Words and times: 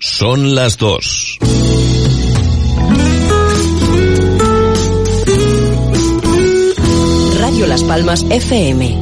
Son 0.00 0.54
las 0.54 0.76
dos. 0.76 1.38
Radio 7.38 7.66
Las 7.66 7.82
Palmas 7.82 8.24
FM. 8.28 8.98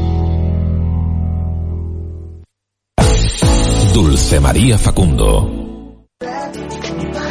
Dulce 3.92 4.40
María 4.40 4.78
Facundo. 4.78 5.64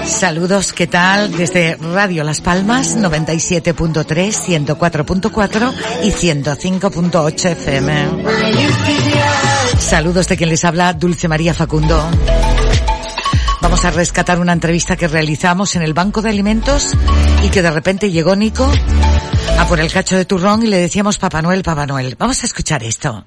Saludos, 0.05 0.73
¿qué 0.73 0.88
tal? 0.88 1.32
Desde 1.32 1.75
Radio 1.75 2.23
Las 2.23 2.41
Palmas, 2.41 2.98
97.3, 2.98 4.05
104.4 4.66 5.73
y 6.04 6.11
105.8 6.11 7.52
FM. 7.52 8.23
Saludos 9.80 10.27
de 10.27 10.38
quien 10.38 10.50
les 10.50 10.64
habla, 10.66 10.93
Dulce 10.93 11.27
María 11.27 11.54
Facundo. 11.54 12.09
Vamos 13.64 13.86
a 13.86 13.91
rescatar 13.91 14.41
una 14.41 14.52
entrevista 14.52 14.98
que 14.98 15.08
realizamos 15.08 15.77
en 15.77 15.84
el 15.84 15.94
Banco 15.94 16.21
de 16.21 16.30
Alimentos 16.30 16.90
y 17.45 17.48
que 17.48 17.62
de 17.62 17.71
repente 17.71 18.12
llegó 18.12 18.35
Nico 18.35 18.70
a 19.58 19.66
por 19.67 19.80
el 19.80 19.90
cacho 19.90 20.17
de 20.17 20.26
turrón 20.26 20.63
y 20.63 20.67
le 20.67 20.77
decíamos 20.77 21.17
Papá 21.17 21.41
Noel, 21.41 21.63
Papá 21.63 21.88
Noel. 21.88 22.18
Vamos 22.20 22.44
a 22.44 22.45
escuchar 22.45 22.84
esto. 22.84 23.26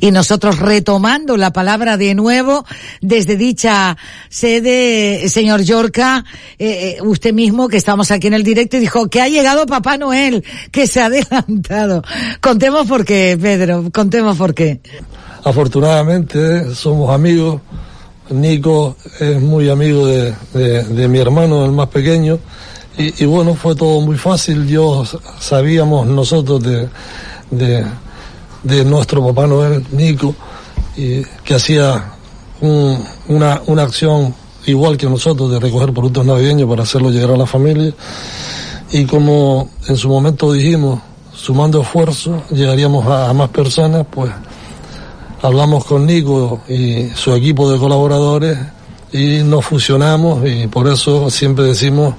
Y 0.00 0.12
nosotros 0.12 0.60
retomando 0.60 1.36
la 1.36 1.52
palabra 1.52 1.96
de 1.96 2.14
nuevo 2.14 2.64
desde 3.00 3.36
dicha 3.36 3.96
sede, 4.28 5.28
señor 5.28 5.62
Yorca, 5.62 6.24
eh, 6.60 6.98
eh, 6.98 7.02
usted 7.02 7.34
mismo 7.34 7.68
que 7.68 7.76
estamos 7.76 8.12
aquí 8.12 8.28
en 8.28 8.34
el 8.34 8.44
directo 8.44 8.76
y 8.76 8.80
dijo 8.80 9.08
que 9.08 9.20
ha 9.20 9.28
llegado 9.28 9.66
Papá 9.66 9.98
Noel, 9.98 10.44
que 10.70 10.86
se 10.86 11.00
ha 11.00 11.06
adelantado. 11.06 12.04
Contemos 12.40 12.86
por 12.86 13.04
qué, 13.04 13.36
Pedro, 13.40 13.90
contemos 13.92 14.36
por 14.36 14.54
qué. 14.54 14.80
Afortunadamente 15.42 16.72
somos 16.72 17.12
amigos. 17.12 17.60
Nico 18.32 18.96
es 19.20 19.40
muy 19.40 19.68
amigo 19.68 20.06
de, 20.06 20.34
de, 20.52 21.08
mi 21.08 21.18
hermano, 21.18 21.64
el 21.64 21.72
más 21.72 21.88
pequeño 21.88 22.38
y, 22.96 23.24
bueno, 23.24 23.54
fue 23.54 23.74
todo 23.74 24.00
muy 24.00 24.18
fácil. 24.18 24.66
Yo 24.66 25.04
sabíamos 25.38 26.06
nosotros 26.06 26.62
de, 26.62 26.88
de, 27.50 28.84
nuestro 28.84 29.26
Papá 29.26 29.46
Noel, 29.46 29.84
Nico, 29.92 30.34
y 30.96 31.22
que 31.44 31.54
hacía 31.54 32.12
un, 32.60 33.02
una, 33.28 33.62
una 33.66 33.82
acción 33.82 34.34
igual 34.66 34.96
que 34.96 35.06
nosotros 35.06 35.50
de 35.50 35.58
recoger 35.58 35.92
productos 35.92 36.24
navideños 36.24 36.68
para 36.68 36.82
hacerlo 36.82 37.10
llegar 37.10 37.30
a 37.30 37.36
la 37.36 37.46
familia. 37.46 37.94
Y 38.92 39.06
como 39.06 39.70
en 39.88 39.96
su 39.96 40.08
momento 40.08 40.52
dijimos, 40.52 41.00
sumando 41.34 41.80
esfuerzos, 41.80 42.42
llegaríamos 42.50 43.06
a 43.06 43.32
más 43.32 43.48
personas, 43.48 44.06
pues 44.10 44.30
hablamos 45.42 45.84
con 45.84 46.06
Nico 46.06 46.62
y 46.68 47.08
su 47.14 47.34
equipo 47.34 47.70
de 47.70 47.78
colaboradores 47.78 48.58
y 49.12 49.42
nos 49.42 49.66
fusionamos 49.66 50.48
y 50.48 50.68
por 50.68 50.88
eso 50.88 51.30
siempre 51.30 51.64
decimos 51.64 52.14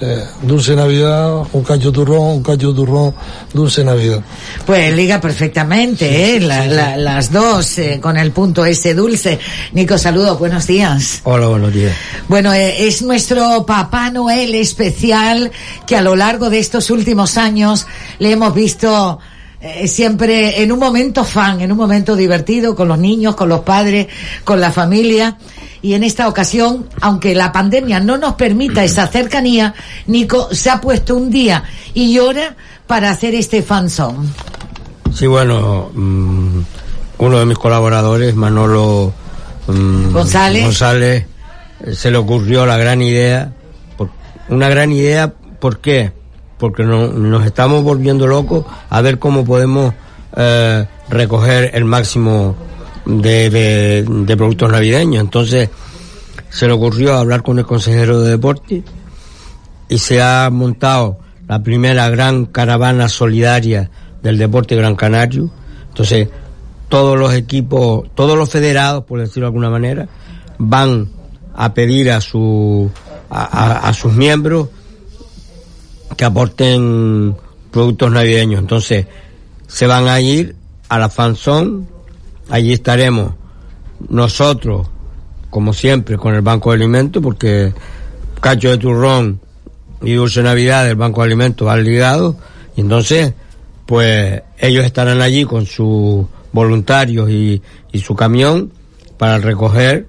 eh, 0.00 0.24
dulce 0.42 0.74
Navidad, 0.74 1.44
un 1.52 1.62
cacho 1.62 1.90
turrón, 1.90 2.18
un 2.18 2.42
cacho 2.42 2.74
turrón, 2.74 3.14
dulce 3.52 3.84
Navidad. 3.84 4.20
Pues 4.66 4.94
liga 4.94 5.20
perfectamente, 5.20 6.08
sí, 6.08 6.14
¿eh? 6.14 6.40
La, 6.40 6.62
sí, 6.64 6.68
sí. 6.68 6.74
La, 6.74 6.96
las 6.96 7.32
dos, 7.32 7.78
eh, 7.78 8.00
con 8.02 8.16
el 8.16 8.32
punto 8.32 8.66
ese 8.66 8.92
dulce. 8.92 9.38
Nico, 9.72 9.96
saludo, 9.96 10.36
buenos 10.36 10.66
días. 10.66 11.20
Hola, 11.22 11.46
buenos 11.46 11.72
días. 11.72 11.96
Bueno, 12.28 12.52
eh, 12.52 12.86
es 12.86 13.00
nuestro 13.02 13.64
Papá 13.64 14.10
Noel 14.10 14.54
especial 14.56 15.50
que 15.86 15.96
a 15.96 16.02
lo 16.02 16.16
largo 16.16 16.50
de 16.50 16.58
estos 16.58 16.90
últimos 16.90 17.38
años 17.38 17.86
le 18.18 18.32
hemos 18.32 18.52
visto 18.52 19.20
eh, 19.66 19.88
siempre 19.88 20.62
en 20.62 20.70
un 20.72 20.78
momento 20.78 21.24
fan, 21.24 21.62
en 21.62 21.72
un 21.72 21.78
momento 21.78 22.16
divertido 22.16 22.76
con 22.76 22.86
los 22.86 22.98
niños, 22.98 23.34
con 23.34 23.48
los 23.48 23.60
padres, 23.60 24.08
con 24.44 24.60
la 24.60 24.70
familia. 24.70 25.38
Y 25.80 25.94
en 25.94 26.04
esta 26.04 26.28
ocasión, 26.28 26.86
aunque 27.00 27.34
la 27.34 27.50
pandemia 27.50 27.98
no 27.98 28.18
nos 28.18 28.34
permita 28.34 28.84
esa 28.84 29.06
cercanía, 29.06 29.72
Nico 30.06 30.48
se 30.52 30.68
ha 30.68 30.82
puesto 30.82 31.16
un 31.16 31.30
día 31.30 31.64
y 31.94 32.18
hora 32.18 32.56
para 32.86 33.08
hacer 33.08 33.34
este 33.34 33.62
fanzone. 33.62 34.28
Sí, 35.14 35.26
bueno, 35.26 35.90
mmm, 35.94 36.60
uno 37.16 37.38
de 37.38 37.46
mis 37.46 37.56
colaboradores, 37.56 38.34
Manolo 38.34 39.14
mmm, 39.66 40.12
González. 40.12 40.64
González, 40.64 41.26
se 41.90 42.10
le 42.10 42.18
ocurrió 42.18 42.66
la 42.66 42.76
gran 42.76 43.00
idea. 43.00 43.50
Una 44.50 44.68
gran 44.68 44.92
idea, 44.92 45.32
¿por 45.58 45.78
qué? 45.78 46.12
Porque 46.64 46.82
no, 46.82 47.08
nos 47.08 47.44
estamos 47.44 47.82
volviendo 47.82 48.26
locos 48.26 48.64
a 48.88 49.02
ver 49.02 49.18
cómo 49.18 49.44
podemos 49.44 49.92
eh, 50.34 50.86
recoger 51.10 51.72
el 51.74 51.84
máximo 51.84 52.56
de, 53.04 53.50
de, 54.06 54.36
productos 54.38 54.72
navideños. 54.72 55.22
Entonces 55.22 55.68
se 56.48 56.66
le 56.66 56.72
ocurrió 56.72 57.16
hablar 57.16 57.42
con 57.42 57.58
el 57.58 57.66
consejero 57.66 58.22
de 58.22 58.30
deporte 58.30 58.82
y 59.90 59.98
se 59.98 60.22
ha 60.22 60.48
montado 60.50 61.18
la 61.46 61.62
primera 61.62 62.08
gran 62.08 62.46
caravana 62.46 63.10
solidaria 63.10 63.90
del 64.22 64.38
deporte 64.38 64.74
Gran 64.74 64.96
Canario. 64.96 65.50
Entonces 65.88 66.28
todos 66.88 67.18
los 67.18 67.34
equipos, 67.34 68.08
todos 68.14 68.38
los 68.38 68.48
federados, 68.48 69.04
por 69.04 69.20
decirlo 69.20 69.42
de 69.42 69.48
alguna 69.48 69.68
manera, 69.68 70.08
van 70.56 71.10
a 71.54 71.74
pedir 71.74 72.10
a 72.10 72.22
su 72.22 72.90
a 73.28 73.92
sus 73.92 74.14
miembros 74.14 74.68
que 76.16 76.24
aporten 76.24 77.36
productos 77.70 78.10
navideños. 78.10 78.60
Entonces 78.60 79.06
se 79.66 79.86
van 79.86 80.08
a 80.08 80.20
ir 80.20 80.56
a 80.88 80.98
la 80.98 81.08
fanzón 81.08 81.88
Allí 82.50 82.72
estaremos 82.72 83.32
nosotros, 84.08 84.88
como 85.50 85.72
siempre, 85.72 86.16
con 86.18 86.34
el 86.34 86.42
Banco 86.42 86.70
de 86.70 86.76
Alimentos, 86.76 87.22
porque 87.22 87.72
cacho 88.40 88.70
de 88.70 88.78
turrón 88.78 89.40
y 90.02 90.12
dulce 90.14 90.42
Navidad 90.42 90.84
del 90.84 90.96
Banco 90.96 91.22
de 91.22 91.26
Alimentos 91.26 91.66
van 91.66 91.84
ligados, 91.84 92.36
y 92.76 92.82
entonces, 92.82 93.32
pues 93.86 94.42
ellos 94.58 94.84
estarán 94.84 95.22
allí 95.22 95.44
con 95.44 95.64
sus 95.64 96.26
voluntarios 96.52 97.30
y, 97.30 97.62
y 97.92 97.98
su 98.00 98.14
camión 98.14 98.72
para 99.16 99.38
recoger 99.38 100.06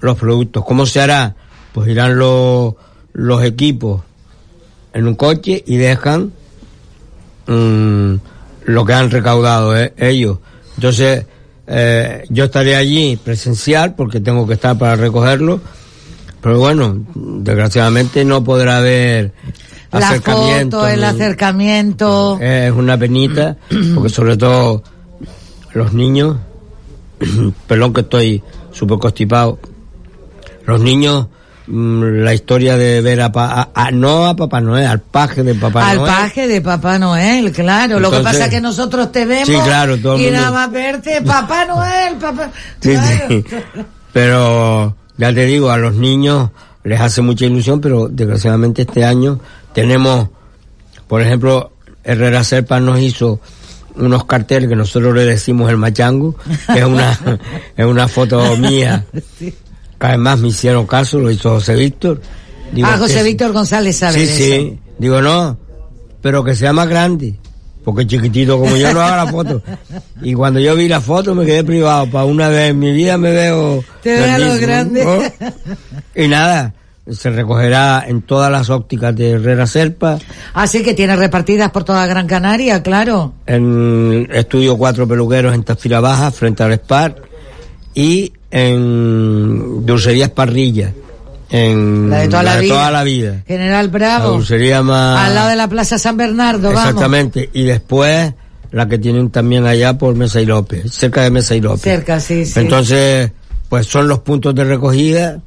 los 0.00 0.16
productos. 0.16 0.64
¿Cómo 0.64 0.86
se 0.86 1.00
hará? 1.00 1.36
Pues 1.72 1.88
irán 1.88 2.18
los, 2.18 2.74
los 3.12 3.44
equipos 3.44 4.02
en 4.94 5.06
un 5.06 5.14
coche 5.14 5.62
y 5.66 5.76
dejan 5.76 6.32
mmm, 7.46 8.14
lo 8.64 8.84
que 8.84 8.92
han 8.92 9.10
recaudado 9.10 9.76
eh, 9.76 9.92
ellos. 9.96 10.38
Entonces, 10.76 11.26
eh, 11.66 12.24
yo 12.28 12.44
estaré 12.44 12.76
allí 12.76 13.16
presencial 13.16 13.94
porque 13.94 14.20
tengo 14.20 14.46
que 14.46 14.54
estar 14.54 14.76
para 14.78 14.96
recogerlo, 14.96 15.60
pero 16.40 16.58
bueno, 16.58 17.04
desgraciadamente 17.14 18.24
no 18.24 18.42
podrá 18.42 18.78
haber 18.78 19.32
la 19.92 20.08
acercamiento. 20.08 20.78
Foto, 20.78 20.88
el 20.88 21.04
acercamiento. 21.04 22.38
Es 22.40 22.72
una 22.72 22.98
penita, 22.98 23.56
porque 23.94 24.08
sobre 24.08 24.36
todo 24.36 24.82
los 25.72 25.92
niños, 25.92 26.36
perdón 27.66 27.92
que 27.92 28.00
estoy 28.00 28.42
súper 28.72 28.98
constipado, 28.98 29.58
los 30.66 30.80
niños 30.80 31.28
la 31.66 32.34
historia 32.34 32.76
de 32.76 33.00
ver 33.00 33.20
a, 33.20 33.30
a, 33.34 33.68
a, 33.74 33.90
no 33.90 34.26
a 34.26 34.36
Papá 34.36 34.60
Noel, 34.60 34.86
al 34.86 35.00
paje 35.00 35.42
de 35.42 35.54
Papá 35.54 35.90
al 35.90 35.98
Noel. 35.98 36.10
Al 36.10 36.16
paje 36.16 36.48
de 36.48 36.60
Papá 36.60 36.98
Noel, 36.98 37.52
claro. 37.52 37.96
Entonces, 37.96 38.10
Lo 38.10 38.16
que 38.18 38.24
pasa 38.24 38.44
es 38.44 38.50
que 38.50 38.60
nosotros 38.60 39.12
te 39.12 39.24
vemos 39.24 39.46
sí, 39.46 39.54
claro, 39.64 39.96
todo 39.98 40.18
y 40.18 40.30
nada 40.30 40.50
más 40.50 40.72
verte 40.72 41.22
Papá 41.22 41.64
Noel, 41.68 42.16
Papá. 42.16 42.50
Sí, 42.80 42.90
claro. 42.92 43.24
sí. 43.28 43.44
Pero 44.12 44.96
ya 45.16 45.32
te 45.32 45.46
digo, 45.46 45.70
a 45.70 45.78
los 45.78 45.94
niños 45.94 46.50
les 46.84 47.00
hace 47.00 47.22
mucha 47.22 47.46
ilusión, 47.46 47.80
pero 47.80 48.08
desgraciadamente 48.08 48.82
este 48.82 49.04
año 49.04 49.40
tenemos, 49.72 50.28
por 51.06 51.22
ejemplo, 51.22 51.72
Herrera 52.04 52.44
Serpa 52.44 52.80
nos 52.80 53.00
hizo 53.00 53.40
unos 53.94 54.24
carteles 54.24 54.68
que 54.68 54.76
nosotros 54.76 55.14
le 55.14 55.24
decimos 55.24 55.70
el 55.70 55.76
machango, 55.76 56.34
que 56.72 56.80
es 56.80 56.84
una, 56.84 57.18
es 57.76 57.86
una 57.86 58.08
foto 58.08 58.56
mía. 58.56 59.04
Además 60.06 60.38
me 60.38 60.48
hicieron 60.48 60.86
caso, 60.86 61.18
lo 61.18 61.30
hizo 61.30 61.50
José 61.50 61.74
Víctor. 61.74 62.20
Digo, 62.72 62.88
ah, 62.90 62.96
José 62.98 63.22
Víctor 63.22 63.52
González 63.52 63.96
sabe 63.96 64.26
Sí, 64.26 64.26
sí. 64.26 64.78
Digo, 64.98 65.20
no, 65.20 65.58
pero 66.20 66.42
que 66.42 66.54
sea 66.54 66.72
más 66.72 66.88
grande. 66.88 67.34
Porque 67.84 68.06
chiquitito 68.06 68.58
como 68.60 68.76
yo 68.76 68.94
no 68.94 69.00
hago 69.00 69.16
la 69.24 69.30
foto. 69.30 69.62
Y 70.22 70.34
cuando 70.34 70.60
yo 70.60 70.76
vi 70.76 70.86
la 70.86 71.00
foto 71.00 71.34
me 71.34 71.44
quedé 71.44 71.64
privado. 71.64 72.08
Para 72.08 72.24
una 72.24 72.48
vez 72.48 72.70
en 72.70 72.78
mi 72.78 72.92
vida 72.92 73.18
me 73.18 73.32
veo... 73.32 73.84
Te 74.02 74.20
veo 74.20 74.38
lo 74.38 74.58
grande. 74.60 75.04
¿no? 75.04 75.48
Y 76.14 76.28
nada, 76.28 76.74
se 77.10 77.30
recogerá 77.30 78.04
en 78.06 78.22
todas 78.22 78.52
las 78.52 78.70
ópticas 78.70 79.14
de 79.16 79.30
Herrera 79.30 79.66
Serpa. 79.66 80.18
Así 80.54 80.82
que 80.82 80.94
tiene 80.94 81.16
repartidas 81.16 81.70
por 81.72 81.82
toda 81.82 82.06
Gran 82.06 82.28
Canaria, 82.28 82.82
claro. 82.82 83.34
En 83.46 84.28
Estudio 84.32 84.78
Cuatro 84.78 85.08
Peluqueros 85.08 85.54
en 85.54 85.64
Tafira 85.64 85.98
Baja, 86.00 86.30
frente 86.30 86.62
al 86.62 86.74
SPAR. 86.74 87.16
Y 87.94 88.32
en 88.50 89.84
Dulcerías 89.84 90.30
Parrilla. 90.30 90.92
En 91.50 92.08
la 92.08 92.20
de 92.20 92.28
toda 92.28 92.42
la, 92.42 92.56
de 92.56 92.62
vida. 92.62 92.74
Toda 92.74 92.90
la 92.90 93.04
vida. 93.04 93.42
General 93.46 93.88
Bravo. 93.88 94.24
La 94.24 94.30
dulcería 94.36 94.82
más... 94.82 95.26
Al 95.26 95.34
lado 95.34 95.48
de 95.50 95.56
la 95.56 95.68
Plaza 95.68 95.98
San 95.98 96.16
Bernardo, 96.16 96.70
Exactamente. 96.70 97.40
Vamos. 97.40 97.56
Y 97.56 97.64
después 97.64 98.32
la 98.70 98.88
que 98.88 98.96
tienen 98.96 99.28
también 99.28 99.66
allá 99.66 99.98
por 99.98 100.14
Mesa 100.14 100.40
y 100.40 100.46
López, 100.46 100.90
cerca 100.90 101.22
de 101.22 101.30
Mesa 101.30 101.54
y 101.54 101.60
López. 101.60 101.82
Cerca, 101.82 102.20
sí, 102.20 102.46
sí. 102.46 102.58
Entonces, 102.58 103.30
pues 103.68 103.86
son 103.86 104.08
los 104.08 104.20
puntos 104.20 104.54
de 104.54 104.64
recogida 104.64 105.42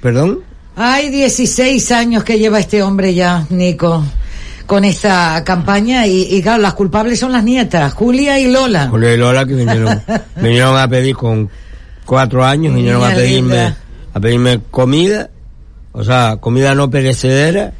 ¿Perdón? 0.00 0.40
Hay 0.76 1.10
16 1.10 1.92
años 1.92 2.24
que 2.24 2.38
lleva 2.38 2.58
este 2.58 2.82
hombre 2.82 3.14
ya, 3.14 3.46
Nico, 3.50 4.02
con 4.70 4.84
esta 4.84 5.42
campaña 5.42 6.06
y, 6.06 6.28
y 6.30 6.40
claro, 6.42 6.62
las 6.62 6.74
culpables 6.74 7.18
son 7.18 7.32
las 7.32 7.42
nietas, 7.42 7.92
Julia 7.92 8.38
y 8.38 8.48
Lola. 8.48 8.86
Julia 8.86 9.14
y 9.14 9.16
Lola 9.16 9.44
que 9.44 9.54
vinieron, 9.54 10.00
vinieron 10.36 10.78
a 10.78 10.86
pedir 10.86 11.16
con 11.16 11.50
cuatro 12.06 12.44
años, 12.44 12.72
vinieron 12.72 13.02
a 13.02 13.08
pedirme, 13.12 13.54
linda. 13.54 13.76
a 14.14 14.20
pedirme 14.20 14.60
comida, 14.70 15.28
o 15.90 16.04
sea, 16.04 16.36
comida 16.36 16.76
no 16.76 16.88
perecedera, 16.88 17.72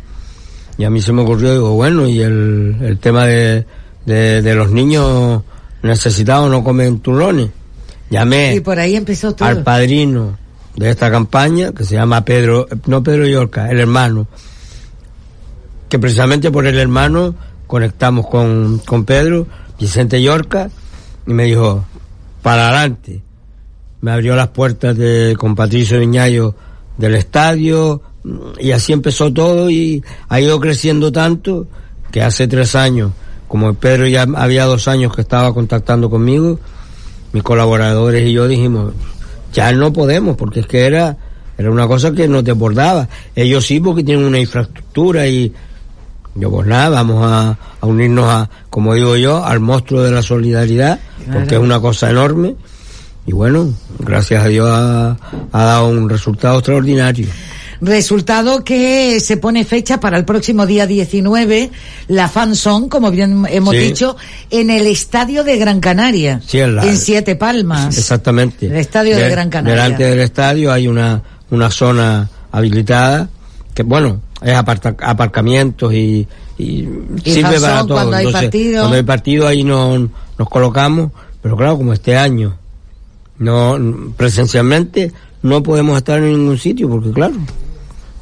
y 0.79 0.83
a 0.83 0.91
mí 0.91 1.01
se 1.01 1.13
me 1.13 1.23
ocurrió, 1.23 1.53
digo, 1.53 1.75
bueno, 1.75 2.09
y 2.09 2.23
el, 2.23 2.75
el 2.83 2.99
tema 2.99 3.25
de, 3.25 3.67
de, 4.05 4.43
de 4.43 4.55
los 4.57 4.73
niños 4.73 5.43
necesitados 5.85 6.51
no 6.51 6.65
comen 6.65 6.99
turrones. 6.99 7.51
Llamé 8.11 8.57
Y 8.57 8.61
por 8.63 8.81
ahí 8.81 8.97
empezó 8.97 9.33
todo. 9.33 9.47
al 9.49 9.63
padrino 9.63 10.37
de 10.75 10.91
esta 10.91 11.09
campaña, 11.09 11.71
que 11.71 11.85
se 11.85 11.95
llama 11.95 12.25
Pedro, 12.25 12.67
no 12.87 13.01
Pedro 13.01 13.29
Yorca, 13.29 13.71
el 13.71 13.79
hermano, 13.79 14.27
que 15.91 15.99
precisamente 15.99 16.51
por 16.51 16.67
el 16.67 16.79
hermano 16.79 17.35
conectamos 17.67 18.27
con, 18.29 18.79
con 18.79 19.05
Pedro, 19.05 19.47
Vicente 19.79 20.23
Yorca, 20.23 20.71
y 21.27 21.33
me 21.33 21.45
dijo, 21.45 21.85
para 22.43 22.69
adelante. 22.69 23.21
Me 24.01 24.13
abrió 24.13 24.35
las 24.35 24.49
puertas 24.49 24.97
de, 24.97 25.37
con 25.39 25.55
Patricio 25.55 25.99
Viñayo 25.99 26.55
del 26.97 27.17
estadio, 27.17 28.01
y 28.59 28.71
así 28.71 28.93
empezó 28.93 29.33
todo, 29.33 29.69
y 29.69 30.03
ha 30.29 30.41
ido 30.41 30.59
creciendo 30.61 31.11
tanto, 31.11 31.67
que 32.11 32.23
hace 32.23 32.47
tres 32.47 32.75
años, 32.77 33.11
como 33.49 33.75
Pedro 33.75 34.07
ya 34.07 34.27
había 34.37 34.65
dos 34.67 34.87
años 34.87 35.15
que 35.15 35.23
estaba 35.23 35.53
contactando 35.53 36.09
conmigo, 36.09 36.59
mis 37.33 37.43
colaboradores 37.43 38.29
y 38.29 38.33
yo 38.33 38.47
dijimos, 38.47 38.95
ya 39.53 39.73
no 39.73 39.93
podemos, 39.93 40.37
porque 40.37 40.61
es 40.61 40.67
que 40.67 40.87
era, 40.87 41.17
era 41.59 41.71
una 41.71 41.87
cosa 41.87 42.13
que 42.13 42.29
nos 42.29 42.45
desbordaba. 42.45 43.09
Ellos 43.35 43.67
sí, 43.67 43.81
porque 43.81 44.05
tienen 44.05 44.25
una 44.25 44.39
infraestructura 44.39 45.27
y 45.27 45.53
yo 46.41 46.51
pues 46.51 46.67
nada, 46.67 46.89
vamos 46.89 47.25
a, 47.25 47.57
a 47.81 47.87
unirnos 47.87 48.27
a, 48.29 48.49
como 48.71 48.95
digo 48.95 49.17
yo, 49.17 49.45
al 49.45 49.61
monstruo 49.61 50.03
de 50.03 50.11
la 50.11 50.23
solidaridad, 50.23 50.99
porque 51.33 51.49
Claro. 51.49 51.57
es 51.59 51.63
una 51.67 51.81
cosa 51.81 52.11
enorme. 52.11 52.57
Y 53.27 53.33
bueno, 53.33 53.73
gracias 53.99 54.43
a 54.45 54.49
Dios 54.49 54.69
ha, 54.69 55.17
ha 55.53 55.63
dado 55.65 55.89
un 55.89 56.09
resultado 56.09 56.59
extraordinario. 56.59 57.29
Resultado 57.83 58.63
que 58.63 59.21
se 59.21 59.39
pone 59.39 59.65
fecha 59.65 60.01
para 60.01 60.19
el 60.19 60.25
próximo 60.27 60.67
día 60.67 60.87
19, 60.87 61.71
la 62.09 62.29
Fanzone, 62.29 62.89
como 62.91 63.11
bien 63.11 63.47
hemos 63.49 63.75
Sí. 63.75 63.81
dicho, 63.81 64.17
en 64.51 64.69
el 64.69 64.87
estadio 64.87 65.45
de 65.45 65.57
Gran 65.57 65.81
Canaria, 65.81 66.41
Sí, 66.47 66.59
en 66.61 66.77
la- 66.77 66.85
en 66.85 66.97
Siete 66.99 67.37
Palmas. 67.37 67.97
Exactamente. 67.97 68.67
El 68.67 68.77
estadio 68.77 69.17
de 69.17 69.31
Gran 69.31 69.49
Canaria. 69.49 69.83
Delante 69.83 70.05
del 70.05 70.21
estadio 70.21 70.73
hay 70.73 70.89
una, 70.89 71.23
una 71.51 71.71
zona 71.71 72.29
habilitada 72.53 73.29
que, 73.75 73.83
bueno, 73.83 74.21
es 74.43 74.55
aparta- 74.55 74.97
aparcamientos 75.03 75.93
y, 75.93 76.27
y, 76.59 76.89
sirve 77.25 77.59
razón, 77.59 77.61
para 77.61 77.81
todo. 77.83 77.95
cuando 77.95 78.17
hay 78.17 78.33
partido. 78.33 78.81
Cuando 78.81 78.97
hay 78.97 79.03
partido 79.03 79.47
ahí 79.47 79.65
nos, 79.65 80.01
nos 80.39 80.49
colocamos, 80.49 81.11
pero 81.43 81.57
claro, 81.57 81.77
como 81.77 81.93
este 81.93 82.17
año, 82.17 82.57
no 83.39 83.79
presencialmente 84.17 85.13
no 85.43 85.63
podemos 85.63 85.97
estar 85.97 86.19
en 86.19 86.33
ningún 86.33 86.59
sitio 86.59 86.89
porque 86.89 87.11
claro, 87.13 87.35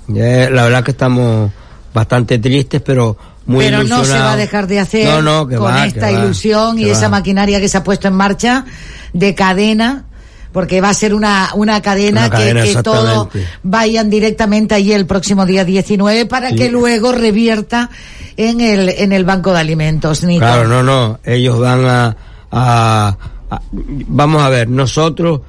ya 0.06 0.48
la 0.50 0.64
verdad 0.64 0.84
que 0.84 0.92
estamos 0.92 1.50
bastante 1.92 2.38
tristes, 2.38 2.80
pero 2.82 3.16
muy 3.46 3.64
Pero 3.64 3.82
no 3.82 4.04
se 4.04 4.12
va 4.18 4.32
a 4.32 4.36
dejar 4.36 4.66
de 4.66 4.78
hacer 4.78 5.06
No, 5.08 5.22
no, 5.22 5.48
que 5.48 5.56
con 5.56 5.72
va, 5.72 5.86
esta 5.86 6.12
va, 6.12 6.24
ilusión 6.24 6.78
y 6.78 6.84
esa 6.84 7.04
va. 7.04 7.08
maquinaria 7.18 7.60
que 7.60 7.68
se 7.68 7.78
ha 7.78 7.82
puesto 7.84 8.06
en 8.06 8.14
marcha 8.14 8.64
de 9.12 9.34
cadena, 9.34 10.04
porque 10.52 10.80
va 10.80 10.88
a 10.90 10.94
ser 10.94 11.14
una, 11.14 11.50
una 11.54 11.80
cadena, 11.82 12.22
Una 12.22 12.30
cadena, 12.30 12.62
que, 12.62 12.74
que 12.74 12.82
todos 12.82 13.04
exactamente. 13.26 13.50
vayan 13.62 14.10
directamente 14.10 14.74
allí 14.74 14.92
el 14.92 15.06
próximo 15.06 15.44
día 15.46 15.64
19 15.64 16.26
para 16.26 16.50
Sí. 16.50 16.56
que 16.56 16.70
luego 16.70 17.12
revierta 17.12 17.90
en 18.36 18.60
el, 18.60 18.88
en 18.88 19.12
el 19.12 19.24
banco 19.24 19.52
de 19.52 19.58
alimentos, 19.60 20.24
Nico. 20.24 20.40
Claro, 20.40 20.66
no, 20.68 20.82
no, 20.82 21.18
ellos 21.24 21.58
van 21.58 21.84
a, 21.86 22.16
a- 22.50 23.16
a- 23.50 23.62
Vamos 23.72 24.42
a 24.42 24.48
ver, 24.48 24.68
nosotros 24.68 25.40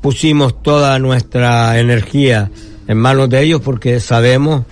pusimos 0.00 0.62
toda 0.62 0.98
nuestra 0.98 1.78
energía 1.78 2.50
en 2.86 2.98
manos 2.98 3.28
de 3.30 3.42
ellos 3.42 3.60
porque 3.62 4.00
sabemos 4.00 4.64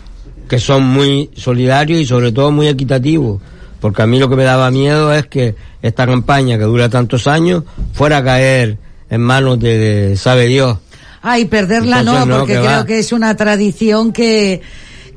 que 0.49 0.59
son 0.59 0.83
muy 0.85 1.31
solidarios 1.37 2.01
y 2.01 2.07
sobre 2.07 2.33
todo 2.33 2.51
muy 2.51 2.69
equitativos. 2.69 3.41
Porque 3.81 4.03
a 4.03 4.07
mí 4.07 4.19
lo 4.19 4.29
que 4.29 4.37
me 4.37 4.45
daba 4.45 4.71
miedo 4.71 5.13
es 5.13 5.27
que 5.27 5.55
esta 5.81 6.07
campaña 6.07 6.59
que 6.59 6.65
dura 6.65 6.89
tantos 6.89 7.27
años 7.27 7.65
fuera 7.95 8.19
a 8.19 8.25
caer 8.25 8.77
en 9.13 9.21
manos 9.21 9.61
de, 9.61 9.77
de 9.77 10.17
sabe 10.17 10.47
Dios. 10.47 10.79
Ay, 11.21 11.45
perderla 11.45 12.01
Entonces, 12.01 12.27
no, 12.27 12.33
no, 12.35 12.39
porque 12.39 12.55
que 12.55 12.59
creo 12.61 12.79
va. 12.79 12.87
que 12.87 12.99
es 12.99 13.13
una 13.13 13.37
tradición 13.37 14.11
que, 14.11 14.63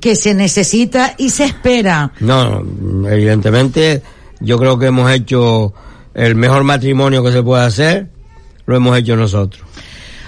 que 0.02 0.18
se 0.18 0.34
necesita 0.34 1.16
y 1.18 1.30
se 1.30 1.46
espera. 1.46 2.12
No, 2.20 2.62
evidentemente 3.10 4.04
yo 4.42 4.60
creo 4.60 4.78
que 4.78 4.88
hemos 4.88 5.10
hecho 5.10 5.74
el 6.14 6.36
mejor 6.36 6.66
matrimonio 6.66 7.24
que 7.24 7.32
se 7.32 7.42
puede 7.42 7.64
hacer, 7.64 8.10
lo 8.66 8.76
hemos 8.76 8.98
hecho 8.98 9.16
nosotros. 9.16 9.64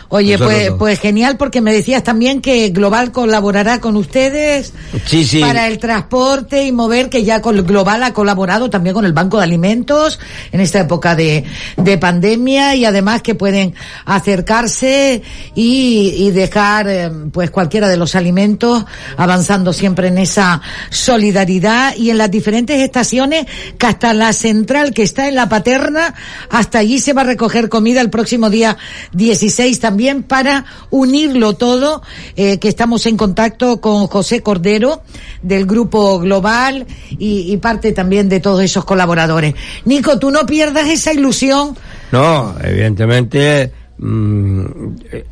Oye, 0.10 0.38
pues, 0.38 0.72
pues 0.80 1.00
genial 1.02 1.36
porque 1.36 1.60
me 1.60 1.74
decías 1.74 2.02
también 2.02 2.40
que 2.40 2.70
Global 2.70 3.12
colaborará 3.12 3.82
con 3.82 3.98
ustedes 3.98 4.72
Sí, 5.06 5.26
sí. 5.26 5.42
para 5.42 5.68
el 5.68 5.80
transporte 5.80 6.66
y 6.66 6.72
mover, 6.72 7.10
que 7.10 7.26
ya 7.26 7.42
con 7.42 7.66
Global 7.66 8.02
ha 8.04 8.14
colaborado 8.14 8.70
también 8.70 8.94
con 8.94 9.04
el 9.04 9.12
Banco 9.12 9.38
de 9.38 9.44
Alimentos 9.44 10.18
en 10.54 10.62
esta 10.62 10.80
época 10.80 11.14
de, 11.14 11.44
de 11.76 11.98
pandemia 11.98 12.76
y 12.76 12.86
además 12.86 13.22
que 13.22 13.36
pueden 13.36 13.74
acercarse 14.06 15.24
y, 15.56 16.14
y 16.18 16.32
dejar 16.32 16.88
eh, 16.88 17.12
pues 17.34 17.52
cualquiera 17.52 17.90
de 17.90 17.98
los 17.98 18.16
alimentos 18.16 18.86
avanzando 19.18 19.74
siempre 19.74 20.08
en 20.08 20.20
esa 20.20 20.62
solidaridad 20.90 21.96
y 21.98 22.12
en 22.12 22.18
las 22.18 22.32
diferentes 22.32 22.80
estaciones 22.80 23.46
que 23.78 23.88
hasta 23.88 24.14
la 24.14 24.32
central 24.32 24.94
que 24.94 25.04
está 25.04 25.28
en 25.28 25.36
la 25.36 25.50
paterna, 25.50 26.16
hasta 26.50 26.80
allí 26.80 27.00
se 27.00 27.12
va 27.12 27.24
a 27.24 27.26
recoger 27.26 27.68
comida 27.68 28.00
el 28.00 28.10
próximo 28.10 28.50
día 28.50 28.78
16 29.12 29.82
también 29.82 29.97
para 30.28 30.66
unirlo 30.90 31.54
todo, 31.54 32.02
eh, 32.36 32.60
que 32.60 32.68
estamos 32.70 33.06
en 33.06 33.18
contacto 33.18 33.82
con 33.82 34.08
José 34.08 34.42
Cordero 34.42 35.02
del 35.42 35.66
Grupo 35.66 36.20
Global 36.20 36.86
y, 37.10 37.52
y 37.52 37.58
parte 37.58 37.92
también 37.92 38.30
de 38.30 38.40
todos 38.40 38.62
esos 38.62 38.86
colaboradores. 38.86 39.56
Nico, 39.86 40.20
tú 40.20 40.32
no 40.32 40.46
pierdas 40.46 40.88
esa 40.88 41.14
ilusión. 41.14 41.76
No, 42.12 42.56
evidentemente 42.64 43.72
mm, 43.98 44.66
eh, 45.12 45.26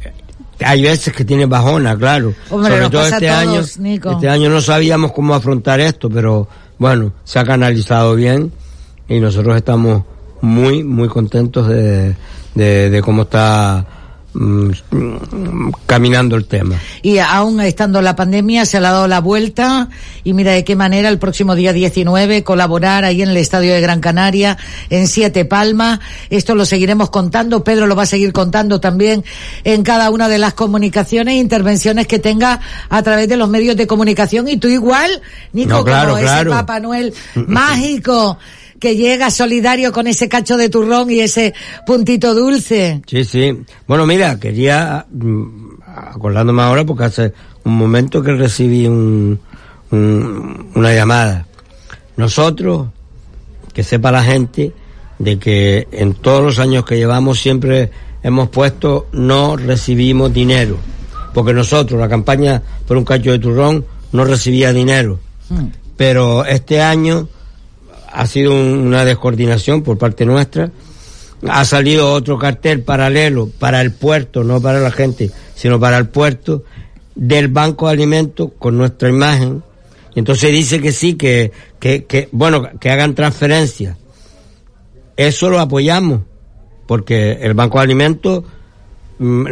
hay 0.59 0.81
veces 0.81 1.13
que 1.13 1.25
tiene 1.25 1.45
bajona, 1.45 1.97
claro. 1.97 2.33
Hombre, 2.49 2.73
Sobre 2.73 2.89
todo 2.89 3.05
este 3.07 3.29
a 3.29 3.39
año, 3.39 3.53
todos, 3.55 3.77
Nico. 3.77 4.11
este 4.11 4.29
año 4.29 4.49
no 4.49 4.61
sabíamos 4.61 5.11
cómo 5.11 5.33
afrontar 5.35 5.79
esto, 5.79 6.09
pero 6.09 6.47
bueno, 6.77 7.13
se 7.23 7.39
ha 7.39 7.43
canalizado 7.43 8.15
bien 8.15 8.51
y 9.07 9.19
nosotros 9.19 9.55
estamos 9.55 10.03
muy, 10.41 10.83
muy 10.83 11.07
contentos 11.07 11.67
de, 11.67 12.15
de, 12.53 12.89
de 12.89 13.01
cómo 13.01 13.23
está 13.23 13.85
caminando 15.85 16.35
el 16.35 16.45
tema. 16.45 16.75
Y 17.01 17.19
aún 17.19 17.61
estando 17.61 18.01
la 18.01 18.15
pandemia 18.15 18.65
se 18.65 18.79
le 18.79 18.87
ha 18.87 18.91
dado 18.91 19.07
la 19.07 19.19
vuelta 19.19 19.89
y 20.23 20.33
mira 20.33 20.51
de 20.51 20.63
qué 20.63 20.75
manera 20.75 21.09
el 21.09 21.19
próximo 21.19 21.55
día 21.55 21.73
19 21.73 22.43
colaborar 22.43 23.05
ahí 23.05 23.21
en 23.21 23.29
el 23.29 23.37
Estadio 23.37 23.73
de 23.73 23.81
Gran 23.81 24.01
Canaria 24.01 24.57
en 24.89 25.07
Siete 25.07 25.45
Palmas. 25.45 25.99
Esto 26.29 26.55
lo 26.55 26.65
seguiremos 26.65 27.09
contando, 27.09 27.63
Pedro 27.63 27.87
lo 27.87 27.95
va 27.95 28.03
a 28.03 28.07
seguir 28.07 28.33
contando 28.33 28.79
también 28.79 29.23
en 29.63 29.83
cada 29.83 30.09
una 30.09 30.27
de 30.27 30.37
las 30.37 30.53
comunicaciones 30.53 31.35
e 31.35 31.37
intervenciones 31.37 32.07
que 32.07 32.19
tenga 32.19 32.59
a 32.89 33.03
través 33.03 33.29
de 33.29 33.37
los 33.37 33.49
medios 33.49 33.75
de 33.77 33.87
comunicación 33.87 34.47
y 34.47 34.57
tú 34.57 34.67
igual, 34.67 35.21
Nico, 35.53 35.69
No, 35.69 35.83
claro, 35.83 36.09
como 36.09 36.17
ese 36.17 36.27
claro. 36.27 36.51
Papá 36.51 36.79
Noel 36.79 37.13
mágico 37.47 38.37
que 38.85 38.95
llega 38.95 39.31
solidario 39.31 39.91
con 39.91 40.05
ese 40.05 40.29
cacho 40.29 40.57
de 40.57 40.69
turrón 40.69 41.09
y 41.09 41.19
ese 41.19 41.55
puntito 41.87 42.35
dulce. 42.35 43.01
Sí, 43.07 43.23
sí. 43.23 43.51
Bueno, 43.87 44.05
mira, 44.05 44.39
quería, 44.39 45.07
mm, 45.11 45.81
acordándome 46.13 46.61
ahora, 46.61 46.85
porque 46.85 47.05
hace 47.05 47.33
un 47.63 47.75
momento 47.77 48.21
que 48.21 48.33
recibí 48.33 48.85
un, 48.85 49.39
un- 49.89 50.69
una 50.75 50.93
llamada. 50.93 51.47
Nosotros, 52.15 52.89
que 53.73 53.81
sepa 53.81 54.11
la 54.11 54.23
gente, 54.23 54.71
de 55.17 55.39
que 55.39 55.87
en 55.91 56.13
todos 56.13 56.43
los 56.43 56.59
años 56.59 56.85
que 56.85 56.97
llevamos 56.97 57.39
siempre 57.39 57.89
hemos 58.21 58.49
puesto 58.49 59.07
no 59.13 59.57
recibimos 59.57 60.31
dinero. 60.31 60.77
Porque 61.33 61.53
nosotros, 61.53 61.99
la 61.99 62.07
campaña 62.07 62.61
por 62.87 62.97
un 62.97 63.03
cacho 63.03 63.31
de 63.31 63.39
turrón, 63.39 63.83
no 64.11 64.25
recibía 64.25 64.71
dinero. 64.71 65.19
Mm. 65.49 65.65
Pero 65.97 66.45
este 66.45 66.81
año 66.83 67.27
ha 68.15 68.27
sido 68.27 68.51
un- 68.53 68.79
una 68.87 69.05
descoordinación 69.05 69.81
por 69.83 69.97
parte 69.97 70.25
nuestra. 70.25 70.71
Ha 71.47 71.65
salido 71.65 72.11
otro 72.13 72.37
cartel 72.39 72.81
paralelo 72.81 73.49
para 73.59 73.81
el 73.81 73.91
puerto, 73.91 74.43
no 74.43 74.61
para 74.61 74.79
la 74.79 74.91
gente, 74.91 75.31
sino 75.55 75.79
para 75.79 75.97
el 75.97 76.07
puerto, 76.07 76.63
del 77.13 77.47
Banco 77.49 77.87
de 77.87 77.93
Alimentos 77.93 78.49
con 78.57 78.77
nuestra 78.77 79.09
imagen. 79.09 79.63
Entonces 80.15 80.51
dice 80.51 80.81
que 80.81 80.91
sí, 80.91 81.15
que, 81.15 81.51
que, 81.79 82.05
que, 82.05 82.29
bueno, 82.31 82.69
que 82.79 82.89
hagan 82.89 83.15
transferencias. 83.15 83.97
Eso 85.17 85.49
lo 85.49 85.59
apoyamos, 85.59 86.21
porque 86.87 87.33
el 87.41 87.53
Banco 87.53 87.77
de 87.79 87.83
Alimentos 87.83 88.43
mm, 89.19 89.45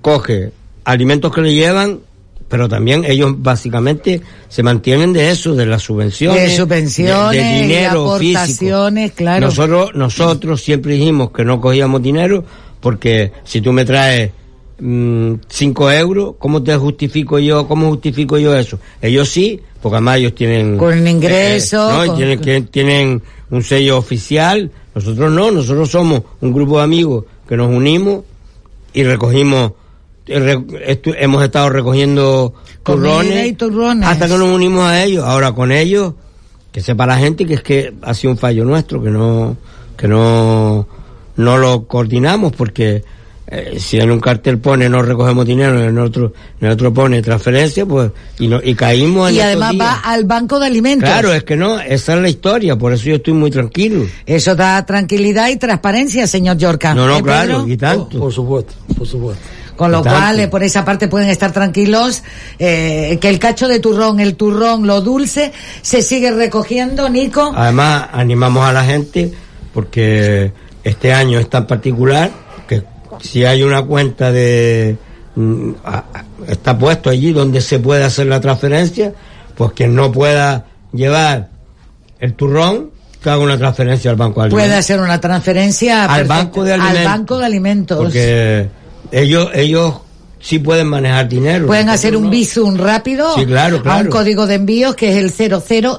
coge 0.00 0.52
alimentos 0.84 1.32
que 1.34 1.40
le 1.42 1.54
llevan 1.54 2.00
pero 2.50 2.68
también 2.68 3.04
ellos 3.06 3.32
básicamente 3.38 4.20
se 4.50 4.62
mantienen 4.62 5.14
de 5.14 5.30
eso, 5.30 5.54
de 5.54 5.64
las 5.64 5.80
subvenciones, 5.82 6.50
De 6.50 6.56
subvenciones, 6.56 7.30
de, 7.30 7.38
de 7.48 7.60
dinero 7.62 8.18
de 8.18 8.26
aportaciones, 8.26 9.04
físico. 9.12 9.16
claro. 9.16 9.46
Nosotros, 9.46 9.90
nosotros 9.94 10.60
siempre 10.60 10.94
dijimos 10.94 11.30
que 11.30 11.44
no 11.46 11.60
cogíamos 11.60 12.02
dinero 12.02 12.44
porque 12.80 13.30
si 13.44 13.60
tú 13.62 13.72
me 13.72 13.84
traes 13.86 14.32
5 15.48 15.90
euros, 15.92 16.34
¿cómo 16.38 16.62
te 16.62 16.74
justifico 16.76 17.38
yo? 17.38 17.68
¿Cómo 17.68 17.88
justifico 17.90 18.38
yo 18.38 18.56
eso? 18.56 18.78
Ellos 19.00 19.28
sí, 19.28 19.60
porque 19.80 19.96
además 19.96 20.18
ellos 20.18 20.34
tienen... 20.34 20.76
Con 20.78 21.06
ingreso, 21.06 21.88
eh, 21.88 21.92
¿no? 21.92 22.04
Y 22.04 22.08
con- 22.08 22.16
tienen, 22.16 22.38
que- 22.40 22.60
tienen 22.62 23.22
un 23.50 23.62
sello 23.62 23.98
oficial. 23.98 24.70
Nosotros 24.94 25.30
no, 25.32 25.50
nosotros 25.50 25.90
somos 25.90 26.22
un 26.40 26.52
grupo 26.52 26.78
de 26.78 26.84
amigos 26.84 27.24
que 27.48 27.56
nos 27.56 27.68
unimos 27.72 28.24
y 28.92 29.02
recogimos... 29.04 29.72
hemos 30.30 31.44
estado 31.44 31.68
recogiendo 31.70 32.54
turrones, 32.82 33.46
y 33.48 33.52
turrones. 33.54 34.08
hasta 34.08 34.26
que 34.28 34.38
nos 34.38 34.48
unimos 34.48 34.84
a 34.84 35.02
ellos. 35.02 35.24
Ahora 35.24 35.52
con 35.52 35.72
ellos, 35.72 36.14
que 36.72 36.80
sepa 36.80 37.06
la 37.06 37.18
gente 37.18 37.46
que 37.46 37.54
es 37.54 37.62
que 37.62 37.92
ha 38.02 38.14
sido 38.14 38.32
un 38.32 38.38
fallo 38.38 38.64
nuestro, 38.64 39.02
que 39.02 39.10
no, 39.10 39.56
que 39.96 40.08
no, 40.08 40.86
no 41.36 41.58
lo 41.58 41.86
coordinamos 41.86 42.52
porque 42.52 43.02
eh, 43.52 43.78
si 43.80 43.98
en 43.98 44.12
un 44.12 44.20
cartel 44.20 44.58
pone 44.58 44.88
no 44.88 45.02
recogemos 45.02 45.44
dinero, 45.44 45.76
en 45.80 45.88
el 45.88 45.98
otro, 45.98 46.32
en 46.60 46.68
el 46.68 46.72
otro 46.74 46.94
pone 46.94 47.20
transferencia, 47.20 47.84
pues, 47.84 48.12
y, 48.38 48.46
no, 48.46 48.60
y 48.62 48.76
caímos 48.76 49.28
en 49.30 49.34
Y 49.36 49.40
además 49.40 49.72
días. 49.72 49.86
va 49.88 49.94
al 50.04 50.24
banco 50.24 50.60
de 50.60 50.66
alimentos. 50.66 51.08
Claro, 51.08 51.34
es 51.34 51.42
que 51.42 51.56
no, 51.56 51.80
esa 51.80 52.14
es 52.14 52.22
la 52.22 52.28
historia, 52.28 52.76
por 52.76 52.92
eso 52.92 53.06
yo 53.06 53.16
estoy 53.16 53.34
muy 53.34 53.50
tranquilo. 53.50 54.06
Eso 54.24 54.54
da 54.54 54.86
tranquilidad 54.86 55.48
y 55.48 55.56
transparencia, 55.56 56.28
señor 56.28 56.58
Yorca. 56.58 56.94
No, 56.94 57.08
no, 57.08 57.16
¿Eh, 57.16 57.22
claro, 57.24 57.62
Pedro? 57.62 57.68
y 57.68 57.76
tanto. 57.76 58.20
Por 58.20 58.32
supuesto, 58.32 58.72
por 58.96 59.06
supuesto. 59.08 59.42
Con 59.80 59.92
lo 59.92 60.02
cual, 60.02 60.38
eh, 60.40 60.48
por 60.48 60.62
esa 60.62 60.84
parte 60.84 61.08
pueden 61.08 61.30
estar 61.30 61.52
tranquilos, 61.52 62.22
eh, 62.58 63.16
que 63.18 63.30
el 63.30 63.38
cacho 63.38 63.66
de 63.66 63.78
turrón, 63.80 64.20
el 64.20 64.36
turrón, 64.36 64.86
lo 64.86 65.00
dulce, 65.00 65.52
se 65.80 66.02
sigue 66.02 66.30
recogiendo, 66.32 67.08
Nico. 67.08 67.50
Además, 67.56 68.08
animamos 68.12 68.62
a 68.68 68.74
la 68.74 68.84
gente 68.84 69.32
porque 69.72 70.52
este 70.84 71.14
año 71.14 71.38
es 71.38 71.48
tan 71.48 71.66
particular 71.66 72.30
que 72.68 72.82
si 73.22 73.46
hay 73.46 73.62
una 73.62 73.82
cuenta 73.82 74.30
de... 74.30 74.98
mm, 75.36 75.70
está 76.48 76.76
puesto 76.76 77.08
allí 77.08 77.32
donde 77.32 77.62
se 77.62 77.78
puede 77.78 78.04
hacer 78.04 78.26
la 78.26 78.38
transferencia, 78.40 79.14
pues 79.54 79.72
quien 79.72 79.94
no 79.94 80.12
pueda 80.12 80.66
llevar 80.92 81.48
el 82.18 82.34
turrón, 82.34 82.90
que 83.22 83.30
haga 83.30 83.42
una 83.42 83.56
transferencia 83.56 84.10
al 84.10 84.16
Banco 84.18 84.42
de 84.42 84.50
Puede 84.50 84.64
Alimentos. 84.64 84.84
hacer 84.84 85.00
una 85.00 85.20
transferencia 85.20 86.04
Al 86.04 86.26
perfecta- 86.26 86.34
Banco 86.36 86.64
de 86.64 86.72
Alimentos. 86.74 86.98
Al 86.98 87.04
banco 87.18 87.38
de 87.38 87.44
alimentos. 87.46 87.98
Porque 87.98 88.68
ellos, 89.12 89.50
ellos 89.54 89.94
sí 90.40 90.58
pueden 90.58 90.86
manejar 90.88 91.28
dinero. 91.28 91.66
Pueden 91.66 91.88
hacer 91.90 92.16
un 92.16 92.30
visum 92.30 92.76
rápido 92.76 93.34
Sí, 93.34 93.44
claro, 93.46 93.76
a 93.76 93.78
un 93.78 93.82
claro. 93.82 94.10
código 94.10 94.46
de 94.46 94.54
envíos 94.54 94.94
que 94.96 95.10
es 95.10 95.16
el 95.16 95.30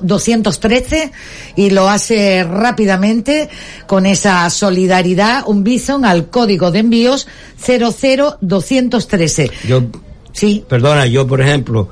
00213 0.02 1.12
y 1.56 1.70
lo 1.70 1.90
hace 1.90 2.44
rápidamente 2.44 3.50
con 3.88 4.06
esa 4.06 4.50
solidaridad, 4.50 5.44
un 5.46 5.64
visum 5.64 6.04
al 6.06 6.30
código 6.30 6.72
de 6.72 6.80
envíos 6.80 7.28
00213. 7.66 9.52
Yo 9.68 9.84
Sí, 10.34 10.64
Perdona, 10.68 11.06
yo 11.08 11.28
por 11.28 11.42
ejemplo, 11.42 11.90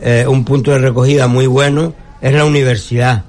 eh, 0.00 0.26
un 0.28 0.44
punto 0.44 0.72
de 0.72 0.78
recogida 0.78 1.28
muy 1.28 1.46
bueno 1.46 1.94
es 2.20 2.32
la 2.34 2.44
universidad. 2.44 3.22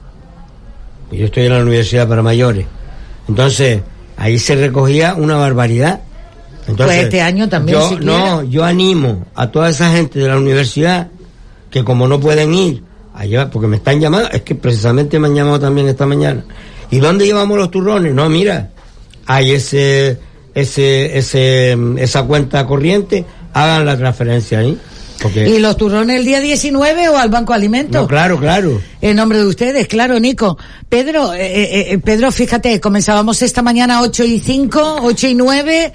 Yo 1.11 1.25
estoy 1.25 1.45
en 1.45 1.53
la 1.53 1.61
universidad 1.61 2.07
para 2.07 2.21
mayores. 2.23 2.65
Entonces, 3.29 3.81
ahí 4.17 4.39
se 4.39 4.55
recogía 4.55 5.13
una 5.15 5.35
barbaridad. 5.37 6.01
Entonces, 6.67 6.85
Pues 6.85 7.03
este 7.05 7.21
año 7.21 7.47
también, 7.47 7.79
Yo, 7.79 7.89
si 7.89 7.95
no, 7.97 8.43
yo 8.43 8.63
animo 8.63 9.25
a 9.35 9.49
toda 9.49 9.69
esa 9.69 9.91
gente 9.91 10.19
de 10.19 10.27
la 10.27 10.37
universidad 10.37 11.07
que 11.69 11.83
como 11.83 12.07
no 12.07 12.19
pueden 12.19 12.53
ir 12.53 12.83
a 13.13 13.25
llevar, 13.25 13.49
porque 13.49 13.67
me 13.67 13.77
están 13.77 13.99
llamando, 13.99 14.29
es 14.29 14.41
que 14.41 14.55
precisamente 14.55 15.17
me 15.19 15.27
han 15.27 15.35
llamado 15.35 15.59
también 15.59 15.87
esta 15.87 16.05
mañana. 16.05 16.43
¿Y 16.91 16.99
dónde 16.99 17.25
llevamos 17.25 17.57
los 17.57 17.71
turrones? 17.71 18.13
No, 18.13 18.29
mira, 18.29 18.69
hay 19.25 19.51
ese, 19.51 20.19
ese, 20.53 21.17
ese, 21.17 21.77
esa 21.97 22.23
cuenta 22.23 22.65
corriente, 22.65 23.25
hagan 23.53 23.85
la 23.85 23.97
transferencia 23.97 24.59
ahí. 24.59 24.77
Porque, 25.21 25.49
¿Y 25.49 25.59
los 25.59 25.77
turrones 25.77 26.19
el 26.19 26.25
día 26.25 26.39
19 26.39 27.09
o 27.09 27.17
al 27.17 27.29
Banco 27.29 27.53
de 27.53 27.57
Alimentos? 27.57 28.01
no, 28.01 28.07
claro, 28.07 28.39
claro. 28.39 28.79
En 29.01 29.15
nombre 29.15 29.39
de 29.39 29.45
ustedes, 29.47 29.87
claro, 29.87 30.19
Nico. 30.19 30.57
Pedro, 30.87 31.33
eh, 31.33 31.45
eh, 31.45 31.87
eh, 31.91 31.97
Pedro, 31.97 32.31
fíjate, 32.31 32.79
comenzábamos 32.79 33.41
esta 33.41 33.63
mañana 33.63 34.01
8 34.01 34.23
y 34.25 34.39
5, 34.39 34.97
8 35.01 35.27
y 35.27 35.33
9, 35.33 35.93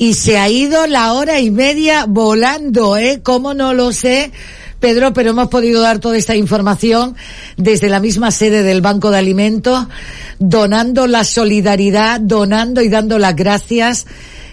y 0.00 0.14
se 0.14 0.38
ha 0.38 0.48
ido 0.48 0.86
la 0.86 1.12
hora 1.12 1.40
y 1.40 1.50
media 1.50 2.06
volando, 2.08 2.96
¿eh? 2.96 3.20
¿Cómo 3.22 3.52
no 3.52 3.74
lo 3.74 3.92
sé? 3.92 4.32
Pedro, 4.78 5.12
pero 5.12 5.32
hemos 5.32 5.48
podido 5.48 5.82
dar 5.82 5.98
toda 5.98 6.16
esta 6.16 6.34
información 6.34 7.16
desde 7.58 7.90
la 7.90 8.00
misma 8.00 8.30
sede 8.30 8.62
del 8.62 8.80
Banco 8.80 9.10
de 9.10 9.18
Alimentos, 9.18 9.88
donando 10.38 11.06
la 11.06 11.22
solidaridad, 11.22 12.18
donando 12.18 12.80
y 12.80 12.88
dando 12.88 13.18
las 13.18 13.36
gracias, 13.36 14.06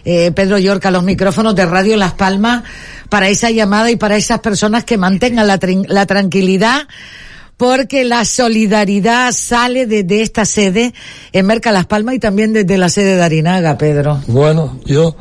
eh, 0.03 0.33
Pedro 0.35 0.57
Yorca, 0.57 0.91
los 0.91 1.05
micrófonos 1.05 1.55
de 1.55 1.65
Radio 1.65 1.95
Las 1.95 2.11
Palmas, 2.11 2.63
para 3.07 3.29
esa 3.29 3.49
llamada 3.49 3.89
y 3.89 3.95
para 3.95 4.17
esas 4.17 4.41
personas 4.41 4.83
que 4.83 4.97
mantengan 4.97 5.47
la, 5.47 5.57
la 5.87 6.05
tranquilidad, 6.05 6.89
porque 7.55 8.03
la 8.03 8.25
solidaridad 8.25 9.31
sale 9.31 9.85
desde 9.85 10.23
esta 10.23 10.43
sede 10.43 10.93
en 11.31 11.45
Merca 11.45 11.71
Las 11.71 11.85
Palmas 11.85 12.15
y 12.15 12.19
también 12.19 12.51
desde 12.51 12.77
la 12.77 12.89
sede 12.89 13.15
de 13.15 13.23
Arinaga, 13.23 13.77
Pedro. 13.77 14.21
Bueno, 14.27 14.77
yo, 14.85 15.15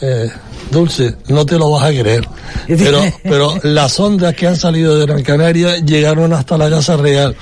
eh, 0.00 0.30
Dulce, 0.70 1.16
no 1.28 1.44
te 1.46 1.58
lo 1.58 1.70
vas 1.70 1.84
a 1.84 1.88
creer. 1.90 2.26
Pero, 2.66 3.00
pero 3.22 3.54
las 3.62 3.98
ondas 4.00 4.34
que 4.34 4.46
han 4.46 4.56
salido 4.56 4.98
de 4.98 5.06
Gran 5.06 5.22
Canaria 5.22 5.78
llegaron 5.78 6.32
hasta 6.32 6.58
la 6.58 6.68
Casa 6.70 6.96
Real. 6.96 7.34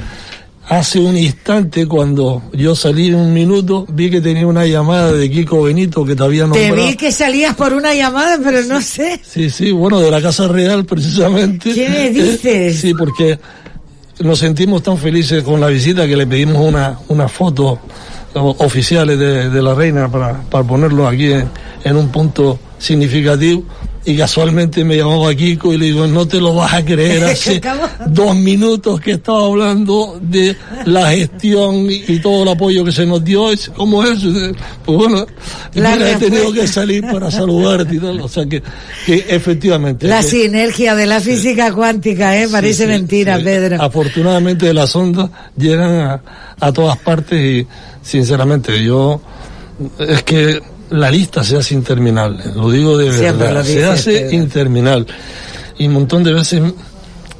Hace 0.66 0.98
un 0.98 1.14
instante, 1.18 1.86
cuando 1.86 2.42
yo 2.54 2.74
salí 2.74 3.08
en 3.08 3.16
un 3.16 3.34
minuto, 3.34 3.84
vi 3.90 4.10
que 4.10 4.22
tenía 4.22 4.46
una 4.46 4.64
llamada 4.64 5.12
de 5.12 5.30
Kiko 5.30 5.64
Benito 5.64 6.06
que 6.06 6.16
te 6.16 6.22
había 6.22 6.44
Te 6.44 6.68
nombrado. 6.68 6.88
vi 6.88 6.96
que 6.96 7.12
salías 7.12 7.54
por 7.54 7.74
una 7.74 7.94
llamada, 7.94 8.38
pero 8.42 8.62
no 8.62 8.80
sé. 8.80 9.20
Sí, 9.22 9.50
sí, 9.50 9.72
bueno, 9.72 10.00
de 10.00 10.10
la 10.10 10.22
Casa 10.22 10.48
Real 10.48 10.86
precisamente. 10.86 11.74
¿Qué 11.74 11.88
me 11.90 12.08
dices? 12.22 12.80
Sí, 12.80 12.94
porque 12.94 13.38
nos 14.20 14.38
sentimos 14.38 14.82
tan 14.82 14.96
felices 14.96 15.42
con 15.42 15.60
la 15.60 15.66
visita 15.66 16.06
que 16.06 16.16
le 16.16 16.26
pedimos 16.26 16.56
una, 16.66 16.98
una 17.08 17.28
foto 17.28 17.80
oficiales 18.34 19.18
de, 19.18 19.48
de 19.50 19.62
la 19.62 19.74
reina 19.74 20.10
para, 20.10 20.40
para 20.42 20.64
ponerlo 20.64 21.06
aquí 21.06 21.32
en, 21.32 21.48
en 21.84 21.96
un 21.96 22.08
punto 22.10 22.58
significativo. 22.78 23.62
Y 24.06 24.18
casualmente 24.18 24.84
me 24.84 24.98
llamaba 24.98 25.34
Kiko 25.34 25.72
y 25.72 25.78
le 25.78 25.86
digo, 25.86 26.06
no 26.06 26.28
te 26.28 26.38
lo 26.38 26.54
vas 26.54 26.74
a 26.74 26.84
creer, 26.84 27.24
hace 27.32 27.58
dos 28.06 28.36
minutos 28.36 29.00
que 29.00 29.12
estaba 29.12 29.46
hablando 29.46 30.18
de 30.20 30.54
la 30.84 31.10
gestión 31.12 31.90
y, 31.90 32.04
y 32.08 32.18
todo 32.18 32.42
el 32.42 32.50
apoyo 32.50 32.84
que 32.84 32.92
se 32.92 33.06
nos 33.06 33.24
dio. 33.24 33.46
¿Cómo 33.74 34.04
es? 34.04 34.18
Pues 34.84 34.98
bueno, 34.98 35.24
mira, 35.74 36.10
he 36.10 36.16
tenido 36.16 36.52
que 36.52 36.68
salir 36.68 37.02
para 37.10 37.30
saludarte 37.30 37.94
y 37.94 37.98
tal. 37.98 38.20
O 38.20 38.28
sea 38.28 38.44
que, 38.44 38.62
que 39.06 39.24
efectivamente. 39.26 40.06
La 40.06 40.20
que- 40.20 40.24
sinergia 40.28 40.94
de 40.94 41.06
la 41.06 41.18
física 41.20 41.72
cuántica, 41.72 42.36
¿eh? 42.38 42.46
Parece 42.52 42.74
Sí, 42.74 42.82
sí, 42.82 42.88
mentira, 42.88 43.38
sí. 43.38 43.44
Pedro. 43.44 43.80
Afortunadamente 43.82 44.74
las 44.74 44.94
ondas 44.94 45.30
llegan 45.56 45.92
a, 45.94 46.22
a 46.60 46.72
todas 46.74 46.98
partes 46.98 47.40
y 47.40 47.66
sinceramente 48.04 48.84
yo 48.84 49.20
es 49.98 50.22
que 50.22 50.62
la 50.90 51.10
lista 51.10 51.42
se 51.42 51.56
hace 51.56 51.74
interminable, 51.74 52.44
lo 52.54 52.70
digo 52.70 52.96
de 52.96 53.12
Siempre 53.12 53.46
verdad, 53.46 53.64
se 53.64 53.84
hace 53.84 54.12
Pedro. 54.12 54.36
interminable 54.36 55.06
y 55.78 55.88
un 55.88 55.94
montón 55.94 56.22
de 56.22 56.32
veces 56.32 56.62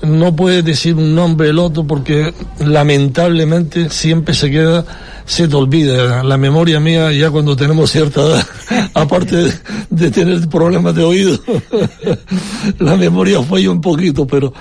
no 0.02 0.34
puedes 0.34 0.64
decir 0.64 0.94
un 0.96 1.14
nombre 1.14 1.46
del 1.48 1.58
otro 1.58 1.86
porque 1.86 2.34
lamentablemente 2.58 3.88
siempre 3.90 4.34
se 4.34 4.50
queda 4.50 4.84
se 5.24 5.46
te 5.46 5.54
olvida 5.56 6.22
la 6.24 6.36
memoria 6.36 6.80
mía 6.80 7.12
ya 7.12 7.30
cuando 7.30 7.54
tenemos 7.56 7.90
cierta 7.90 8.22
edad 8.22 8.46
aparte 8.94 9.36
de, 9.36 9.52
de 9.90 10.10
tener 10.10 10.48
problemas 10.48 10.94
de 10.94 11.04
oído 11.04 11.38
la 12.80 12.96
memoria 12.96 13.42
falla 13.42 13.70
un 13.70 13.80
poquito 13.80 14.26
pero 14.26 14.52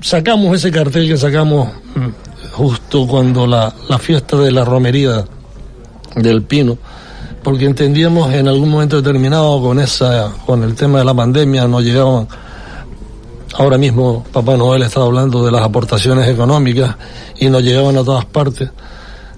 sacamos 0.00 0.56
ese 0.56 0.70
cartel 0.70 1.08
que 1.08 1.16
sacamos 1.16 1.68
mm, 1.94 2.29
justo 2.60 3.06
cuando 3.06 3.46
la, 3.46 3.72
la 3.88 3.98
fiesta 3.98 4.36
de 4.36 4.52
la 4.52 4.66
romería 4.66 5.24
del 6.14 6.42
Pino, 6.42 6.76
porque 7.42 7.64
entendíamos 7.64 8.34
en 8.34 8.48
algún 8.48 8.68
momento 8.68 9.00
determinado 9.00 9.62
con 9.62 9.78
esa, 9.78 10.30
con 10.44 10.62
el 10.62 10.74
tema 10.74 10.98
de 10.98 11.06
la 11.06 11.14
pandemia, 11.14 11.66
nos 11.66 11.82
llegaban, 11.82 12.28
ahora 13.54 13.78
mismo 13.78 14.26
Papá 14.30 14.58
Noel 14.58 14.82
estaba 14.82 15.06
hablando 15.06 15.42
de 15.42 15.50
las 15.50 15.62
aportaciones 15.62 16.28
económicas 16.28 16.96
y 17.38 17.48
nos 17.48 17.62
llegaban 17.62 17.96
a 17.96 18.04
todas 18.04 18.26
partes, 18.26 18.68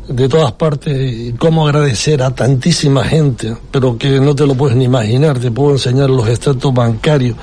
de 0.08 0.28
todas 0.28 0.50
partes, 0.50 0.92
y 0.98 1.32
cómo 1.34 1.68
agradecer 1.68 2.24
a 2.24 2.34
tantísima 2.34 3.04
gente, 3.04 3.56
pero 3.70 3.96
que 3.96 4.18
no 4.18 4.34
te 4.34 4.48
lo 4.48 4.56
puedes 4.56 4.76
ni 4.76 4.86
imaginar, 4.86 5.38
te 5.38 5.52
puedo 5.52 5.74
enseñar 5.74 6.10
los 6.10 6.26
extractos 6.26 6.74
bancarios 6.74 7.36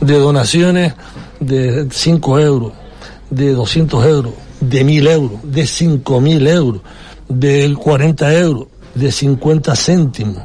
de 0.00 0.18
donaciones 0.18 0.92
de 1.38 1.86
5 1.88 2.40
euros, 2.40 2.72
de 3.30 3.52
200 3.52 4.04
euros, 4.06 4.32
de 4.68 4.84
1000 4.84 5.06
euros, 5.06 5.40
de 5.42 5.66
5000 5.66 6.46
euros, 6.46 6.80
de 7.28 7.74
40 7.74 8.34
euros, 8.34 8.66
de 8.94 9.10
50 9.10 9.74
céntimos. 9.76 10.42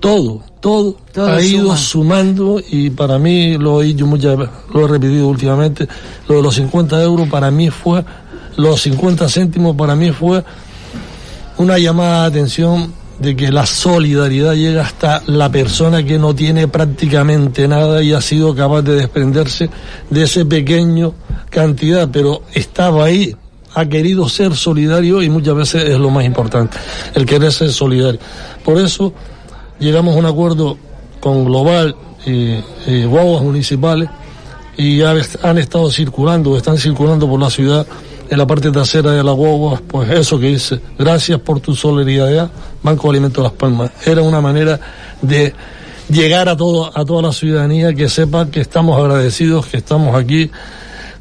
todo, 0.00 0.42
todo, 0.60 0.96
Todo 1.12 1.26
ha 1.28 1.42
ido 1.42 1.68
suma. 1.68 1.76
sumando 1.76 2.60
y 2.70 2.90
para 2.90 3.18
mí, 3.18 3.56
lo 3.56 3.82
he 3.82 3.86
dicho 3.86 4.06
muchas 4.06 4.36
lo 4.72 4.84
he 4.84 4.88
repetido 4.88 5.28
últimamente, 5.28 5.88
lo 6.28 6.36
de 6.36 6.42
los 6.42 6.54
50 6.54 7.02
euros 7.02 7.28
para 7.28 7.50
mí 7.50 7.70
fue, 7.70 8.04
los 8.56 8.80
50 8.82 9.28
céntimos 9.28 9.76
para 9.76 9.94
mí 9.96 10.10
fue 10.10 10.44
una 11.56 11.78
llamada 11.78 12.22
de 12.22 12.26
atención 12.28 12.92
de 13.18 13.36
que 13.36 13.50
la 13.52 13.64
solidaridad 13.64 14.54
llega 14.54 14.82
hasta 14.82 15.22
la 15.26 15.48
persona 15.50 16.04
que 16.04 16.18
no 16.18 16.34
tiene 16.34 16.66
prácticamente 16.68 17.68
nada 17.68 18.02
y 18.02 18.12
ha 18.12 18.20
sido 18.20 18.54
capaz 18.54 18.82
de 18.82 18.96
desprenderse 18.96 19.70
de 20.10 20.22
ese 20.24 20.44
pequeño 20.44 21.14
cantidad, 21.48 22.08
pero 22.12 22.42
estaba 22.52 23.04
ahí, 23.04 23.34
ha 23.74 23.86
querido 23.86 24.28
ser 24.28 24.54
solidario 24.54 25.22
y 25.22 25.28
muchas 25.28 25.54
veces 25.54 25.88
es 25.88 25.98
lo 25.98 26.10
más 26.10 26.24
importante, 26.24 26.78
el 27.14 27.26
querer 27.26 27.52
ser 27.52 27.70
solidario. 27.72 28.20
Por 28.64 28.78
eso 28.78 29.12
llegamos 29.78 30.14
a 30.14 30.18
un 30.18 30.26
acuerdo 30.26 30.78
con 31.20 31.44
Global 31.44 31.96
y, 32.26 33.04
guaguas 33.04 33.42
municipales 33.42 34.08
y 34.76 34.98
ya 34.98 35.14
han 35.42 35.58
estado 35.58 35.90
circulando, 35.90 36.56
están 36.56 36.78
circulando 36.78 37.28
por 37.28 37.40
la 37.40 37.50
ciudad 37.50 37.86
en 38.28 38.38
la 38.38 38.46
parte 38.46 38.70
trasera 38.70 39.12
de 39.12 39.22
la 39.22 39.32
guagua, 39.32 39.80
pues 39.86 40.10
eso 40.10 40.38
que 40.38 40.46
dice, 40.46 40.80
gracias 40.98 41.38
por 41.40 41.60
tu 41.60 41.74
solidaridad, 41.74 42.50
Banco 42.82 43.08
de 43.08 43.10
Alimentos 43.10 43.42
Las 43.44 43.52
Palmas. 43.52 43.90
Era 44.04 44.22
una 44.22 44.40
manera 44.40 44.80
de 45.20 45.52
llegar 46.08 46.48
a 46.48 46.56
todo, 46.56 46.90
a 46.96 47.04
toda 47.04 47.22
la 47.22 47.32
ciudadanía 47.32 47.92
que 47.94 48.08
sepa 48.08 48.46
que 48.50 48.60
estamos 48.60 48.98
agradecidos, 48.98 49.66
que 49.66 49.76
estamos 49.76 50.14
aquí, 50.16 50.50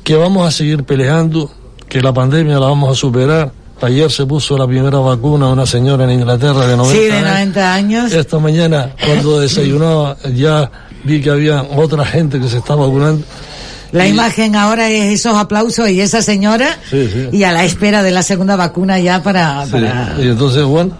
que 0.04 0.16
vamos 0.16 0.48
a 0.48 0.52
seguir 0.52 0.84
peleando, 0.84 1.52
que 1.94 2.02
la 2.02 2.12
pandemia 2.12 2.56
la 2.60 2.66
vamos 2.66 2.92
a 2.92 3.00
superar. 3.00 3.52
Ayer 3.82 4.10
se 4.12 4.26
puso 4.26 4.58
la 4.58 4.66
primera 4.66 4.98
vacuna 4.98 5.46
a 5.46 5.50
una 5.50 5.66
señora 5.68 6.06
en 6.06 6.12
Inglaterra 6.12 6.66
de 6.66 6.76
90 6.76 6.98
Sí, 7.00 7.06
de 7.06 7.12
años. 7.14 7.30
90 7.32 7.74
años. 7.76 8.12
Esta 8.14 8.40
mañana, 8.40 8.90
cuando 9.06 9.40
desayunaba, 9.42 10.18
ya 10.34 10.72
vi 11.04 11.22
que 11.22 11.30
había 11.30 11.62
otra 11.62 12.04
gente 12.04 12.40
que 12.40 12.50
se 12.50 12.58
estaba 12.58 12.88
vacunando. 12.88 13.24
La 13.92 14.08
imagen 14.08 14.56
ahora 14.56 14.90
es 14.90 15.20
esos 15.20 15.38
aplausos 15.38 15.88
y 15.90 16.02
esa 16.02 16.24
señora 16.24 16.80
Sí, 16.90 17.08
sí. 17.14 17.30
y 17.38 17.44
a 17.44 17.52
la 17.52 17.64
espera 17.64 18.02
de 18.02 18.10
la 18.10 18.24
segunda 18.24 18.56
vacuna 18.56 19.00
ya 19.00 19.22
para... 19.22 19.64
Sí, 19.68 19.72
para- 19.74 20.16
Y 20.20 20.30
entonces, 20.30 20.64
bueno, 20.64 20.98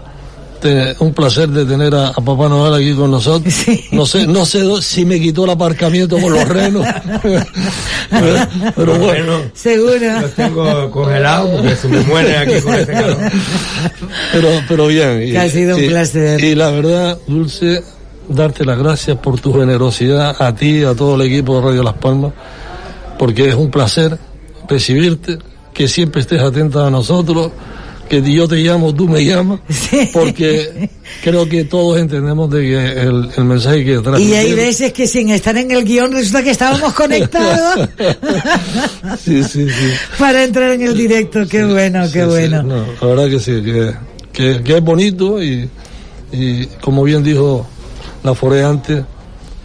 te- 0.64 0.96
un 0.98 1.12
placer 1.12 1.46
de 1.50 1.66
tener 1.66 1.94
a, 1.94 2.08
a 2.08 2.14
Papá 2.14 2.48
Noel 2.48 2.72
aquí 2.72 2.94
con 2.94 3.10
nosotros. 3.10 3.52
Sí. 3.52 3.84
No 3.92 4.06
sé, 4.06 4.26
no 4.26 4.46
sé 4.46 4.64
si 4.80 5.04
me 5.04 5.20
quitó 5.20 5.44
el 5.44 5.50
aparcamiento 5.50 6.18
con 6.18 6.32
los 6.32 6.48
renos. 6.48 6.86
pero, 8.10 8.46
pero 8.74 8.98
bueno, 8.98 9.40
Seguro. 9.52 10.20
Los 10.22 10.32
tengo 10.32 10.90
congelados 10.90 11.50
porque 11.50 11.76
se 11.76 11.88
me 11.88 12.00
mueren 12.00 12.36
aquí 12.36 12.60
con 12.62 12.74
este 12.74 12.92
calor. 12.92 13.16
pero, 14.32 14.48
pero 14.66 14.86
bien. 14.86 15.22
Y- 15.28 15.36
ha 15.36 15.48
sido 15.50 15.76
un 15.76 15.84
y- 15.84 15.88
placer. 15.88 16.42
Y 16.42 16.54
la 16.54 16.70
verdad, 16.70 17.18
Dulce, 17.26 17.82
darte 18.28 18.64
las 18.64 18.78
gracias 18.78 19.18
por 19.18 19.38
tu 19.40 19.52
generosidad, 19.52 20.34
a 20.40 20.54
ti, 20.54 20.82
a 20.82 20.94
todo 20.94 21.16
el 21.16 21.30
equipo 21.30 21.56
de 21.60 21.66
Radio 21.66 21.82
Las 21.82 21.94
Palmas, 21.94 22.32
porque 23.18 23.50
es 23.50 23.54
un 23.54 23.70
placer 23.70 24.18
recibirte, 24.66 25.38
que 25.74 25.88
siempre 25.88 26.22
estés 26.22 26.40
atenta 26.40 26.86
a 26.86 26.90
nosotros, 26.90 27.50
que 28.08 28.20
yo 28.32 28.46
te 28.46 28.56
llamo, 28.56 28.94
tú 28.94 29.08
me 29.08 29.24
llamas, 29.24 29.60
Sí. 29.68 30.10
porque 30.12 30.88
creo 31.22 31.48
que 31.48 31.64
todos 31.64 31.98
entendemos 31.98 32.50
de 32.50 32.60
que 32.62 33.00
el, 33.00 33.30
el 33.36 33.44
mensaje 33.44 33.84
que 33.84 33.94
Y 33.94 33.98
transmitir... 34.02 34.36
hay 34.36 34.52
veces 34.54 34.92
que 34.92 35.06
sin 35.06 35.30
estar 35.30 35.56
en 35.56 35.70
el 35.70 35.84
guion 35.84 36.12
resulta 36.12 36.42
que 36.42 36.50
estábamos 36.50 36.92
conectados 36.92 37.88
sí, 39.24 39.42
sí, 39.44 39.68
sí. 39.68 39.90
para 40.18 40.44
entrar 40.44 40.72
en 40.72 40.82
el 40.82 40.96
directo. 40.96 41.46
Qué 41.48 41.64
bueno, 41.64 42.04
qué 42.12 42.24
bueno. 42.24 42.62
no, 42.62 42.84
la 43.00 43.06
verdad 43.06 43.28
que 43.30 43.40
sí, 43.40 43.62
que, 43.62 43.94
que, 44.32 44.62
que 44.62 44.76
es 44.76 44.82
bonito 44.82 45.42
y, 45.42 45.68
y 46.32 46.66
como 46.80 47.02
bien 47.04 47.22
dijo 47.22 47.66
la 48.22 48.34
Foré 48.34 48.64
antes, 48.64 49.02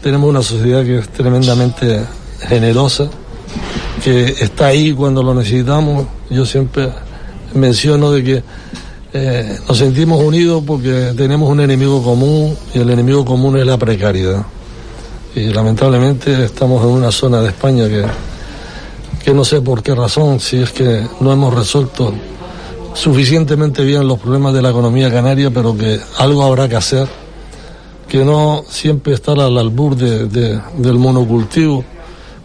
tenemos 0.01 0.29
una 0.29 0.41
sociedad 0.41 0.83
que 0.83 0.99
es 0.99 1.09
tremendamente 1.09 2.01
generosa, 2.47 3.09
que 4.03 4.25
está 4.39 4.67
ahí 4.67 4.93
cuando 4.93 5.21
lo 5.23 5.33
necesitamos. 5.33 6.05
Yo 6.29 6.45
siempre 6.45 6.89
menciono 7.53 8.11
de 8.11 8.23
que 8.23 8.43
eh, 9.13 9.57
nos 9.67 9.77
sentimos 9.77 10.23
unidos 10.23 10.63
porque 10.65 11.13
tenemos 11.17 11.49
un 11.49 11.59
enemigo 11.61 12.03
común 12.03 12.55
y 12.73 12.79
el 12.79 12.89
enemigo 12.89 13.25
común 13.25 13.57
es 13.57 13.65
la 13.65 13.77
precariedad. 13.77 14.45
Y 15.35 15.47
lamentablemente 15.47 16.43
estamos 16.45 16.83
en 16.83 16.89
una 16.89 17.11
zona 17.11 17.41
de 17.41 17.49
España 17.49 17.87
que, 17.87 18.03
que 19.23 19.33
no 19.33 19.43
sé 19.45 19.61
por 19.61 19.81
qué 19.83 19.93
razón, 19.95 20.39
si 20.39 20.57
es 20.57 20.71
que 20.71 21.03
no 21.21 21.31
hemos 21.31 21.53
resuelto 21.53 22.13
suficientemente 22.93 23.83
bien 23.83 24.07
los 24.07 24.19
problemas 24.19 24.53
de 24.53 24.61
la 24.61 24.69
economía 24.71 25.11
canaria, 25.11 25.51
pero 25.51 25.77
que 25.77 25.99
algo 26.17 26.43
habrá 26.43 26.67
que 26.67 26.75
hacer, 26.75 27.07
que 28.07 28.25
no 28.25 28.63
siempre 28.67 29.13
estar 29.13 29.39
al 29.39 29.57
albur 29.57 29.95
de, 29.95 30.25
de- 30.27 30.59
del 30.77 30.95
monocultivo, 30.95 31.83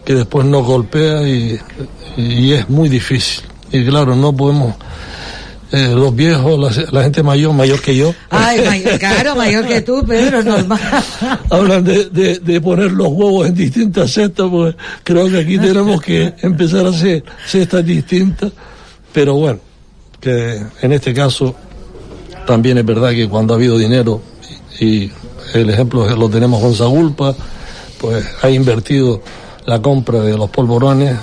que 0.05 0.13
después 0.13 0.45
nos 0.45 0.63
golpea 0.65 1.27
y 1.27 1.59
es 2.53 2.69
muy 2.69 2.87
difícil. 2.89 3.43
Y 3.71 3.85
claro, 3.85 4.15
no 4.15 4.35
podemos, 4.35 4.75
eh, 5.71 5.93
los 5.95 6.15
viejos, 6.15 6.59
la, 6.59 6.85
la 6.91 7.03
gente 7.03 7.23
mayor, 7.23 7.53
mayor 7.53 7.81
que 7.81 7.95
yo, 7.95 8.13
Ay, 8.29 8.61
mayor, 8.65 8.99
claro, 8.99 9.35
mayor 9.35 9.65
que 9.67 9.81
tú, 9.81 10.05
Pedro, 10.05 10.43
normal. 10.43 10.79
hablan 11.49 11.83
de, 11.83 12.05
de, 12.09 12.39
de 12.39 12.61
poner 12.61 12.91
los 12.91 13.07
huevos 13.07 13.47
en 13.47 13.55
distintas 13.55 14.11
cestas, 14.11 14.47
pues 14.49 14.75
creo 15.03 15.29
que 15.29 15.39
aquí 15.39 15.57
tenemos 15.57 16.01
que 16.01 16.33
empezar 16.41 16.85
a 16.85 16.89
hacer 16.89 17.23
cestas 17.45 17.85
distintas, 17.85 18.51
pero 19.11 19.35
bueno, 19.35 19.59
que 20.19 20.61
en 20.81 20.91
este 20.91 21.13
caso 21.13 21.55
también 22.45 22.77
es 22.77 22.85
verdad 22.85 23.11
que 23.11 23.27
cuando 23.27 23.53
ha 23.53 23.57
habido 23.57 23.77
dinero, 23.77 24.21
y, 24.79 25.11
el 25.53 25.69
ejemplo 25.69 26.07
lo 26.15 26.29
tenemos 26.29 26.61
con 26.61 26.73
Sagulpa, 26.73 27.35
pues 27.99 28.25
ha 28.41 28.49
invertido 28.49 29.21
la 29.65 29.81
compra 29.81 30.19
de 30.19 30.37
los 30.37 30.49
polvorones, 30.49 31.15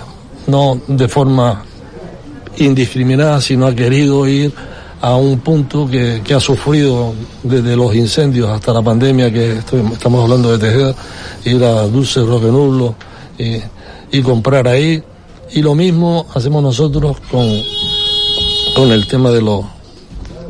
no 0.47 0.81
de 0.87 1.09
forma 1.09 1.65
indiscriminada, 2.59 3.41
sino 3.41 3.67
ha 3.67 3.75
querido 3.75 4.27
ir 4.27 4.53
a 5.03 5.17
un 5.17 5.41
punto 5.41 5.89
que, 5.89 6.23
que 6.25 6.33
ha 6.33 6.41
sufrido 6.41 7.13
desde 7.43 7.75
los 7.75 7.95
incendios 7.95 8.49
hasta 8.49 8.73
la 8.73 8.83
pandemia, 8.83 9.33
que 9.33 9.59
estamos 9.59 10.23
hablando 10.23 10.57
de 10.57 10.59
Tejeda, 10.59 10.95
ir 11.45 11.65
a 11.65 11.83
Dulce 11.89 12.21
Roque 12.21 12.47
Nublo 12.47 12.95
y, 13.37 14.23
comprar 14.23 14.69
ahí. 14.69 15.03
Y 15.55 15.61
lo 15.61 15.75
mismo 15.75 16.27
hacemos 16.35 16.63
nosotros 16.63 17.17
con, 17.31 17.47
con 18.77 18.93
el 18.93 19.07
tema 19.09 19.31
de 19.31 19.43
los 19.43 19.65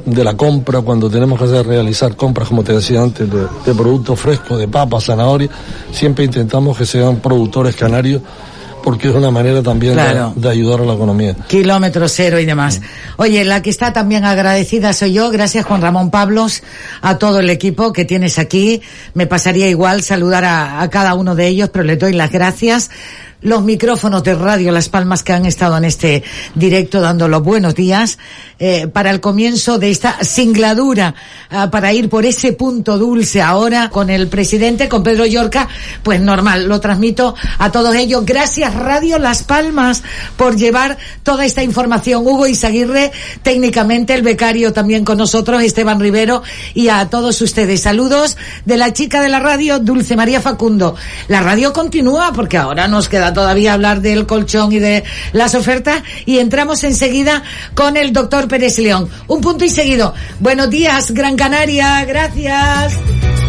de 0.05 0.25
la 0.25 0.37
compra, 0.37 0.81
cuando 0.81 1.09
tenemos 1.09 1.39
que 1.39 1.45
hacer, 1.45 1.65
realizar 1.65 2.17
compras, 2.17 2.49
como 2.49 2.65
te 2.65 2.73
decía 2.73 3.01
antes, 3.01 3.31
de, 3.31 3.47
de 3.65 3.75
productos 3.75 4.19
frescos, 4.19 4.59
de 4.59 4.67
papas, 4.67 5.05
zanahoria, 5.05 5.49
siempre 5.93 6.25
intentamos 6.25 6.77
que 6.77 6.85
sean 6.85 7.21
productores 7.21 7.77
canarios, 7.77 8.21
porque 8.83 9.09
es 9.09 9.15
una 9.15 9.31
manera 9.31 9.63
también 9.63 9.95
de- 9.97 10.03
Claro. 10.03 10.33
de 10.37 10.49
ayudar 10.49 10.81
a 10.81 10.85
la 10.85 10.95
economía. 10.95 11.35
Kilómetro 11.49 12.09
cero 12.09 12.39
y 12.39 12.45
demás. 12.45 12.81
Oye, 13.17 13.45
la 13.45 13.63
que 13.63 13.71
está 13.71 13.93
también 13.93 14.25
agradecida 14.25 14.93
soy 14.93 15.15
yo. 15.15 15.31
Gracias 15.31 15.65
Juan 15.65 15.81
Ramón 15.81 16.11
Pablos, 16.11 16.63
a 17.01 17.19
todo 17.19 17.41
el 17.41 17.51
equipo 17.51 17.93
que 17.93 18.05
tienes 18.05 18.39
aquí. 18.39 18.83
Me 19.15 19.27
pasaría 19.27 19.69
igual 19.69 20.03
saludar 20.03 20.45
a, 20.45 20.83
a 20.83 20.91
cada 20.91 21.15
uno 21.15 21.35
de 21.35 21.47
ellos, 21.49 21.71
pero 21.73 21.85
les 21.85 21.99
doy 21.99 22.13
las 22.13 22.31
gracias. 22.31 22.91
Los 23.43 23.63
micrófonos 23.65 24.23
de 24.23 24.35
Radio 24.37 24.71
Las 24.71 24.89
Palmas 24.89 25.25
que 25.25 25.33
han 25.33 25.47
estado 25.47 25.77
en 25.77 25.85
este 25.85 26.23
directo 26.55 27.01
dando 27.01 27.27
los 27.27 27.43
buenos 27.43 27.75
días 27.75 28.19
eh, 28.61 28.87
para 28.87 29.11
el 29.11 29.21
comienzo 29.21 29.81
de 29.81 29.91
esta 29.91 30.23
singladura 30.23 31.17
ah, 31.51 31.69
para 31.69 31.93
ir 31.93 32.09
por 32.09 32.25
ese 32.25 32.53
punto 32.53 32.99
dulce 32.99 33.43
ahora 33.43 33.91
con 33.91 34.11
el 34.11 34.29
presidente, 34.29 34.89
con 34.89 35.03
Pedro 35.03 35.27
Llorca, 35.27 35.69
pues 36.05 36.21
normal, 36.21 36.69
lo 36.69 36.79
transmito 36.79 37.35
a 37.59 37.73
todos 37.73 37.97
ellos. 37.97 38.25
Gracias 38.25 38.75
Radio 38.75 39.19
Las 39.19 39.43
Palmas 39.43 40.05
por 40.37 40.55
llevar 40.55 40.97
toda 41.25 41.45
esta 41.45 41.65
información. 41.65 42.25
Hugo 42.25 42.47
Izaguirre, 42.47 43.11
técnicamente 43.43 44.15
el 44.15 44.23
becario 44.23 44.73
también 44.73 45.05
con 45.05 45.19
nosotros, 45.19 45.65
Esteban 45.65 45.99
Rivero 45.99 46.45
y 46.75 46.89
a 46.89 47.11
todos 47.11 47.41
ustedes. 47.43 47.83
Saludos 47.83 48.37
de 48.65 48.77
la 48.77 48.93
chica 48.93 49.21
de 49.21 49.29
la 49.29 49.41
radio, 49.41 49.81
Dulce 49.81 50.15
María 50.15 50.41
Facundo. 50.41 50.95
La 51.27 51.41
radio 51.41 51.73
continúa 51.73 52.33
porque 52.33 52.57
ahora 52.57 52.87
nos 52.87 53.09
queda 53.09 53.32
todavía 53.33 53.73
hablar 53.75 54.01
del 54.01 54.27
colchón 54.27 54.73
y 54.73 54.79
de 54.79 55.05
las 55.33 55.55
ofertas 55.55 56.03
y 56.27 56.39
entramos 56.39 56.85
enseguida 56.85 57.43
con 57.75 57.97
el 57.97 58.13
doctor 58.13 58.49
Pérez 58.49 58.79
León. 58.79 59.09
Un 59.29 59.41
punto 59.41 59.65
y 59.65 59.69
seguido. 59.69 60.15
Buenos 60.41 60.71
días, 60.71 61.13
Gran 61.13 61.37
Canaria. 61.37 62.05
Gracias. 62.05 63.42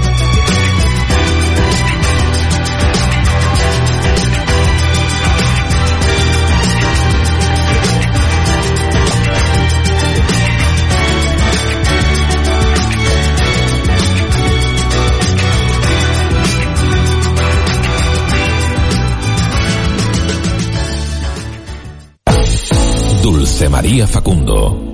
Dulce 23.53 23.69
María 23.69 24.07
Facundo. 24.07 24.93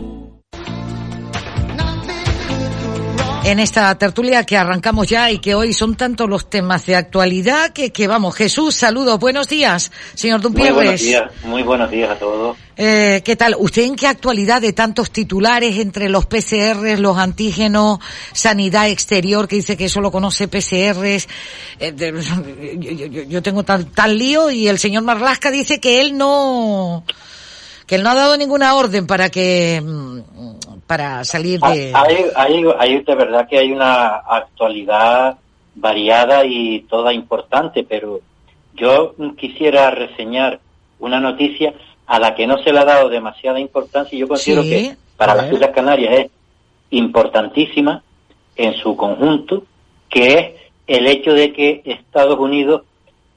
en 3.45 3.59
esta 3.59 3.97
tertulia 3.97 4.43
que 4.43 4.57
arrancamos 4.57 5.07
ya 5.07 5.31
y 5.31 5.39
que 5.39 5.55
hoy 5.55 5.73
son 5.73 5.95
tantos 5.95 6.29
los 6.29 6.49
temas 6.49 6.85
de 6.85 6.97
actualidad 6.97 7.71
que, 7.71 7.91
que 7.91 8.05
vamos. 8.05 8.35
Jesús, 8.35 8.75
saludos, 8.75 9.17
buenos 9.17 9.47
días, 9.47 9.93
señor 10.13 10.41
Dumpierres. 10.41 10.73
Muy 10.73 10.83
buenos 10.83 11.01
días, 11.01 11.31
muy 11.45 11.63
buenos 11.63 11.89
días 11.89 12.11
a 12.11 12.15
todos. 12.15 12.57
Eh, 12.75 13.21
¿Qué 13.23 13.37
tal? 13.37 13.55
¿Usted 13.57 13.83
en 13.83 13.95
qué 13.95 14.07
actualidad 14.07 14.61
de 14.61 14.73
tantos 14.73 15.09
titulares 15.09 15.77
entre 15.77 16.09
los 16.09 16.25
PCRs, 16.25 16.99
los 16.99 17.17
antígenos, 17.17 17.99
sanidad 18.33 18.89
exterior, 18.89 19.47
que 19.47 19.55
dice 19.55 19.77
que 19.77 19.87
solo 19.87 20.11
conoce 20.11 20.49
PCRs? 20.49 21.29
Eh, 21.79 21.95
yo, 22.77 23.23
yo, 23.23 23.41
tengo 23.41 23.63
tal, 23.63 23.85
tal 23.85 24.17
lío 24.17 24.51
y 24.51 24.67
el 24.67 24.79
señor 24.79 25.03
Marlasca 25.03 25.49
dice 25.49 25.79
que 25.79 26.01
él 26.01 26.17
no 26.17 27.05
que 27.89 27.95
él 27.95 28.03
no 28.03 28.11
ha 28.11 28.15
dado 28.15 28.37
ninguna 28.37 28.75
orden 28.75 29.07
para 29.07 29.31
que 29.31 29.81
mm, 29.83 30.19
para 30.85 31.23
salir 31.23 31.59
de 31.59 31.91
hay, 31.95 32.25
hay, 32.35 32.63
hay 32.77 33.01
de 33.01 33.15
verdad 33.15 33.47
que 33.49 33.57
hay 33.57 33.71
una 33.71 34.17
actualidad 34.17 35.39
variada 35.73 36.45
y 36.45 36.81
toda 36.81 37.11
importante 37.11 37.83
pero 37.83 38.21
yo 38.75 39.15
quisiera 39.35 39.89
reseñar 39.89 40.59
una 40.99 41.19
noticia 41.19 41.73
a 42.05 42.19
la 42.19 42.35
que 42.35 42.45
no 42.45 42.61
se 42.61 42.71
le 42.71 42.79
ha 42.79 42.85
dado 42.85 43.09
demasiada 43.09 43.59
importancia 43.59 44.15
y 44.15 44.19
yo 44.19 44.27
considero 44.27 44.61
que 44.61 44.95
para 45.17 45.33
las 45.33 45.51
Islas 45.51 45.71
Canarias 45.73 46.19
es 46.19 46.31
importantísima 46.91 48.03
en 48.55 48.73
su 48.75 48.95
conjunto, 48.95 49.63
que 50.09 50.33
es 50.33 50.53
el 50.87 51.07
hecho 51.07 51.33
de 51.33 51.53
que 51.53 51.81
Estados 51.85 52.39
Unidos 52.39 52.83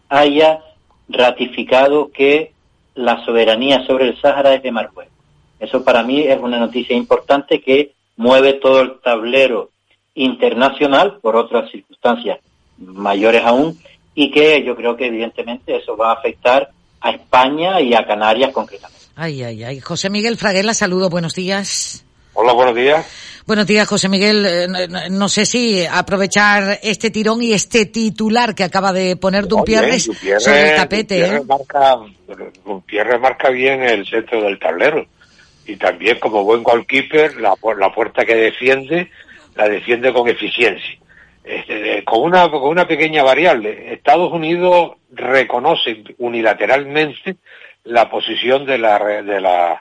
haya 0.08 0.60
ratificado 1.08 2.10
que 2.12 2.52
la 2.94 3.24
soberanía 3.24 3.86
sobre 3.86 4.08
el 4.08 4.20
Sáhara 4.20 4.54
es 4.54 4.62
de 4.62 4.72
Marruecos. 4.72 5.12
Eso 5.60 5.84
para 5.84 6.02
mí 6.02 6.20
es 6.22 6.38
una 6.40 6.58
noticia 6.58 6.96
importante 6.96 7.60
que 7.60 7.92
mueve 8.16 8.54
todo 8.54 8.80
el 8.80 9.00
tablero 9.00 9.70
internacional 10.14 11.18
por 11.20 11.36
otras 11.36 11.70
circunstancias 11.70 12.38
mayores 12.78 13.42
aún 13.44 13.78
y 14.14 14.30
que 14.30 14.62
yo 14.64 14.76
creo 14.76 14.96
que 14.96 15.06
evidentemente 15.06 15.76
eso 15.76 15.96
va 15.96 16.10
a 16.10 16.14
afectar 16.14 16.70
a 17.00 17.10
España 17.10 17.80
y 17.80 17.94
a 17.94 18.06
Canarias 18.06 18.52
concretamente. 18.52 19.06
Ay, 19.14 19.42
ay, 19.42 19.64
ay. 19.64 19.80
José 19.80 20.10
Miguel 20.10 20.36
Fraguela, 20.36 20.74
saludo, 20.74 21.10
buenos 21.10 21.34
días. 21.34 22.04
Hola, 22.42 22.54
buenos 22.54 22.74
días. 22.74 23.42
Buenos 23.46 23.68
días, 23.68 23.86
José 23.86 24.08
Miguel. 24.08 24.44
Eh, 24.44 24.66
no 25.12 25.28
sé 25.28 25.46
si 25.46 25.86
aprovechar 25.86 26.80
este 26.82 27.12
tirón 27.12 27.40
y 27.40 27.52
este 27.52 27.86
titular 27.86 28.56
que 28.56 28.64
acaba 28.64 28.92
de 28.92 29.14
poner 29.14 29.46
Dumpierres 29.46 30.10
sobre 30.40 30.70
el 30.70 30.74
tapete. 30.74 31.20
Dumpierres, 31.20 31.40
¿eh? 31.40 31.46
marca, 31.46 31.98
Dumpierres 32.64 33.20
marca 33.20 33.48
bien 33.50 33.84
el 33.84 34.04
centro 34.08 34.42
del 34.42 34.58
tablero. 34.58 35.06
Y 35.66 35.76
también, 35.76 36.18
como 36.18 36.42
buen 36.42 36.64
goalkeeper, 36.64 37.36
la, 37.36 37.54
la 37.78 37.94
puerta 37.94 38.24
que 38.24 38.34
defiende, 38.34 39.08
la 39.54 39.68
defiende 39.68 40.12
con 40.12 40.28
eficiencia. 40.28 40.98
Este, 41.44 42.02
con, 42.02 42.22
una, 42.22 42.50
con 42.50 42.64
una 42.64 42.88
pequeña 42.88 43.22
variable. 43.22 43.94
Estados 43.94 44.32
Unidos 44.32 44.96
reconoce 45.12 46.02
unilateralmente 46.18 47.36
la 47.84 48.10
posición 48.10 48.66
de 48.66 48.78
la, 48.78 48.98
de 48.98 49.40
la, 49.40 49.80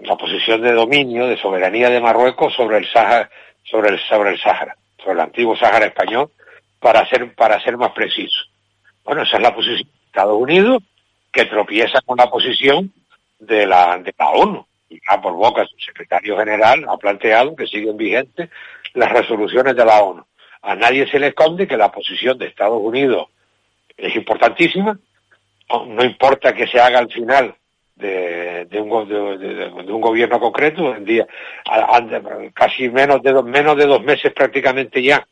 la 0.00 0.16
posición 0.16 0.62
de 0.62 0.72
dominio, 0.72 1.26
de 1.26 1.36
soberanía 1.38 1.90
de 1.90 2.00
Marruecos 2.00 2.54
sobre 2.54 2.78
el 2.78 2.90
Sáhara, 2.90 3.30
sobre 3.64 3.90
el, 3.90 3.98
sobre 4.08 4.30
el 4.30 4.40
Sáhara, 4.40 4.76
sobre 4.98 5.12
el 5.14 5.20
antiguo 5.20 5.56
Sáhara 5.56 5.86
español, 5.86 6.30
para 6.78 7.08
ser, 7.08 7.34
para 7.34 7.60
ser 7.62 7.76
más 7.76 7.92
preciso. 7.92 8.44
Bueno, 9.04 9.22
esa 9.22 9.36
es 9.36 9.42
la 9.42 9.54
posición 9.54 9.88
de 9.88 10.06
Estados 10.06 10.40
Unidos, 10.40 10.82
que 11.32 11.44
tropieza 11.46 12.00
con 12.02 12.18
la 12.18 12.30
posición 12.30 12.92
de 13.38 13.66
la, 13.66 13.98
de 13.98 14.14
la 14.18 14.30
ONU. 14.30 14.66
Y 14.90 15.00
ya 15.08 15.20
por 15.20 15.34
boca 15.34 15.66
su 15.66 15.78
secretario 15.78 16.38
general 16.38 16.86
ha 16.88 16.96
planteado 16.96 17.54
que 17.54 17.66
siguen 17.66 17.96
vigentes 17.96 18.48
las 18.94 19.10
resoluciones 19.10 19.76
de 19.76 19.84
la 19.84 20.02
ONU. 20.02 20.24
A 20.62 20.74
nadie 20.74 21.08
se 21.10 21.18
le 21.18 21.28
esconde 21.28 21.66
que 21.66 21.76
la 21.76 21.92
posición 21.92 22.38
de 22.38 22.46
Estados 22.46 22.80
Unidos 22.80 23.28
es 23.96 24.14
importantísima. 24.16 24.98
No, 25.70 26.04
importa 26.04 26.54
que 26.54 26.66
se 26.66 26.80
haga 26.80 26.98
al 26.98 27.12
final 27.12 27.54
de, 27.98 28.80
un, 28.80 30.00
gobierno 30.00 30.40
concreto, 30.40 30.94
en 30.94 31.04
día, 31.04 31.26
casi 32.54 32.88
menos 32.88 33.22
de, 33.22 33.32
dos, 33.32 33.44
menos 33.44 33.76
de 33.76 33.86
dos 33.86 34.02
meses 34.02 34.32
prácticamente 34.32 35.02
ya 35.02 35.26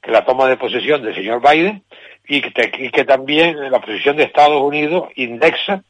que 0.00 0.10
la 0.10 0.24
toma 0.24 0.48
de 0.48 0.56
posesión 0.56 1.02
del 1.02 1.14
señor 1.14 1.40
Biden 1.40 1.84
y 2.26 2.42
que, 2.42 3.04
también 3.04 3.70
la 3.70 3.80
posición 3.80 4.16
de 4.16 4.24
Estados 4.24 4.60
Unidos 4.60 5.08
indexa 5.16 5.82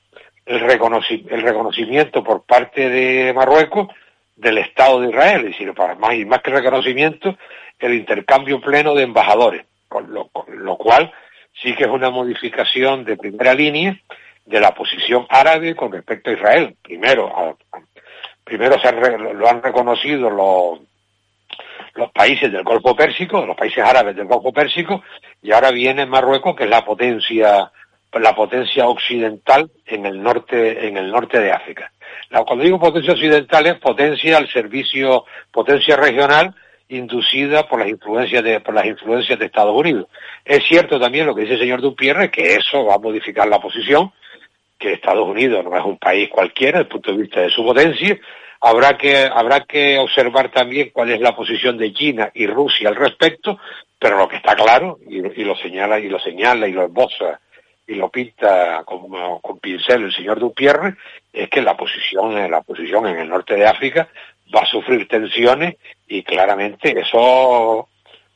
el, 0.44 0.60
reconocimiento 0.60 2.22
por 2.22 2.44
parte 2.44 2.88
de 2.88 3.32
Marruecos 3.32 3.88
del 4.36 4.58
Estado 4.58 5.00
de 5.00 5.10
Israel, 5.10 5.40
es 5.40 5.52
decir, 5.52 5.72
para 5.74 5.94
más, 5.94 6.14
y 6.14 6.24
más 6.24 6.42
que 6.42 6.50
reconocimiento, 6.50 7.36
el 7.78 7.94
intercambio 7.94 8.60
pleno 8.60 8.94
de 8.94 9.04
embajadores, 9.04 9.64
con 9.88 10.12
lo, 10.12 10.76
cual 10.76 11.12
sí 11.62 11.74
que 11.74 11.84
es 11.84 11.90
una 11.90 12.10
modificación 12.10 13.04
de 13.04 13.16
primera 13.16 13.54
línea 13.54 13.98
de 14.44 14.60
la 14.60 14.74
posición 14.74 15.26
árabe 15.28 15.74
con 15.74 15.92
respecto 15.92 16.30
a 16.30 16.34
Israel. 16.34 16.76
Primero, 16.82 17.56
primero 18.44 18.78
se 18.80 18.92
lo 18.92 19.48
han 19.48 19.62
reconocido 19.62 20.30
los, 20.30 20.80
los 21.94 22.10
países 22.12 22.50
del 22.50 22.64
Golfo 22.64 22.96
Pérsico, 22.96 23.44
los 23.44 23.56
países 23.56 23.84
árabes 23.84 24.16
del 24.16 24.26
Golfo 24.26 24.52
Pérsico, 24.52 25.02
y 25.42 25.52
ahora 25.52 25.70
viene 25.70 26.06
Marruecos, 26.06 26.56
que 26.56 26.64
es 26.64 26.70
la 26.70 26.84
potencia, 26.84 27.70
la 28.12 28.34
potencia 28.34 28.86
occidental 28.86 29.70
en 29.86 30.06
el 30.06 30.22
norte, 30.22 30.86
en 30.86 30.96
el 30.96 31.10
norte 31.10 31.40
de 31.40 31.52
África. 31.52 31.92
cuando 32.46 32.64
digo 32.64 32.80
potencia 32.80 33.12
occidental 33.12 33.66
es 33.66 33.78
potencia 33.78 34.38
al 34.38 34.48
servicio, 34.48 35.24
potencia 35.50 35.96
regional 35.96 36.54
inducida 36.88 37.66
por 37.66 37.78
las 37.78 37.88
influencias 37.88 38.44
de, 38.44 38.60
por 38.60 38.74
las 38.74 38.84
influencias 38.84 39.38
de 39.38 39.46
Estados 39.46 39.74
Unidos. 39.74 40.08
Es 40.44 40.62
cierto 40.68 41.00
también 41.00 41.26
lo 41.26 41.34
que 41.34 41.42
dice 41.42 41.54
el 41.54 41.60
señor 41.60 41.80
Dupierre, 41.80 42.30
que 42.30 42.54
eso 42.54 42.84
va 42.84 42.96
a 42.96 42.98
modificar 42.98 43.48
la 43.48 43.60
posición, 43.60 44.12
que 44.82 44.94
Estados 44.94 45.28
Unidos 45.28 45.64
no 45.64 45.76
es 45.76 45.84
un 45.84 45.96
país 45.96 46.28
cualquiera 46.28 46.78
desde 46.78 46.88
el 46.88 46.92
punto 46.92 47.12
de 47.12 47.22
vista 47.22 47.40
de 47.40 47.50
su 47.50 47.64
potencia. 47.64 48.18
Habrá 48.60 48.98
que, 48.98 49.28
habrá 49.32 49.60
que 49.60 49.98
observar 49.98 50.50
también 50.50 50.90
cuál 50.92 51.10
es 51.10 51.20
la 51.20 51.36
posición 51.36 51.78
de 51.78 51.92
China 51.92 52.30
y 52.34 52.46
Rusia 52.48 52.88
al 52.88 52.96
respecto, 52.96 53.58
pero 53.98 54.18
lo 54.18 54.28
que 54.28 54.36
está 54.36 54.56
claro, 54.56 54.98
y, 55.08 55.20
lo 55.20 55.56
señala, 55.56 56.00
y 56.00 56.08
lo 56.08 56.18
señala, 56.18 56.66
y 56.66 56.72
lo 56.72 56.84
esboza, 56.84 57.40
y 57.86 57.94
lo 57.94 58.08
pinta 58.08 58.82
con 58.84 59.58
pincel 59.60 60.04
el 60.04 60.12
señor 60.12 60.40
Dupierre, 60.40 60.96
es 61.32 61.48
que 61.48 61.62
la 61.62 61.76
posición, 61.76 62.50
la 62.50 62.62
posición 62.62 63.06
en 63.06 63.18
el 63.18 63.28
norte 63.28 63.54
de 63.54 63.66
África 63.66 64.08
va 64.54 64.62
a 64.62 64.66
sufrir 64.66 65.06
tensiones 65.06 65.76
y 66.08 66.22
claramente 66.22 66.98
eso 66.98 67.88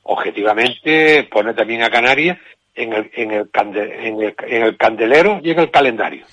objetivamente 0.03 1.25
pone 1.25 1.55
también 1.55 1.83
a 1.83 1.91
Canarias 1.91 2.39
en 2.77 2.93
el, 2.93 3.11
en 3.15 3.31
el, 3.33 3.49
en 4.47 4.63
el, 4.63 4.77
candelero 4.77 5.41
y 5.43 5.51
en 5.51 5.59
el 5.59 5.71
calendario. 5.71 6.25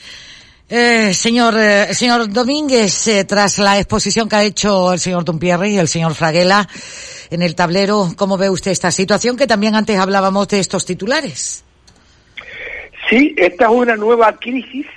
Eh, 0.69 1.13
señor, 1.13 1.55
eh, 1.57 1.93
señor 1.93 2.31
Domínguez, 2.31 3.07
eh, 3.07 3.25
tras 3.25 3.59
la 3.59 3.77
exposición 3.77 4.27
que 4.27 4.35
ha 4.35 4.43
hecho 4.43 4.93
el 4.93 4.99
señor 4.99 5.23
Dumpierre 5.23 5.69
y 5.69 5.77
el 5.77 5.87
señor 5.87 6.13
Fraguela 6.13 6.67
en 7.29 7.41
el 7.41 7.55
tablero, 7.55 8.07
¿cómo 8.17 8.37
ve 8.37 8.49
usted 8.49 8.71
esta 8.71 8.91
situación? 8.91 9.37
Que 9.37 9.47
también 9.47 9.75
antes 9.75 9.97
hablábamos 9.97 10.47
de 10.47 10.59
estos 10.59 10.85
titulares. 10.85 11.63
Sí, 13.09 13.33
esta 13.37 13.65
es 13.65 13.71
una 13.71 13.95
nueva 13.95 14.37
crisis 14.39 14.87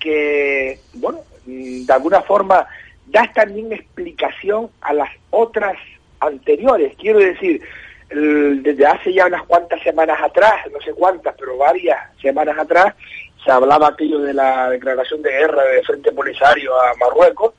que, 0.00 0.78
bueno, 0.94 1.20
de 1.46 1.92
alguna 1.92 2.20
forma 2.20 2.66
da 3.06 3.30
también 3.32 3.72
explicación 3.72 4.68
a 4.82 4.92
las 4.92 5.08
otras 5.30 5.76
anteriores. 6.20 6.94
Quiero 6.98 7.18
decir, 7.18 7.62
desde 8.10 8.86
hace 8.86 9.12
ya 9.12 9.26
unas 9.26 9.42
cuantas 9.44 9.82
semanas 9.82 10.18
atrás, 10.22 10.66
no 10.72 10.80
sé 10.80 10.92
cuántas, 10.92 11.34
pero 11.38 11.56
varias 11.56 11.98
semanas 12.20 12.58
atrás, 12.58 12.94
se 13.44 13.50
hablaba 13.50 13.88
aquello 13.88 14.20
de 14.20 14.34
la 14.34 14.70
declaración 14.70 15.22
de 15.22 15.30
guerra 15.30 15.62
de 15.64 15.82
Frente 15.82 16.12
Polisario 16.12 16.72
a 16.74 16.94
Marruecos. 16.98 17.54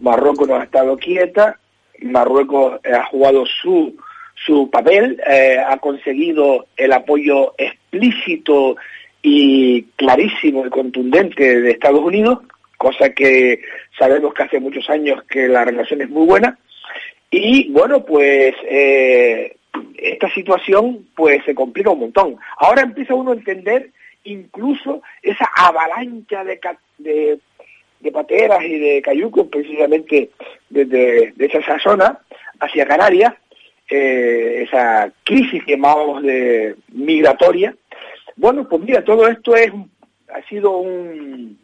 Marruecos 0.00 0.48
no 0.48 0.56
ha 0.56 0.64
estado 0.64 0.96
quieta, 0.96 1.58
Marruecos 2.00 2.80
ha 2.84 3.04
jugado 3.06 3.44
su, 3.46 3.96
su 4.34 4.70
papel, 4.70 5.20
eh, 5.26 5.58
ha 5.58 5.78
conseguido 5.78 6.66
el 6.76 6.92
apoyo 6.92 7.54
explícito 7.56 8.76
y 9.22 9.82
clarísimo 9.96 10.66
y 10.66 10.70
contundente 10.70 11.60
de 11.60 11.70
Estados 11.70 12.02
Unidos, 12.02 12.40
cosa 12.76 13.10
que 13.10 13.60
sabemos 13.98 14.34
que 14.34 14.42
hace 14.42 14.60
muchos 14.60 14.88
años 14.90 15.22
que 15.24 15.48
la 15.48 15.64
relación 15.64 16.02
es 16.02 16.10
muy 16.10 16.26
buena. 16.26 16.58
Y 17.30 17.70
bueno, 17.70 18.04
pues 18.04 18.54
eh, 18.68 19.56
esta 19.96 20.30
situación 20.30 21.06
pues 21.14 21.44
se 21.44 21.54
complica 21.54 21.90
un 21.90 22.00
montón. 22.00 22.36
Ahora 22.58 22.82
empieza 22.82 23.14
uno 23.14 23.32
a 23.32 23.34
entender 23.34 23.90
incluso 24.24 25.02
esa 25.22 25.48
avalancha 25.56 26.44
de, 26.44 26.60
de, 26.98 28.12
pateras 28.12 28.62
y 28.64 28.78
de 28.78 29.02
cayucos 29.02 29.48
precisamente 29.48 30.30
desde 30.68 31.32
de 31.32 31.46
esa 31.46 31.78
zona 31.78 32.20
hacia 32.60 32.86
Canarias, 32.86 33.34
eh, 33.90 34.64
esa 34.66 35.10
crisis 35.24 35.64
que 35.64 35.72
llamábamos 35.72 36.22
de 36.22 36.76
migratoria. 36.88 37.74
Bueno, 38.36 38.68
pues 38.68 38.82
mira, 38.82 39.04
todo 39.04 39.28
esto 39.28 39.54
es 39.56 39.72
ha 40.34 40.42
sido 40.48 40.78
un, 40.78 41.58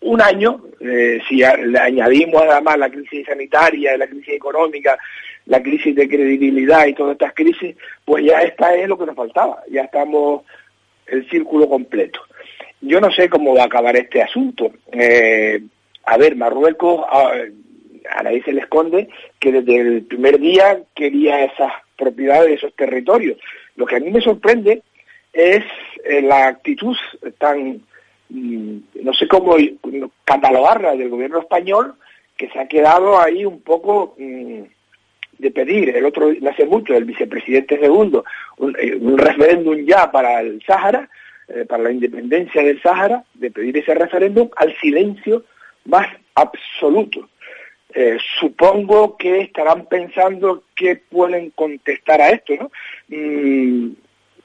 un 0.00 0.20
año, 0.20 0.62
eh, 0.80 1.20
si 1.28 1.36
le 1.36 1.78
añadimos 1.78 2.42
además 2.42 2.78
la 2.78 2.90
crisis 2.90 3.26
sanitaria, 3.26 3.96
la 3.96 4.06
crisis 4.06 4.34
económica, 4.34 4.98
la 5.46 5.62
crisis 5.62 5.94
de 5.94 6.08
credibilidad 6.08 6.86
y 6.86 6.94
todas 6.94 7.12
estas 7.12 7.34
crisis, 7.34 7.76
pues 8.04 8.24
ya 8.24 8.40
esta 8.42 8.74
es 8.74 8.88
lo 8.88 8.98
que 8.98 9.06
nos 9.06 9.16
faltaba, 9.16 9.62
ya 9.70 9.82
estamos 9.82 10.42
el 11.06 11.28
círculo 11.28 11.68
completo. 11.68 12.20
Yo 12.80 13.00
no 13.00 13.10
sé 13.10 13.28
cómo 13.28 13.54
va 13.54 13.62
a 13.62 13.66
acabar 13.66 13.96
este 13.96 14.22
asunto. 14.22 14.70
Eh, 14.92 15.60
a 16.04 16.16
ver, 16.16 16.36
Marruecos, 16.36 17.04
a, 17.08 17.32
a, 18.10 18.22
nadie 18.22 18.42
se 18.42 18.52
le 18.52 18.60
esconde 18.60 19.08
que 19.38 19.52
desde 19.52 19.80
el 19.80 20.02
primer 20.02 20.38
día 20.38 20.80
quería 20.94 21.44
esas 21.44 21.72
propiedades, 21.96 22.58
esos 22.58 22.74
territorios. 22.74 23.38
Lo 23.76 23.86
que 23.86 23.96
a 23.96 24.00
mí 24.00 24.10
me 24.10 24.20
sorprende 24.20 24.82
es 25.32 25.64
eh, 26.04 26.22
la 26.22 26.48
actitud 26.48 26.96
tan, 27.38 27.82
no 28.28 29.14
sé 29.14 29.28
cómo 29.28 29.56
catalogarla 30.24 30.96
del 30.96 31.08
gobierno 31.08 31.40
español, 31.40 31.94
que 32.36 32.48
se 32.50 32.58
ha 32.58 32.68
quedado 32.68 33.20
ahí 33.20 33.44
un 33.44 33.60
poco 33.60 34.14
mm, 34.18 34.62
de 35.38 35.50
pedir, 35.50 35.90
el 35.96 36.04
otro, 36.04 36.32
no 36.40 36.50
hace 36.50 36.66
mucho, 36.66 36.94
el 36.94 37.04
vicepresidente 37.04 37.78
segundo, 37.78 38.24
un, 38.58 38.76
eh, 38.78 38.98
referéndum 39.16 39.76
ya 39.84 40.10
para 40.10 40.40
el 40.40 40.62
Sáhara, 40.66 41.08
eh, 41.48 41.64
para 41.68 41.84
la 41.84 41.92
independencia 41.92 42.62
del 42.62 42.80
Sáhara, 42.82 43.24
de 43.34 43.50
pedir 43.50 43.76
ese 43.78 43.94
referéndum 43.94 44.48
al 44.56 44.76
silencio 44.78 45.44
más 45.84 46.08
absoluto. 46.34 47.28
supongo 48.40 49.16
que 49.16 49.40
estarán 49.40 49.86
pensando 49.86 50.64
que 50.74 50.96
pueden 50.96 51.50
contestar 51.50 52.20
a 52.20 52.28
esto, 52.28 52.52
¿no? 52.54 52.70
Mm, 53.08 53.92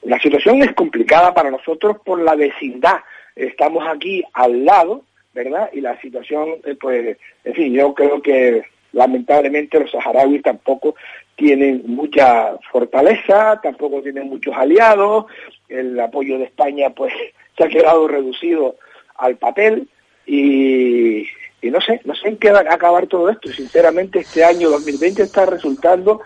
la 0.04 0.18
situación 0.18 0.62
es 0.62 0.72
complicada 0.72 1.32
para 1.32 1.50
nosotros 1.50 1.98
por 2.04 2.20
la 2.20 2.34
vecindad. 2.34 3.00
Estamos 3.36 3.84
aquí 3.86 4.22
al 4.32 4.64
lado, 4.64 5.02
¿verdad? 5.32 5.70
Y 5.72 5.80
la 5.80 6.00
situación, 6.00 6.56
eh, 6.64 6.76
pues, 6.80 7.16
en 7.44 7.54
fin, 7.54 7.72
yo 7.72 7.94
creo 7.94 8.20
que 8.20 8.64
lamentablemente 8.92 9.80
los 9.80 9.90
saharauis 9.90 10.42
tampoco 10.42 10.94
tienen 11.34 11.82
mucha 11.86 12.56
fortaleza, 12.70 13.58
tampoco 13.62 14.02
tienen 14.02 14.28
muchos 14.28 14.54
aliados, 14.54 15.26
el 15.68 15.98
apoyo 15.98 16.38
de 16.38 16.44
España 16.44 16.90
pues 16.90 17.12
se 17.56 17.64
ha 17.64 17.68
quedado 17.68 18.06
reducido 18.06 18.76
al 19.16 19.36
papel 19.36 19.88
y, 20.26 21.26
no 21.62 21.80
sé, 21.80 22.00
no 22.04 22.14
sé 22.14 22.28
en 22.28 22.36
qué 22.36 22.52
va 22.52 22.60
a 22.60 22.74
acabar 22.74 23.06
todo 23.06 23.30
esto. 23.30 23.48
Sinceramente 23.50 24.20
este 24.20 24.44
año 24.44 24.70
2020 24.70 25.22
está 25.22 25.46
resultando 25.46 26.20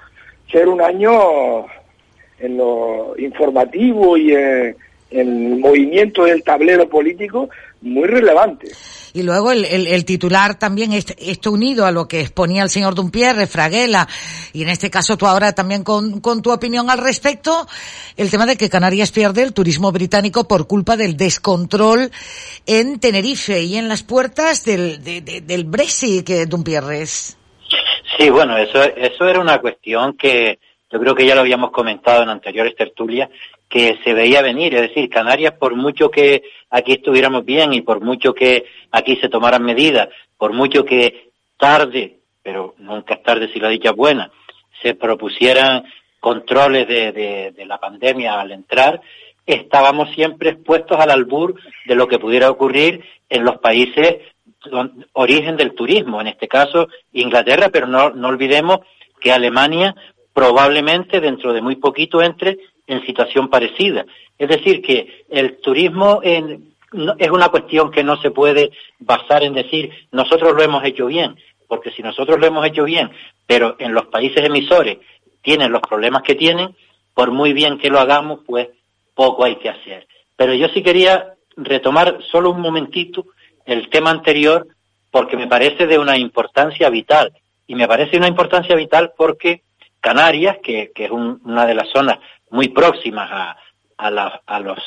ser 0.50 0.68
un 0.68 0.80
año 0.80 1.66
en 2.38 2.56
lo 2.56 3.14
informativo 3.18 4.16
y 4.16 4.34
en, 4.34 4.76
el 5.10 5.56
movimiento 5.58 6.24
del 6.24 6.42
tablero 6.42 6.88
político 6.88 7.48
muy 7.82 8.08
relevante. 8.08 8.68
Y 9.14 9.22
luego 9.22 9.50
el, 9.50 9.64
el, 9.64 10.04
titular 10.04 10.58
también, 10.58 10.92
esto 10.92 11.50
unido 11.50 11.86
a 11.86 11.90
lo 11.90 12.06
que 12.06 12.20
exponía 12.20 12.62
el 12.62 12.68
señor 12.68 12.94
Dumpierre, 12.94 13.46
Fraguela, 13.46 14.06
y 14.52 14.62
en 14.62 14.68
este 14.68 14.90
caso 14.90 15.16
tú 15.16 15.26
ahora 15.26 15.54
también 15.54 15.84
con, 15.84 16.20
con, 16.20 16.42
tu 16.42 16.52
opinión 16.52 16.90
al 16.90 16.98
respecto, 16.98 17.66
el 18.18 18.30
tema 18.30 18.44
de 18.44 18.56
que 18.56 18.68
Canarias 18.68 19.12
pierde 19.12 19.42
el 19.42 19.54
turismo 19.54 19.90
británico 19.90 20.46
por 20.46 20.66
culpa 20.66 20.98
del 20.98 21.16
descontrol 21.16 22.10
en 22.66 23.00
Tenerife 23.00 23.62
y 23.62 23.76
en 23.76 23.88
las 23.88 24.02
puertas 24.02 24.64
del, 24.64 25.02
del 25.02 25.64
Brexit, 25.64 26.26
que 26.26 26.44
Dumpierres. 26.44 27.38
Sí, 28.18 28.28
bueno, 28.28 28.56
eso, 28.58 28.82
eso 28.82 29.26
era 29.26 29.40
una 29.40 29.60
cuestión 29.60 30.16
que, 30.16 30.58
yo 30.90 31.00
creo 31.00 31.14
que 31.14 31.26
ya 31.26 31.34
lo 31.34 31.40
habíamos 31.40 31.70
comentado 31.70 32.22
en 32.22 32.28
anteriores 32.28 32.76
tertulias, 32.76 33.28
que 33.68 33.98
se 34.04 34.14
veía 34.14 34.42
venir, 34.42 34.74
es 34.74 34.82
decir, 34.82 35.10
Canarias, 35.10 35.54
por 35.58 35.74
mucho 35.74 36.10
que 36.10 36.44
aquí 36.70 36.92
estuviéramos 36.92 37.44
bien 37.44 37.72
y 37.72 37.82
por 37.82 38.00
mucho 38.00 38.32
que 38.32 38.64
aquí 38.92 39.16
se 39.16 39.28
tomaran 39.28 39.64
medidas, 39.64 40.08
por 40.38 40.52
mucho 40.52 40.84
que 40.84 41.30
tarde, 41.58 42.18
pero 42.42 42.74
nunca 42.78 43.14
es 43.14 43.22
tarde 43.22 43.50
si 43.52 43.58
la 43.58 43.68
dicha 43.68 43.90
es 43.90 43.96
buena, 43.96 44.30
se 44.82 44.94
propusieran 44.94 45.84
controles 46.20 46.86
de, 46.86 47.64
la 47.66 47.78
pandemia 47.78 48.40
al 48.40 48.52
entrar, 48.52 49.00
estábamos 49.44 50.14
siempre 50.14 50.50
expuestos 50.50 50.98
al 50.98 51.10
albur 51.10 51.60
de 51.86 51.94
lo 51.96 52.06
que 52.06 52.18
pudiera 52.18 52.50
ocurrir 52.50 53.04
en 53.28 53.44
los 53.44 53.58
países 53.58 54.18
origen 55.12 55.56
del 55.56 55.74
turismo, 55.74 56.20
en 56.20 56.28
este 56.28 56.48
caso 56.48 56.88
Inglaterra, 57.12 57.68
pero 57.72 57.86
no 57.86 58.28
olvidemos 58.28 58.80
que 59.20 59.32
Alemania 59.32 59.94
probablemente 60.36 61.18
dentro 61.18 61.54
de 61.54 61.62
muy 61.62 61.76
poquito 61.76 62.20
entre 62.20 62.58
en 62.86 63.00
situación 63.06 63.48
parecida. 63.48 64.04
Es 64.38 64.50
decir, 64.50 64.82
que 64.82 65.24
el 65.30 65.62
turismo 65.62 66.20
es 66.22 67.30
una 67.30 67.48
cuestión 67.48 67.90
que 67.90 68.04
no 68.04 68.20
se 68.20 68.30
puede 68.32 68.70
basar 68.98 69.44
en 69.44 69.54
decir 69.54 69.90
nosotros 70.12 70.52
lo 70.54 70.62
hemos 70.62 70.84
hecho 70.84 71.06
bien, 71.06 71.36
porque 71.66 71.90
si 71.90 72.02
nosotros 72.02 72.38
lo 72.38 72.46
hemos 72.46 72.66
hecho 72.66 72.84
bien, 72.84 73.10
pero 73.46 73.76
en 73.78 73.94
los 73.94 74.08
países 74.08 74.44
emisores 74.44 74.98
tienen 75.40 75.72
los 75.72 75.80
problemas 75.80 76.22
que 76.22 76.34
tienen, 76.34 76.76
por 77.14 77.30
muy 77.30 77.54
bien 77.54 77.78
que 77.78 77.88
lo 77.88 77.98
hagamos, 77.98 78.40
pues 78.46 78.68
poco 79.14 79.42
hay 79.42 79.56
que 79.56 79.70
hacer. 79.70 80.06
Pero 80.36 80.52
yo 80.52 80.68
sí 80.68 80.82
quería 80.82 81.32
retomar 81.56 82.18
solo 82.30 82.50
un 82.50 82.60
momentito 82.60 83.24
el 83.64 83.88
tema 83.88 84.10
anterior, 84.10 84.68
porque 85.10 85.38
me 85.38 85.46
parece 85.46 85.86
de 85.86 85.98
una 85.98 86.18
importancia 86.18 86.90
vital. 86.90 87.32
Y 87.66 87.74
me 87.74 87.88
parece 87.88 88.18
una 88.18 88.28
importancia 88.28 88.76
vital 88.76 89.14
porque 89.16 89.62
Canarias, 90.06 90.58
que, 90.62 90.92
es 90.94 91.10
una 91.10 91.66
de 91.66 91.74
las 91.74 91.88
zonas 91.88 92.20
muy 92.50 92.68
próximas 92.68 93.56
a, 93.98 94.60
los 94.60 94.78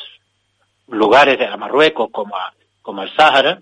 lugares 0.87 1.37
de 1.37 1.57
Marruecos 1.57 2.07
como, 2.09 2.37
como 2.81 3.03
el 3.03 3.13
Sáhara, 3.17 3.59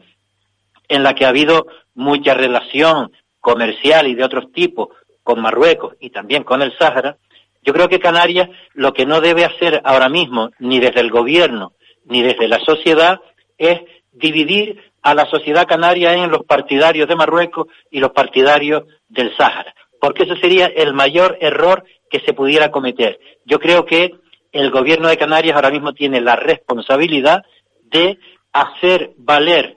en 0.88 1.02
la 1.02 1.16
que 1.16 1.26
ha 1.26 1.30
habido 1.30 1.66
mucha 1.96 2.36
relación 2.36 3.12
comercial 3.40 4.06
y 4.06 4.14
de 4.14 4.24
otros 4.24 4.52
tipos 4.52 4.90
con 5.24 5.42
Marruecos 5.42 5.96
y 6.00 6.12
también 6.12 6.44
con 6.44 6.62
el 6.62 6.78
Sáhara, 6.78 7.18
yo 7.64 7.74
creo 7.74 7.90
que 7.90 8.00
Canarias 8.00 8.50
lo 8.76 8.94
que 8.94 9.08
no 9.08 9.20
debe 9.20 9.44
hacer 9.44 9.82
ahora 9.84 10.10
mismo, 10.10 10.52
ni 10.60 10.80
desde 10.80 11.00
el 11.00 11.10
gobierno, 11.10 11.74
ni 12.06 12.22
desde 12.22 12.48
la 12.48 12.60
sociedad, 12.60 13.20
es 13.58 13.82
dividir 14.12 14.92
a 15.02 15.16
la 15.16 15.26
sociedad 15.26 15.66
canaria 15.66 16.14
en 16.14 16.30
los 16.30 16.46
partidarios 16.46 17.08
de 17.08 17.16
Marruecos 17.16 17.66
y 17.90 18.00
los 18.00 18.12
partidarios 18.12 18.84
del 19.10 19.36
Sáhara 19.36 19.74
porque 20.08 20.24
ese 20.24 20.38
sería 20.38 20.68
el 20.68 20.94
mayor 20.94 21.38
error 21.42 21.84
que 22.10 22.22
se 22.22 22.32
pudiera 22.32 22.72
cometer. 22.72 23.20
Yo 23.44 23.60
creo 23.60 23.86
que 23.86 24.14
el 24.54 24.72
gobierno 24.72 25.10
de 25.10 25.18
Canarias 25.18 25.54
ahora 25.54 25.70
mismo 25.70 25.92
tiene 25.92 26.22
la 26.22 26.38
responsabilidad 26.38 27.44
de 27.92 28.18
hacer 28.54 29.12
valer 29.18 29.76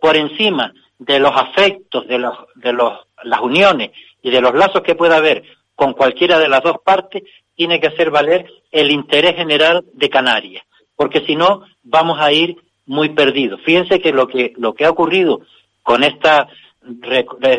por 0.00 0.16
encima 0.16 0.72
de 0.98 1.20
los 1.20 1.32
afectos, 1.32 2.08
de, 2.08 2.16
los, 2.16 2.34
de 2.54 2.72
los, 2.72 2.90
las 3.22 3.42
uniones 3.42 3.90
y 4.22 4.30
de 4.30 4.40
los 4.40 4.54
lazos 4.54 4.80
que 4.80 4.94
pueda 4.94 5.18
haber 5.18 5.42
con 5.74 5.92
cualquiera 5.92 6.38
de 6.38 6.48
las 6.48 6.62
dos 6.62 6.78
partes, 6.82 7.24
tiene 7.54 7.78
que 7.78 7.88
hacer 7.88 8.10
valer 8.10 8.46
el 8.72 8.90
interés 8.90 9.36
general 9.36 9.84
de 9.92 10.08
Canarias, 10.08 10.64
porque 10.96 11.20
si 11.26 11.36
no 11.36 11.64
vamos 11.82 12.18
a 12.18 12.32
ir 12.32 12.56
muy 12.86 13.10
perdidos. 13.10 13.60
Fíjense 13.62 14.00
que 14.00 14.12
lo 14.12 14.26
que, 14.26 14.54
lo 14.56 14.72
que 14.72 14.86
ha 14.86 14.90
ocurrido 14.90 15.42
con 15.82 16.02
esta 16.02 16.48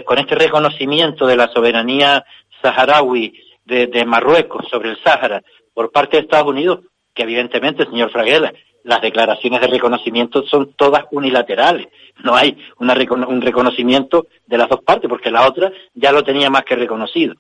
con 0.06 0.18
este 0.20 0.36
reconocimiento 0.36 1.28
de 1.28 1.36
la 1.36 1.48
soberanía 1.50 2.26
saharaui 2.62 3.34
de, 3.66 4.06
Marruecos 4.06 4.68
sobre 4.70 4.92
el 4.92 5.04
Sáhara 5.04 5.44
por 5.74 5.92
parte 5.92 6.18
de 6.18 6.24
Estados 6.24 6.48
Unidos, 6.48 6.80
que 7.14 7.24
evidentemente, 7.24 7.86
señor 7.86 8.12
Fraguela, 8.12 8.54
las 8.84 9.02
declaraciones 9.02 9.60
de 9.60 9.68
reconocimiento 9.68 10.44
son 10.48 10.74
todas 10.74 11.06
unilaterales. 11.12 11.88
No 12.24 12.36
hay 12.36 12.58
un 12.78 13.42
reconocimiento 13.42 14.28
de 14.46 14.58
las 14.58 14.70
dos 14.70 14.82
partes, 14.82 15.10
porque 15.10 15.30
la 15.30 15.46
otra 15.46 15.72
ya 15.94 16.12
lo 16.12 16.24
tenía 16.24 16.50
más 16.50 16.64
que 16.64 16.76
reconocido. 16.76 17.36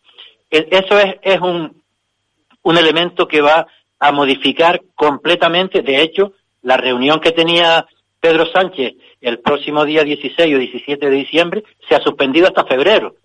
E, 0.52 0.67
eso 0.69 1.00
es, 1.00 1.15
es 1.21 1.39
un, 1.39 1.82
un 2.63 2.78
elemento 2.78 3.28
que 3.28 3.41
va 3.41 3.65
a 4.00 4.12
modificar 4.12 4.82
completamente, 4.93 5.82
de 5.82 6.02
hecho, 6.02 6.34
la 6.62 6.76
reunión 6.76 7.21
que 7.21 7.32
tenía 7.32 7.88
Pedro 8.19 8.45
Sánchez 8.52 8.95
el 9.21 9.39
próximo 9.39 9.86
día 9.86 10.03
16 10.03 10.56
o 10.56 10.60
17 10.60 11.10
de 11.10 11.15
diciembre 11.15 11.63
se 11.88 11.95
ha 11.95 12.01
suspendido 12.01 12.47
hasta 12.47 12.65
febrero. 12.65 13.15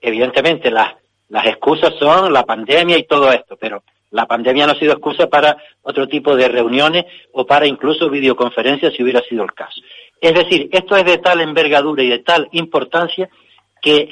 Evidentemente 0.00 0.70
las, 0.70 0.94
las 1.28 1.46
excusas 1.46 1.94
son 1.98 2.32
la 2.32 2.44
pandemia 2.44 2.98
y 2.98 3.04
todo 3.04 3.32
esto, 3.32 3.56
pero 3.56 3.82
la 4.10 4.26
pandemia 4.26 4.66
no 4.66 4.72
ha 4.72 4.78
sido 4.78 4.92
excusa 4.92 5.28
para 5.28 5.56
otro 5.82 6.06
tipo 6.06 6.36
de 6.36 6.48
reuniones 6.48 7.04
o 7.32 7.44
para 7.46 7.66
incluso 7.66 8.08
videoconferencias 8.08 8.94
si 8.94 9.02
hubiera 9.02 9.20
sido 9.22 9.42
el 9.42 9.52
caso. 9.52 9.80
Es 10.20 10.34
decir, 10.34 10.68
esto 10.70 10.96
es 10.96 11.04
de 11.04 11.18
tal 11.18 11.40
envergadura 11.40 12.02
y 12.02 12.08
de 12.08 12.20
tal 12.20 12.48
importancia 12.52 13.28
que 13.82 14.10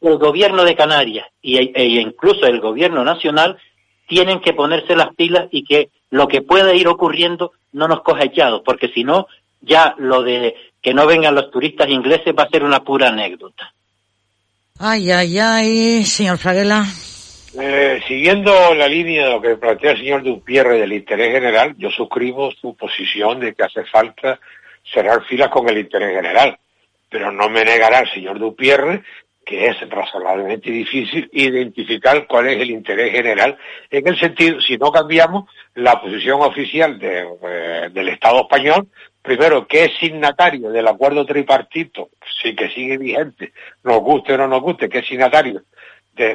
el 0.00 0.18
gobierno 0.18 0.64
de 0.64 0.74
Canarias 0.74 1.26
e, 1.42 1.70
e 1.74 1.84
incluso 1.86 2.46
el 2.46 2.60
gobierno 2.60 3.04
nacional 3.04 3.58
tienen 4.06 4.40
que 4.40 4.52
ponerse 4.52 4.96
las 4.96 5.14
pilas 5.14 5.46
y 5.52 5.62
que 5.62 5.90
lo 6.10 6.26
que 6.26 6.42
pueda 6.42 6.74
ir 6.74 6.88
ocurriendo 6.88 7.52
no 7.72 7.86
nos 7.86 8.02
coja 8.02 8.24
echados, 8.24 8.62
porque 8.64 8.88
si 8.88 9.04
no, 9.04 9.28
ya 9.60 9.94
lo 9.98 10.22
de 10.22 10.54
que 10.80 10.94
no 10.94 11.06
vengan 11.06 11.34
los 11.34 11.50
turistas 11.50 11.88
ingleses 11.88 12.34
va 12.36 12.44
a 12.44 12.48
ser 12.48 12.64
una 12.64 12.82
pura 12.82 13.08
anécdota. 13.08 13.72
Ay, 14.78 15.10
ay, 15.10 15.38
ay, 15.38 16.04
señor 16.04 16.38
Fraguela. 16.38 16.84
Eh, 17.60 18.00
siguiendo 18.06 18.74
la 18.74 18.88
línea 18.88 19.26
de 19.26 19.32
lo 19.32 19.40
que 19.42 19.56
plantea 19.56 19.92
el 19.92 19.98
señor 19.98 20.22
Dupierre 20.22 20.78
del 20.78 20.92
interés 20.92 21.32
general, 21.32 21.74
yo 21.76 21.90
suscribo 21.90 22.50
su 22.52 22.74
posición 22.76 23.40
de 23.40 23.54
que 23.54 23.64
hace 23.64 23.84
falta 23.84 24.38
cerrar 24.92 25.24
filas 25.26 25.50
con 25.50 25.68
el 25.68 25.78
interés 25.78 26.14
general. 26.14 26.58
Pero 27.10 27.32
no 27.32 27.50
me 27.50 27.64
negará 27.64 28.00
el 28.00 28.10
señor 28.10 28.38
Dupierre 28.38 29.02
que 29.50 29.66
es 29.66 29.90
razonablemente 29.90 30.70
difícil 30.70 31.28
identificar 31.32 32.24
cuál 32.28 32.48
es 32.48 32.60
el 32.60 32.70
interés 32.70 33.10
general, 33.10 33.58
en 33.90 34.06
el 34.06 34.16
sentido, 34.16 34.60
si 34.60 34.76
no 34.76 34.92
cambiamos 34.92 35.50
la 35.74 36.00
posición 36.00 36.40
oficial 36.42 36.98
eh, 37.02 37.88
del 37.90 38.08
Estado 38.10 38.42
español, 38.42 38.86
primero, 39.22 39.66
que 39.66 39.84
es 39.84 39.98
signatario 39.98 40.70
del 40.70 40.88
acuerdo 40.88 41.24
tripartito, 41.26 42.10
sí 42.42 42.54
que 42.54 42.70
sigue 42.70 42.98
vigente, 42.98 43.52
nos 43.84 43.98
guste 44.00 44.34
o 44.34 44.38
no 44.38 44.48
nos 44.48 44.62
guste, 44.62 44.88
que 44.88 44.98
es 44.98 45.06
signatario 45.06 45.62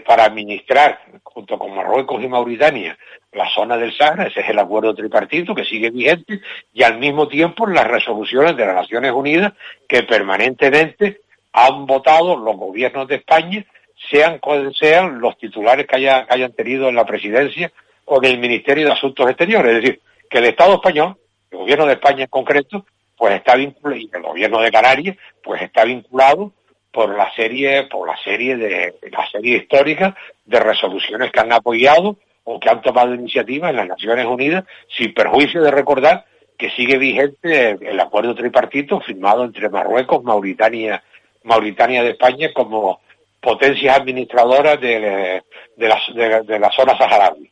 para 0.05 0.25
administrar, 0.25 0.99
junto 1.23 1.59
con 1.59 1.75
Marruecos 1.75 2.23
y 2.23 2.27
Mauritania, 2.27 2.97
la 3.33 3.47
zona 3.49 3.77
del 3.77 3.95
Sahara, 3.95 4.27
ese 4.27 4.39
es 4.39 4.49
el 4.49 4.57
acuerdo 4.57 4.95
tripartito 4.95 5.53
que 5.53 5.65
sigue 5.65 5.89
vigente, 5.89 6.41
y 6.73 6.83
al 6.83 6.97
mismo 6.97 7.27
tiempo 7.27 7.67
las 7.67 7.85
resoluciones 7.85 8.55
de 8.55 8.65
las 8.65 8.75
Naciones 8.75 9.11
Unidas 9.11 9.53
que 9.87 10.03
permanentemente 10.03 11.21
han 11.51 11.85
votado 11.85 12.35
los 12.35 12.55
gobiernos 12.55 13.07
de 13.07 13.15
España, 13.15 13.65
sean 14.09 14.39
cuales 14.39 14.77
sean 14.77 15.19
los 15.19 15.37
titulares 15.37 15.85
que, 15.87 15.95
hayan 15.95 16.53
tenido 16.53 16.89
en 16.89 16.95
la 16.95 17.05
presidencia 17.05 17.71
o 18.05 18.17
en 18.17 18.31
el 18.31 18.39
Ministerio 18.39 18.85
de 18.85 18.93
Asuntos 18.93 19.29
Exteriores. 19.29 19.75
Es 19.75 19.81
decir, 19.81 20.01
que 20.29 20.37
el 20.39 20.45
Estado 20.45 20.75
español, 20.75 21.17
el 21.51 21.57
gobierno 21.57 21.85
de 21.85 21.93
España 21.93 22.23
en 22.23 22.29
concreto, 22.29 22.85
pues 23.17 23.35
está 23.35 23.55
vinculado, 23.55 23.99
y 23.99 24.09
el 24.13 24.21
gobierno 24.21 24.61
de 24.61 24.71
Canarias, 24.71 25.17
pues 25.43 25.61
está 25.61 25.85
vinculado 25.85 26.51
por 26.91 27.15
la 27.15 27.33
serie, 27.35 27.83
por 27.83 28.07
la 28.07 28.17
serie 28.17 28.55
de, 28.55 28.95
la 29.11 29.29
serie 29.29 29.57
histórica 29.57 30.15
de 30.45 30.59
resoluciones 30.59 31.31
que 31.31 31.39
han 31.39 31.51
apoyado 31.51 32.17
o 32.43 32.59
que 32.59 32.69
han 32.69 32.81
tomado 32.81 33.13
iniciativa 33.13 33.69
en 33.69 33.75
las 33.77 33.87
Naciones 33.87 34.25
Unidas, 34.25 34.65
sin 34.95 35.13
perjuicio 35.13 35.61
de 35.61 35.71
recordar 35.71 36.25
que 36.57 36.69
sigue 36.71 36.97
vigente 36.97 37.71
el 37.81 37.99
acuerdo 37.99 38.33
tripartito 38.35 39.01
firmado 39.01 39.43
entre 39.43 39.69
Marruecos, 39.69 40.23
Mauritania 40.23 41.03
Mauritania 41.45 42.03
de 42.03 42.11
España 42.11 42.51
como 42.53 43.01
potencias 43.39 43.97
administradoras 43.97 44.81
de, 44.81 45.43
de, 45.77 45.87
la, 45.87 46.41
de, 46.43 46.59
la 46.59 46.71
zona 46.71 46.97
saharaui. 46.97 47.51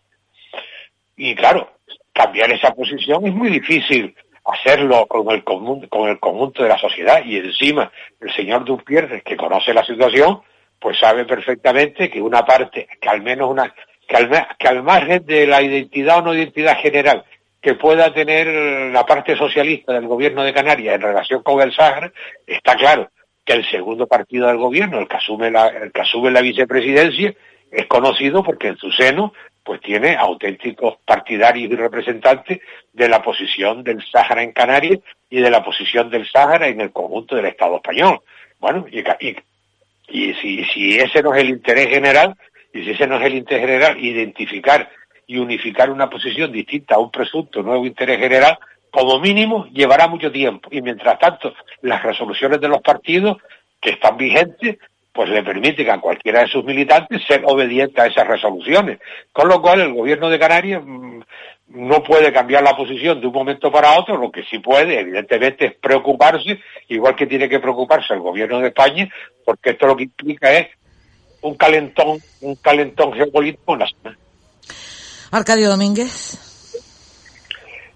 Y 1.16 1.36
claro, 1.36 1.73
cambiar 2.13 2.52
esa 2.52 2.73
posición 2.73 3.26
es 3.26 3.34
muy 3.34 3.49
difícil 3.49 4.15
hacerlo 4.45 5.06
con 5.08 5.30
el, 5.32 5.43
con 5.43 6.10
el 6.10 6.19
conjunto 6.19 6.63
de 6.63 6.69
la 6.69 6.78
sociedad. 6.78 7.23
Y 7.26 7.38
encima 7.38 7.91
el 8.21 8.34
señor 8.34 8.65
Dupierre, 8.65 9.21
que 9.21 9.38
conoce 9.38 9.73
la 9.73 9.86
situación, 9.86 10.41
pues 10.80 10.99
sabe 10.99 11.26
perfectamente 11.26 12.10
que 12.10 12.21
una 12.21 12.45
parte, 12.45 12.88
que 12.99 13.10
al 13.10 13.21
menos 13.21 13.49
una, 13.49 13.73
que 14.08 14.67
al, 14.67 14.84
margen 14.84 15.26
de 15.26 15.47
la 15.47 15.62
identidad 15.62 16.19
o 16.19 16.21
no 16.21 16.34
identidad 16.34 16.78
general 16.78 17.23
que 17.62 17.76
pueda 17.76 18.13
tener 18.13 18.91
la 18.91 19.06
parte 19.06 19.38
socialista 19.38 19.93
del 19.93 20.08
gobierno 20.08 20.43
de 20.43 20.54
Canarias 20.54 20.95
en 20.95 21.02
relación 21.02 21.41
con 21.43 21.62
el 21.62 21.73
Sahara, 21.73 22.12
está 22.45 22.76
claro 22.76 23.10
que 23.45 23.54
el 23.54 23.69
segundo 23.69 24.06
partido 24.06 24.47
del 24.47 24.58
gobierno, 24.58 24.99
el 24.99 25.08
que 25.08 25.15
asume 25.15 25.47
el 25.47 25.91
que 25.93 26.02
asume 26.02 26.32
la 26.32 26.41
vicepresidencia, 26.41 27.34
es 27.71 27.86
conocido 27.88 28.43
porque 28.43 28.67
en 28.67 28.78
su 28.78 28.91
seno 28.91 29.34
pues 29.63 29.82
tiene 29.82 30.15
auténticos 30.15 30.97
partidarios 31.06 31.71
y 31.71 31.76
representantes 31.76 32.60
de 32.91 33.10
la 33.10 33.21
posición 33.21 33.84
del 33.84 34.04
Sáhara 34.04 34.43
en 34.43 34.52
Canarias 34.52 34.99
y 35.30 35.39
de 35.39 35.49
la 35.49 35.63
posición 35.63 36.10
del 36.10 36.30
Sáhara 36.30 36.67
en 36.67 36.82
el 36.82 36.91
conjunto 36.91 37.36
del 37.36 37.45
Estado 37.45 37.78
español. 37.78 38.21
Bueno, 38.60 38.86
y, 38.89 40.34
si 40.36 40.97
ese 40.97 41.23
no 41.23 41.34
es 41.34 41.41
el 41.41 41.49
interés 41.49 41.88
general, 41.88 42.36
y 42.73 42.84
si 42.84 42.91
ese 42.91 43.08
no 43.08 43.17
es 43.17 43.26
el 43.26 43.36
interés 43.36 43.65
general, 43.65 44.04
identificar 44.04 44.89
y 45.26 45.38
unificar 45.38 45.89
una 45.89 46.10
posición 46.10 46.52
distinta 46.52 46.95
a 46.95 46.99
un 46.99 47.10
presunto 47.10 47.63
nuevo 47.63 47.86
interés 47.86 48.19
general, 48.19 48.60
como 48.91 49.19
mínimo 49.19 49.65
llevará 49.67 50.08
mucho 50.08 50.32
tiempo 50.32 50.69
y 50.71 50.82
mientras 50.82 51.17
tanto 51.17 51.54
las 51.82 52.04
resoluciones 52.04 52.62
de 52.62 52.67
los 52.67 52.82
partidos 52.82 53.38
que 53.82 53.91
están 53.91 54.17
vigentes 54.17 54.78
pues 55.13 55.30
le 55.30 55.43
permiten 55.43 55.89
a 55.91 56.02
cualquiera 56.02 56.41
de 56.41 56.47
sus 56.47 56.65
militantes 56.65 57.21
ser 57.28 57.43
obediente 57.45 58.02
a 58.02 58.08
esas 58.08 58.28
resoluciones. 58.28 58.99
Con 59.32 59.47
lo 59.47 59.62
cual 59.62 59.82
el 59.82 59.93
gobierno 59.93 60.30
de 60.30 60.39
Canarias 60.39 60.82
mm, 60.84 61.19
no 61.67 62.04
puede 62.04 62.34
cambiar 62.34 62.63
la 62.63 62.76
posición 62.76 63.21
de 63.21 63.28
un 63.28 63.34
momento 63.34 63.71
para 63.71 63.97
otro, 63.97 64.17
lo 64.17 64.32
que 64.32 64.43
sí 64.43 64.60
puede, 64.60 64.99
evidentemente, 64.99 65.65
es 65.65 65.73
preocuparse, 65.76 66.60
igual 66.89 67.15
que 67.15 67.28
tiene 67.28 67.47
que 67.47 67.60
preocuparse 67.60 68.13
el 68.13 68.21
gobierno 68.21 68.60
de 68.60 68.69
España, 68.69 69.08
porque 69.45 69.71
esto 69.71 69.88
lo 69.88 69.95
que 69.95 70.04
implica 70.04 70.52
es 70.52 70.67
un 71.41 71.56
calentón, 71.56 72.19
un 72.41 72.56
calentón 72.56 73.13
geopolítico 73.13 73.73
en 73.73 73.80
la 73.80 73.88
zona. 73.88 74.17
Arcadio 75.32 75.69
Domínguez. 75.69 76.43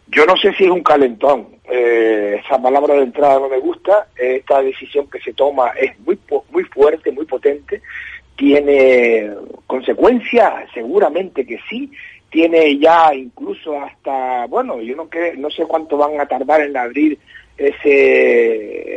Yo 0.09 0.25
no 0.25 0.37
sé 0.37 0.53
si 0.53 0.63
es 0.63 0.69
un 0.69 0.83
calentón, 0.83 1.47
eh, 1.69 2.41
esa 2.43 2.61
palabra 2.61 2.95
de 2.95 3.03
entrada 3.03 3.39
no 3.39 3.49
me 3.49 3.59
gusta, 3.59 4.07
esta 4.15 4.61
decisión 4.61 5.09
que 5.09 5.19
se 5.19 5.33
toma 5.33 5.71
es 5.71 5.99
muy, 5.99 6.17
muy 6.51 6.63
fuerte, 6.63 7.11
muy 7.11 7.25
potente, 7.25 7.81
tiene 8.37 9.31
consecuencias, 9.65 10.69
seguramente 10.73 11.45
que 11.45 11.59
sí, 11.69 11.91
tiene 12.29 12.77
ya 12.77 13.13
incluso 13.13 13.79
hasta, 13.81 14.45
bueno, 14.47 14.81
yo 14.81 14.95
no, 14.95 15.09
no 15.37 15.49
sé 15.49 15.65
cuánto 15.65 15.97
van 15.97 16.19
a 16.19 16.25
tardar 16.25 16.61
en 16.61 16.77
abrir 16.77 17.17
esa 17.57 17.79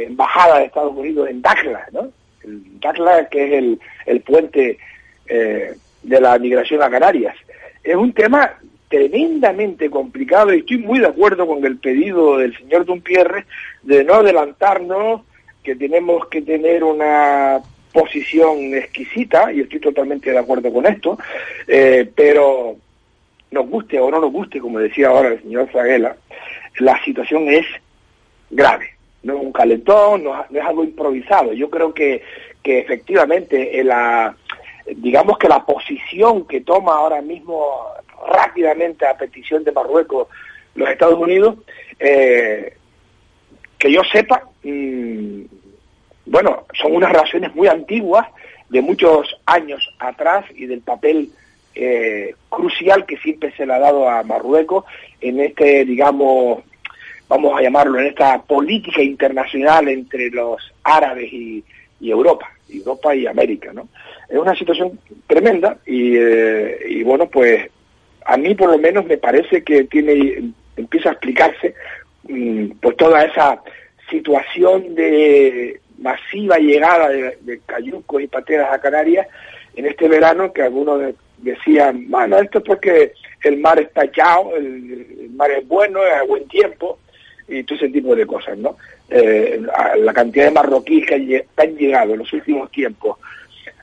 embajada 0.07 0.59
de 0.59 0.67
Estados 0.67 0.95
Unidos 0.95 1.29
en 1.29 1.41
Dakla, 1.43 1.87
¿no? 1.93 2.11
El 2.45 2.81
Dakla, 2.81 3.29
que 3.29 3.47
es 3.47 3.53
el, 3.53 3.81
el 4.07 4.21
puente 4.21 4.79
eh, 5.27 5.75
de 6.03 6.21
la 6.21 6.39
migración 6.39 6.83
a 6.83 6.91
Canarias. 6.91 7.37
Es 7.83 7.97
un 7.97 8.13
tema 8.13 8.59
tremendamente 8.91 9.89
complicado 9.89 10.53
y 10.53 10.59
estoy 10.59 10.79
muy 10.79 10.99
de 10.99 11.07
acuerdo 11.07 11.47
con 11.47 11.65
el 11.65 11.79
pedido 11.79 12.39
del 12.39 12.57
señor 12.59 12.85
Dumpierre 12.85 13.47
de 13.83 14.03
no 14.03 14.15
adelantarnos, 14.15 15.23
que 15.63 15.77
tenemos 15.77 16.27
que 16.27 16.43
tener 16.43 16.83
una 16.83 17.61
posición 17.93 18.75
exquisita, 18.75 19.53
y 19.53 19.61
estoy 19.61 19.79
totalmente 19.79 20.33
de 20.33 20.39
acuerdo 20.39 20.73
con 20.73 20.87
esto, 20.87 21.19
eh, 21.69 22.11
pero 22.17 22.77
nos 23.53 23.69
guste 23.69 24.01
o 24.01 24.11
no 24.11 24.21
nos 24.21 24.33
guste, 24.33 24.59
como 24.59 24.81
decía 24.81 25.09
ahora 25.09 25.29
el 25.29 25.43
señor 25.43 25.69
Zaguela, 25.73 26.17
la 26.79 27.03
situación 27.05 27.49
es 27.49 27.67
grave, 28.51 28.91
no 29.23 29.37
es 29.37 29.41
un 29.41 29.53
calentón, 29.53 30.25
no, 30.25 30.45
es 30.51 30.65
algo 30.65 30.83
improvisado. 30.83 31.53
Yo 31.53 31.71
creo 31.71 31.95
que, 31.95 32.23
que 32.61 32.81
efectivamente 32.81 33.85
la, 33.85 34.35
digamos 34.97 35.39
que 35.39 35.49
la 35.49 35.65
posición 35.65 36.47
que 36.47 36.61
toma 36.63 36.95
ahora 36.95 37.23
mismo 37.23 37.87
rápidamente 38.27 39.07
a 39.07 39.17
petición 39.17 39.65
de 39.65 39.73
Marruecos 39.73 40.29
los 40.75 40.89
Estados 40.89 41.19
Unidos, 41.19 41.57
eh, 41.99 42.77
que 43.79 43.93
yo 43.93 44.03
sepa, 44.05 44.49
mm, 44.63 45.43
bueno, 46.27 46.65
son 46.75 46.95
unas 46.95 47.13
relaciones 47.13 47.55
muy 47.55 47.69
antiguas, 47.69 48.27
de 48.69 48.81
muchos 48.81 49.37
años 49.47 49.83
atrás 49.99 50.45
y 50.55 50.67
del 50.67 50.81
papel 50.81 51.31
eh, 51.75 52.35
crucial 52.49 53.05
que 53.05 53.17
siempre 53.19 53.53
se 53.57 53.67
le 53.67 53.75
ha 53.75 53.79
dado 53.79 54.09
a 54.09 54.23
Marruecos 54.23 54.85
en 55.21 55.41
este, 55.41 55.85
digamos, 55.85 56.63
vamos 57.29 57.59
a 57.59 57.63
llamarlo, 57.63 57.99
en 57.99 58.07
esta 58.07 58.41
política 58.43 59.03
internacional 59.03 59.89
entre 59.89 60.31
los 60.31 60.73
árabes 60.85 61.33
y, 61.33 61.65
Europa, 62.03 62.51
Europa 62.69 63.15
y 63.15 63.27
América, 63.27 63.73
¿no? 63.75 63.89
Es 64.27 64.39
una 64.39 64.55
situación 64.55 64.99
tremenda 65.27 65.77
y, 65.85 66.17
eh, 66.17 66.79
y 66.89 67.03
bueno, 67.03 67.29
pues 67.29 67.69
a 68.25 68.37
mí 68.37 68.55
por 68.55 68.71
lo 68.71 68.79
menos 68.79 69.07
me 69.07 69.19
parece 69.19 69.63
que 69.63 69.85
tiene 69.85 70.53
empieza 70.77 71.11
a 71.11 71.13
explicarse 71.13 71.75
mm, 72.29 72.73
pues 72.81 72.97
toda 72.97 73.25
esa 73.25 73.61
situación 74.09 74.95
de 74.95 75.81
masiva 75.99 76.59
llegada 76.59 77.09
de, 77.09 77.61
cayucos 77.67 78.23
y 78.23 78.27
pateras 78.27 78.73
a 78.73 78.81
Canarias 78.81 79.27
en 79.77 79.87
este 79.87 80.09
verano 80.09 80.53
que 80.53 80.63
algunos 80.63 81.15
decían, 81.39 82.07
bueno, 82.09 82.39
esto 82.39 82.59
es 82.59 82.65
porque 82.65 83.13
el 83.45 83.59
mar 83.59 83.79
está 83.79 84.05
echado, 84.05 84.57
el, 84.57 85.31
mar 85.35 85.51
es 85.51 85.67
bueno, 85.67 86.05
es 86.05 86.13
a 86.13 86.25
buen 86.25 86.47
tiempo, 86.49 86.99
y 87.49 87.63
todo 87.65 87.77
ese 87.77 87.89
tipo 87.89 88.15
de 88.15 88.27
cosas, 88.27 88.59
¿no? 88.59 88.77
Eh, 89.09 89.61
la 89.99 90.13
cantidad 90.13 90.47
de 90.47 90.51
marroquíes 90.51 91.07
que 91.07 91.47
han 91.57 91.77
llegado 91.77 92.13
en 92.13 92.19
los 92.19 92.33
últimos 92.33 92.71
tiempos 92.71 93.19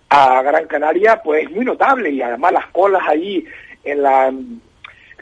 a 0.10 0.42
Gran 0.42 0.68
Canaria, 0.68 1.22
pues 1.22 1.46
es 1.46 1.52
muy 1.52 1.66
notable, 1.66 2.10
y 2.10 2.22
además 2.22 2.54
las 2.54 2.68
colas 2.68 3.04
allí 3.08 3.46
en 3.92 4.02
la 4.04 4.34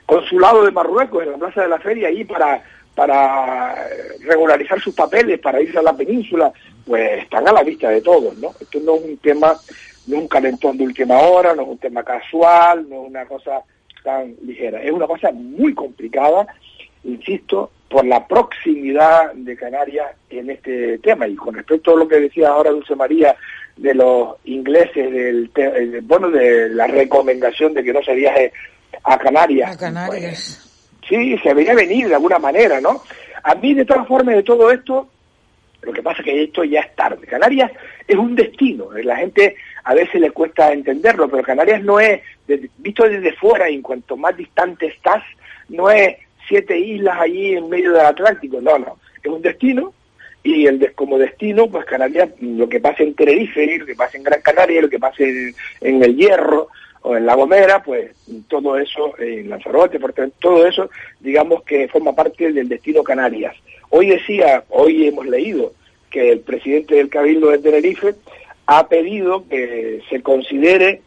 consulado 0.06 0.64
de 0.64 0.72
Marruecos, 0.72 1.24
en 1.24 1.32
la 1.32 1.38
Plaza 1.38 1.64
de 1.64 1.70
la 1.70 1.80
Feria, 1.80 2.10
ahí 2.10 2.24
para, 2.24 2.62
para 2.94 3.76
regularizar 4.22 4.80
sus 4.80 4.94
papeles, 4.94 5.40
para 5.40 5.62
irse 5.62 5.80
a 5.80 5.84
la 5.84 5.96
península, 5.96 6.52
pues 6.86 7.24
están 7.24 7.48
a 7.48 7.52
la 7.52 7.64
vista 7.64 7.90
de 7.90 8.02
todos, 8.02 8.38
¿no? 8.38 8.54
Esto 8.60 8.80
no 8.82 8.96
es 8.96 9.04
un 9.04 9.18
tema, 9.18 9.56
no 10.08 10.16
es 10.16 10.22
un 10.22 10.28
calentón 10.28 10.78
de 10.78 10.84
última 10.84 11.20
hora, 11.20 11.56
no 11.56 11.64
es 11.64 11.68
un 11.70 11.78
tema 11.80 12.04
casual, 12.04 12.88
no 12.88 13.04
es 13.04 13.10
una 13.10 13.26
cosa 13.26 13.62
tan 14.04 14.36
ligera, 14.44 14.82
es 14.84 14.92
una 14.92 15.08
cosa 15.08 15.32
muy 15.32 15.74
complicada, 15.74 16.46
insisto, 17.04 17.72
por 17.90 18.06
la 18.06 18.28
proximidad 18.28 19.34
de 19.34 19.56
Canarias 19.56 20.16
en 20.30 20.50
este 20.50 21.00
tema. 21.00 21.28
Y 21.28 21.36
con 21.36 21.56
respecto 21.56 21.94
a 21.94 21.98
lo 21.98 22.08
que 22.08 22.20
decía 22.20 22.50
ahora 22.50 22.72
Dulce 22.72 22.96
María 22.96 23.36
de 23.78 23.94
los 23.94 24.36
ingleses, 24.46 25.12
del 25.12 25.52
eh, 25.56 26.00
bueno, 26.04 26.30
de 26.30 26.70
la 26.70 26.88
recomendación 26.88 27.74
de 27.74 27.84
que 27.84 27.94
no 27.94 28.02
se 28.04 28.16
viaje 28.16 28.54
a 29.04 29.18
Canarias. 29.18 29.76
A 29.76 29.78
Canarias. 29.78 30.98
sí, 31.08 31.38
se 31.40 31.54
venía 31.54 31.74
venir 31.74 32.08
de 32.08 32.16
alguna 32.16 32.40
manera, 32.40 32.80
¿no? 32.80 33.02
A 33.44 33.56
mí, 33.56 33.74
de 33.74 33.86
todas 33.86 34.08
formas, 34.08 34.36
de 34.36 34.44
todo 34.44 34.72
esto, 34.72 35.10
lo 35.82 35.94
que 35.94 36.02
pasa 36.02 36.20
es 36.20 36.26
que 36.26 36.44
esto 36.44 36.64
ya 36.64 36.80
es 36.82 36.96
tarde. 36.96 37.28
Canarias 37.28 37.72
es 38.08 38.16
un 38.16 38.36
destino. 38.36 38.92
La 39.04 39.18
gente 39.18 39.56
a 39.84 39.94
veces 39.94 40.20
le 40.20 40.32
cuesta 40.32 40.72
entenderlo, 40.72 41.30
pero 41.30 41.44
Canarias 41.44 41.84
no 41.84 42.00
es, 42.00 42.22
visto 42.78 43.08
desde 43.08 43.34
fuera 43.34 43.70
y 43.70 43.76
en 43.76 43.82
cuanto 43.82 44.18
más 44.18 44.36
distante 44.36 44.88
estás, 44.88 45.24
no 45.70 45.92
es 45.92 46.18
siete 46.48 46.78
islas 46.78 47.20
allí 47.20 47.56
en 47.56 47.70
medio 47.70 47.92
del 47.92 48.06
Atlántico. 48.06 48.60
No, 48.62 48.80
no. 48.80 48.98
Es 49.22 49.32
un 49.32 49.42
destino 49.42 49.94
y 50.46 50.68
el 50.68 50.94
como 50.94 51.18
destino, 51.18 51.68
pues 51.68 51.86
Canarias, 51.86 52.30
lo 52.40 52.70
que 52.70 52.80
pasa 52.80 53.02
en 53.02 53.16
Tenerife, 53.16 53.80
lo 53.80 53.86
que 53.88 53.96
pasa 53.96 54.16
en 54.16 54.24
Gran 54.24 54.42
Canaria, 54.42 54.80
lo 54.84 54.90
que 54.90 55.00
pasa 55.00 55.24
en, 55.24 56.04
el 56.04 56.16
Hierro 56.16 56.68
o 57.02 57.18
en 57.18 57.26
La 57.26 57.34
Gomera, 57.34 57.82
pues 57.82 58.12
todo 58.48 58.78
eso, 58.78 59.18
en 59.18 59.50
Lanzarote, 59.50 60.00
por 60.00 60.14
todo 60.14 60.68
eso, 60.68 60.92
digamos 61.20 61.64
que 61.64 61.88
forma 61.88 62.14
parte 62.14 62.52
del 62.54 62.70
destino 62.70 63.02
Canarias. 63.02 63.56
Hoy 63.90 64.10
decía, 64.10 64.64
hoy 64.70 65.08
hemos 65.08 65.26
leído 65.26 65.74
que 66.12 66.34
el 66.34 66.42
presidente 66.42 66.94
del 66.94 67.10
Cabildo 67.10 67.50
de 67.50 67.58
Tenerife 67.58 68.14
ha 68.68 68.88
pedido 68.88 69.48
que 69.50 70.04
se 70.12 70.22
considere 70.22 71.02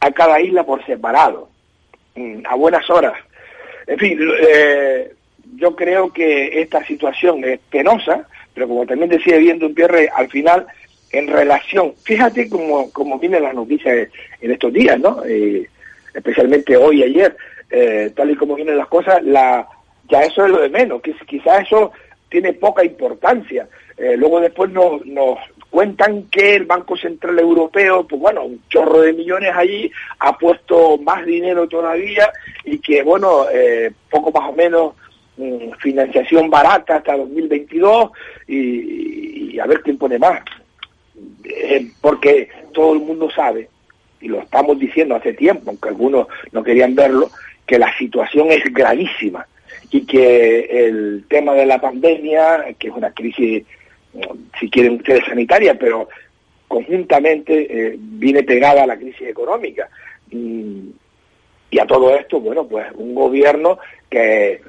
a 0.00 0.10
cada 0.12 0.40
isla 0.40 0.64
por 0.64 0.82
separado, 0.86 1.50
mm, 2.14 2.40
a 2.46 2.54
buenas 2.54 2.88
horas. 2.88 3.18
En 3.86 3.98
fin, 3.98 4.18
eh, 4.48 5.12
yo 5.56 5.76
creo 5.76 6.10
que 6.10 6.62
esta 6.62 6.82
situación 6.86 7.44
es 7.44 7.60
penosa, 7.70 8.26
pero 8.58 8.66
como 8.66 8.86
también 8.86 9.08
decía 9.08 9.36
Viendo 9.36 9.66
un 9.66 9.74
Pierre, 9.74 10.10
al 10.12 10.28
final, 10.28 10.66
en 11.12 11.28
relación, 11.28 11.94
fíjate 12.02 12.48
cómo, 12.48 12.90
cómo 12.90 13.16
vienen 13.16 13.44
las 13.44 13.54
noticias 13.54 14.08
en 14.40 14.50
estos 14.50 14.72
días, 14.72 14.98
¿no? 14.98 15.22
Eh, 15.24 15.68
especialmente 16.12 16.76
hoy 16.76 16.98
y 16.98 17.04
ayer, 17.04 17.36
eh, 17.70 18.10
tal 18.16 18.32
y 18.32 18.34
como 18.34 18.56
vienen 18.56 18.76
las 18.76 18.88
cosas, 18.88 19.22
la, 19.22 19.64
ya 20.10 20.22
eso 20.22 20.44
es 20.44 20.50
lo 20.50 20.60
de 20.60 20.70
menos, 20.70 21.00
que 21.02 21.14
quizás 21.24 21.66
eso 21.68 21.92
tiene 22.28 22.52
poca 22.52 22.84
importancia. 22.84 23.68
Eh, 23.96 24.16
luego 24.16 24.40
después 24.40 24.72
nos, 24.72 25.06
nos 25.06 25.38
cuentan 25.70 26.24
que 26.24 26.56
el 26.56 26.64
Banco 26.64 26.96
Central 26.96 27.38
Europeo, 27.38 28.08
pues 28.08 28.20
bueno, 28.20 28.42
un 28.42 28.60
chorro 28.68 29.02
de 29.02 29.12
millones 29.12 29.52
allí, 29.54 29.88
ha 30.18 30.36
puesto 30.36 30.98
más 30.98 31.24
dinero 31.24 31.68
todavía 31.68 32.28
y 32.64 32.80
que, 32.80 33.04
bueno, 33.04 33.46
poco 34.10 34.32
más 34.32 34.50
o 34.50 34.52
menos 34.52 34.94
Mm, 35.38 35.70
financiación 35.78 36.50
barata 36.50 36.96
hasta 36.96 37.16
2022 37.16 38.10
y, 38.48 39.56
a 39.60 39.66
ver 39.66 39.82
quién 39.82 39.96
pone 39.96 40.18
más. 40.18 40.42
Eh, 41.44 41.86
porque 42.00 42.48
todo 42.72 42.94
el 42.94 43.00
mundo 43.00 43.30
sabe, 43.30 43.68
y 44.20 44.26
lo 44.26 44.40
estamos 44.40 44.76
diciendo 44.80 45.14
hace 45.14 45.34
tiempo, 45.34 45.70
aunque 45.70 45.90
algunos 45.90 46.26
no 46.50 46.64
querían 46.64 46.96
verlo, 46.96 47.30
que 47.64 47.78
la 47.78 47.96
situación 47.96 48.50
es 48.50 48.64
gravísima 48.72 49.46
y 49.92 50.04
que 50.06 50.86
el 50.88 51.24
tema 51.28 51.54
de 51.54 51.66
la 51.66 51.80
pandemia, 51.80 52.74
que 52.76 52.88
es 52.88 52.94
una 52.94 53.12
crisis, 53.12 53.64
si 54.58 54.70
quieren 54.70 54.94
ustedes, 54.94 55.24
sanitaria, 55.24 55.78
pero 55.78 56.08
conjuntamente 56.66 57.66
eh, 57.70 57.94
viene 57.96 58.42
pegada 58.42 58.82
a 58.82 58.86
la 58.88 58.96
crisis 58.96 59.28
económica. 59.28 59.88
y 60.32 61.78
a 61.78 61.86
todo 61.86 62.16
esto, 62.16 62.40
bueno, 62.40 62.66
pues 62.66 62.86
un 62.96 63.14
gobierno 63.14 63.78
que 64.10 64.60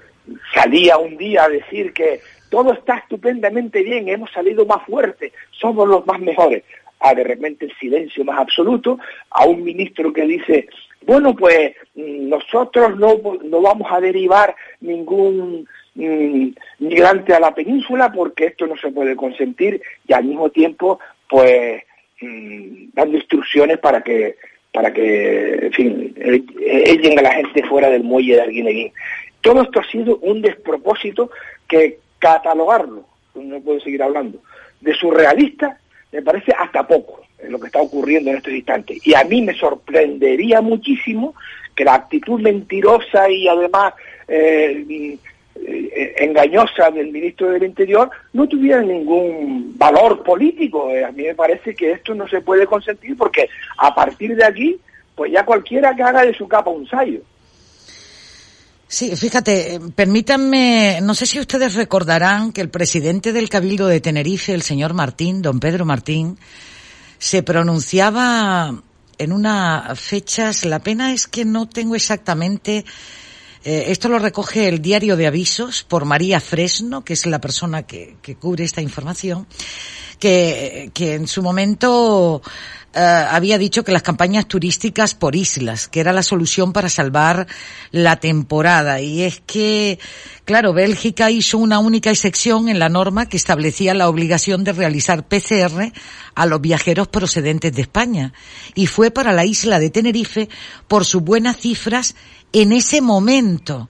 salía 0.53 0.97
un 0.97 1.17
día 1.17 1.43
a 1.43 1.49
decir 1.49 1.93
que 1.93 2.21
todo 2.49 2.73
está 2.73 2.97
estupendamente 2.97 3.83
bien, 3.83 4.09
hemos 4.09 4.31
salido 4.31 4.65
más 4.65 4.83
fuertes, 4.85 5.31
somos 5.51 5.87
los 5.87 6.05
más 6.05 6.19
mejores. 6.19 6.63
A 7.01 7.13
de 7.13 7.23
repente 7.23 7.65
el 7.65 7.73
silencio 7.77 8.25
más 8.25 8.39
absoluto, 8.39 8.99
a 9.29 9.45
un 9.45 9.63
ministro 9.63 10.11
que 10.11 10.25
dice, 10.25 10.67
bueno, 11.05 11.33
pues 11.35 11.73
mm, 11.95 12.27
nosotros 12.27 12.97
no, 12.97 13.19
no 13.43 13.61
vamos 13.61 13.87
a 13.89 14.01
derivar 14.01 14.53
ningún 14.81 15.65
mm, 15.95 16.47
migrante 16.79 17.33
a 17.33 17.39
la 17.39 17.53
península 17.53 18.11
porque 18.11 18.47
esto 18.47 18.67
no 18.67 18.75
se 18.75 18.91
puede 18.91 19.15
consentir 19.15 19.81
y 20.07 20.13
al 20.13 20.25
mismo 20.25 20.49
tiempo, 20.49 20.99
pues, 21.29 21.83
mm, 22.19 22.89
dando 22.93 23.17
instrucciones 23.17 23.77
para 23.77 24.01
que 24.01 24.35
para 24.71 24.93
que, 24.93 25.65
en 25.65 25.73
fin, 25.73 26.15
a 27.17 27.21
la 27.21 27.31
gente 27.31 27.63
fuera 27.63 27.89
del 27.89 28.03
muelle 28.03 28.35
de 28.35 28.41
Arguineguín. 28.41 28.91
Todo 29.41 29.61
esto 29.61 29.79
ha 29.79 29.89
sido 29.89 30.17
un 30.17 30.41
despropósito 30.41 31.31
que 31.67 31.99
catalogarlo, 32.19 33.05
no 33.35 33.61
puedo 33.61 33.79
seguir 33.79 34.03
hablando, 34.03 34.39
de 34.81 34.93
surrealista, 34.93 35.79
me 36.11 36.21
parece 36.21 36.51
hasta 36.51 36.87
poco 36.87 37.21
en 37.39 37.51
lo 37.51 37.59
que 37.59 37.67
está 37.67 37.81
ocurriendo 37.81 38.31
en 38.31 38.37
estos 38.37 38.53
instantes. 38.53 39.05
Y 39.05 39.13
a 39.13 39.23
mí 39.23 39.41
me 39.41 39.53
sorprendería 39.53 40.61
muchísimo 40.61 41.35
que 41.75 41.85
la 41.85 41.93
actitud 41.93 42.41
mentirosa 42.41 43.29
y 43.29 43.47
además 43.47 43.93
eh, 44.27 45.17
eh, 45.55 46.15
engañosa 46.19 46.91
del 46.91 47.11
ministro 47.11 47.51
del 47.51 47.63
Interior 47.63 48.09
no 48.33 48.47
tuviera 48.47 48.81
ningún 48.81 49.77
valor 49.77 50.23
político. 50.23 50.91
Eh, 50.91 51.03
a 51.03 51.11
mí 51.11 51.23
me 51.23 51.35
parece 51.35 51.75
que 51.75 51.91
esto 51.91 52.13
no 52.15 52.27
se 52.27 52.41
puede 52.41 52.65
consentir 52.65 53.15
porque 53.17 53.49
a 53.77 53.93
partir 53.93 54.35
de 54.35 54.45
aquí, 54.45 54.79
pues 55.15 55.31
ya 55.31 55.45
cualquiera 55.45 55.95
que 55.95 56.03
haga 56.03 56.25
de 56.25 56.33
su 56.33 56.47
capa 56.47 56.69
un 56.69 56.87
sayo. 56.87 57.21
Sí, 58.91 59.15
fíjate, 59.15 59.79
permítanme, 59.95 60.99
no 61.03 61.13
sé 61.13 61.27
si 61.27 61.39
ustedes 61.39 61.75
recordarán 61.75 62.51
que 62.51 62.61
el 62.61 62.71
presidente 62.71 63.31
del 63.31 63.47
Cabildo 63.47 63.85
de 63.85 64.01
Tenerife, 64.01 64.51
el 64.51 64.63
señor 64.63 64.95
Martín, 64.95 65.43
don 65.43 65.59
Pedro 65.59 65.85
Martín, 65.85 66.39
se 67.19 67.43
pronunciaba 67.43 68.81
en 69.19 69.31
unas 69.31 69.99
fechas, 69.99 70.65
la 70.65 70.79
pena 70.79 71.13
es 71.13 71.27
que 71.27 71.45
no 71.45 71.69
tengo 71.69 71.95
exactamente, 71.95 72.83
eh, 73.63 73.85
esto 73.89 74.09
lo 74.09 74.17
recoge 74.17 74.67
el 74.67 74.81
diario 74.81 75.15
de 75.17 75.27
avisos 75.27 75.83
por 75.83 76.05
María 76.05 76.39
Fresno, 76.39 77.05
que 77.05 77.13
es 77.13 77.27
la 77.27 77.39
persona 77.39 77.83
que, 77.83 78.17
que 78.23 78.37
cubre 78.37 78.63
esta 78.63 78.81
información, 78.81 79.45
que, 80.19 80.91
que 80.93 81.15
en 81.15 81.27
su 81.27 81.41
momento 81.41 82.41
eh, 82.91 82.99
había 82.99 83.59
dicho 83.59 83.83
que 83.83 83.91
las 83.91 84.01
campañas 84.01 84.47
turísticas 84.47 85.13
por 85.13 85.35
islas, 85.35 85.87
que 85.87 85.99
era 85.99 86.11
la 86.11 86.23
solución 86.23 86.73
para 86.73 86.89
salvar 86.89 87.45
la 87.91 88.15
temporada. 88.15 88.99
Y 88.99 89.21
es 89.21 89.41
que, 89.45 89.99
claro, 90.43 90.73
Bélgica 90.73 91.29
hizo 91.29 91.59
una 91.59 91.77
única 91.77 92.09
excepción 92.09 92.67
en 92.67 92.79
la 92.79 92.89
norma 92.89 93.29
que 93.29 93.37
establecía 93.37 93.93
la 93.93 94.09
obligación 94.09 94.63
de 94.63 94.73
realizar 94.73 95.27
PCR 95.27 95.93
a 96.33 96.45
los 96.47 96.61
viajeros 96.61 97.07
procedentes 97.07 97.73
de 97.73 97.83
España. 97.83 98.33
Y 98.73 98.87
fue 98.87 99.11
para 99.11 99.33
la 99.33 99.45
isla 99.45 99.79
de 99.79 99.91
Tenerife 99.91 100.49
por 100.87 101.05
sus 101.05 101.21
buenas 101.21 101.57
cifras 101.57 102.15
en 102.53 102.71
ese 102.71 103.01
momento. 103.01 103.87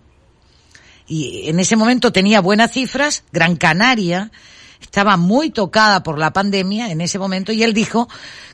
Y 1.08 1.50
en 1.50 1.60
ese 1.60 1.78
momento 1.78 2.12
tenía 2.12 2.42
buenas 2.42 2.74
cifras, 2.74 3.24
Gran 3.32 3.56
Canaria, 3.56 4.30
estaba 4.82 5.18
muy 5.18 5.52
tocada 5.52 6.04
por 6.04 6.18
la 6.18 6.32
pandemia 6.32 6.92
en 6.92 7.02
ese 7.02 7.20
momento 7.20 7.52
y 7.52 7.64
él 7.64 7.74
dijo 7.74 8.08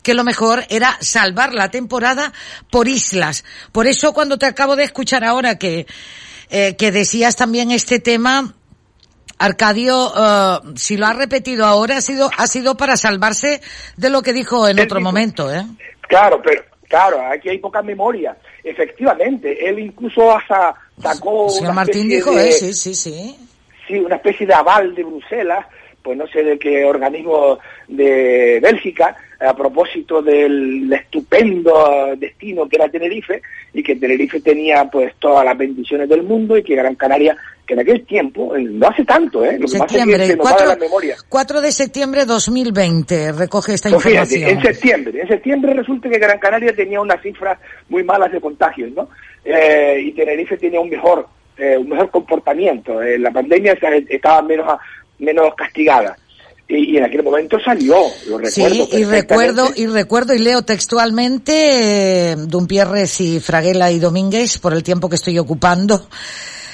que 0.04 0.14
lo 0.14 0.24
mejor 0.24 0.64
era 0.70 0.98
salvar 1.00 1.54
la 1.54 1.72
temporada 1.72 2.34
por 2.70 2.88
islas. 2.88 3.46
Por 3.72 3.88
eso 3.88 4.14
cuando 4.14 4.38
te 4.38 4.46
acabo 4.46 4.76
de 4.76 4.84
escuchar 4.84 5.24
ahora 5.24 5.58
que, 5.58 5.88
eh, 6.50 6.76
que 6.76 6.92
decías 6.92 7.36
también 7.36 7.72
este 7.72 8.00
tema, 8.00 8.54
Arcadio, 9.38 10.14
eh, 10.16 10.60
si 10.76 10.98
lo 10.98 11.08
ha 11.08 11.14
repetido 11.14 11.66
ahora, 11.66 11.98
ha 11.98 12.02
sido, 12.02 12.30
ha 12.38 12.48
sido 12.48 12.76
para 12.78 12.98
salvarse 12.98 13.62
de 13.98 14.10
lo 14.10 14.22
que 14.22 14.34
dijo 14.34 14.68
en 14.68 14.80
otro 14.80 15.02
momento, 15.02 15.54
¿eh? 15.54 15.66
Claro, 16.02 16.42
pero, 16.44 16.64
claro, 16.88 17.18
aquí 17.32 17.50
hay 17.50 17.60
poca 17.60 17.82
memoria. 17.82 18.38
Efectivamente, 18.64 19.68
él 19.68 19.80
incluso 19.80 20.36
hasta 20.36 20.76
sacó. 21.02 21.50
señor 21.50 21.74
Martín 21.74 22.08
dijo, 22.08 22.32
sí, 22.34 22.74
sí, 22.74 22.96
sí. 22.96 23.36
Sí, 23.88 24.00
una 24.00 24.16
especie 24.16 24.48
de 24.48 24.54
aval 24.54 24.96
de 24.96 25.04
Bruselas 25.04 25.66
pues 26.06 26.16
no 26.20 26.28
sé 26.28 26.44
de 26.44 26.60
qué 26.60 26.86
organismo 26.86 27.58
de 27.88 28.60
Bélgica, 28.62 29.18
a 29.40 29.56
propósito 29.56 30.22
del 30.22 30.94
estupendo 30.94 32.16
destino 32.16 32.70
que 32.70 32.76
era 32.76 32.88
Tenerife, 32.88 33.42
y 33.74 33.82
que 33.82 33.96
Tenerife 33.96 34.40
tenía 34.40 34.86
pues 34.86 35.14
todas 35.18 35.44
las 35.44 35.58
bendiciones 35.58 36.08
del 36.08 36.22
mundo 36.22 36.56
y 36.56 36.64
que 36.64 36.76
Gran 36.76 36.94
Canaria, 36.94 37.36
que 37.66 37.74
en 37.74 37.80
aquel 37.80 38.06
tiempo, 38.06 38.54
no 38.56 38.88
hace 38.88 39.04
tanto, 39.04 39.44
¿eh? 39.44 39.58
Lo 39.60 39.66
que 39.66 39.80
pasa 39.80 39.98
es 39.98 40.06
que 40.06 40.28
se 40.28 40.38
4, 40.38 40.68
la 40.68 40.76
memoria. 40.76 41.16
4 41.28 41.62
de 41.62 41.72
septiembre 41.72 42.20
de 42.22 42.28
2020 42.28 43.32
recoge 43.32 43.74
esta 43.74 43.90
pues 43.90 44.06
información. 44.06 44.50
en 44.52 44.62
septiembre, 44.62 45.22
en 45.22 45.28
septiembre 45.28 45.74
resulta 45.74 46.08
que 46.08 46.20
Gran 46.20 46.38
Canaria 46.38 46.76
tenía 46.76 47.02
unas 47.02 47.20
cifras 47.24 47.58
muy 47.90 48.04
malas 48.04 48.32
de 48.32 48.40
contagios, 48.40 48.92
¿no? 48.92 49.10
Eh, 49.44 50.04
y 50.06 50.12
Tenerife 50.12 50.56
tenía 50.58 50.80
un 50.80 50.90
mejor 50.90 51.28
eh, 51.58 51.78
un 51.78 51.88
mejor 51.88 52.12
comportamiento. 52.12 53.02
Eh, 53.02 53.18
la 53.18 53.32
pandemia 53.32 53.78
estaba 54.10 54.42
menos 54.42 54.78
menos 55.20 55.54
castigada. 55.56 56.18
Y, 56.68 56.98
en 56.98 57.04
aquel 57.04 57.22
momento 57.22 57.60
salió, 57.60 57.96
lo 58.28 58.40
recuerdo. 58.40 58.88
Sí, 58.88 58.98
y 58.98 59.04
recuerdo, 59.04 59.70
y 59.76 59.86
recuerdo 59.86 60.34
y 60.34 60.40
leo 60.40 60.64
textualmente, 60.64 62.32
eh, 62.32 62.36
Dumpierres 62.36 63.22
y 63.22 63.40
Fraguela 63.40 63.92
y 63.92 64.00
Domínguez, 64.00 64.58
por 64.58 64.74
el 64.74 64.82
tiempo 64.82 65.08
que 65.08 65.18
estoy 65.18 65.38
ocupando, 65.38 66.08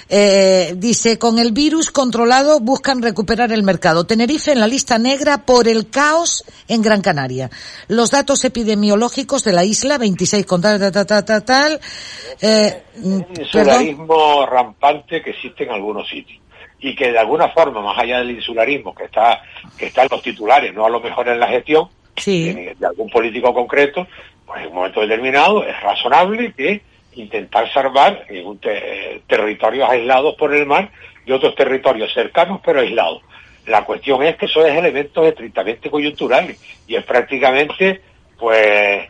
eh, 0.07 0.75
dice, 0.77 1.19
con 1.19 1.39
el 1.39 1.51
virus 1.51 1.91
controlado 1.91 2.61
buscan 2.61 3.01
recuperar 3.01 3.51
el 3.51 3.63
mercado. 3.63 4.05
Tenerife 4.05 4.53
en 4.53 4.61
la 4.61 4.67
lista 4.67 4.97
negra 4.97 5.45
por 5.45 5.67
el 5.67 5.89
caos 5.89 6.45
en 6.69 6.81
Gran 6.81 7.01
Canaria. 7.01 7.49
Los 7.89 8.11
datos 8.11 8.45
epidemiológicos 8.45 9.43
de 9.43 9.51
la 9.51 9.65
isla, 9.65 9.97
26 9.97 10.45
con 10.45 10.61
tal, 10.61 10.79
tal, 10.79 11.05
tal, 11.05 11.25
tal, 11.25 11.43
tal. 11.43 11.79
Eh, 12.41 12.83
un 13.03 13.25
rampante 14.49 15.21
que 15.21 15.31
existe 15.31 15.65
en 15.65 15.71
algunos 15.71 16.07
sitios 16.07 16.41
y 16.81 16.95
que 16.95 17.11
de 17.11 17.19
alguna 17.19 17.49
forma, 17.49 17.81
más 17.81 17.97
allá 17.97 18.19
del 18.19 18.31
insularismo 18.31 18.93
que 18.93 19.05
está, 19.05 19.43
que 19.77 19.85
está 19.87 20.01
en 20.03 20.09
los 20.11 20.21
titulares, 20.21 20.73
no 20.73 20.85
a 20.85 20.89
lo 20.89 20.99
mejor 20.99 21.29
en 21.29 21.39
la 21.39 21.47
gestión 21.47 21.87
de, 22.25 22.75
algún 22.83 23.09
político 23.09 23.53
concreto, 23.53 24.07
pues 24.45 24.61
en 24.61 24.69
un 24.69 24.75
momento 24.75 25.01
determinado 25.01 25.63
es 25.63 25.79
razonable 25.81 26.53
que 26.53 26.81
intentar 27.13 27.71
salvar 27.71 28.25
en 28.29 28.45
un 28.45 28.59
territorios 29.27 29.89
aislados 29.89 30.35
por 30.35 30.53
el 30.53 30.65
mar 30.65 30.89
y 31.25 31.31
otros 31.31 31.55
territorios 31.55 32.11
cercanos 32.13 32.61
pero 32.65 32.79
aislados. 32.79 33.21
La 33.67 33.85
cuestión 33.85 34.23
es 34.23 34.35
que 34.37 34.47
son 34.47 34.65
elementos 34.65 35.25
estrictamente 35.27 35.89
coyunturales 35.89 36.59
y 36.87 36.95
es 36.95 37.03
prácticamente, 37.03 38.01
pues, 38.39 39.07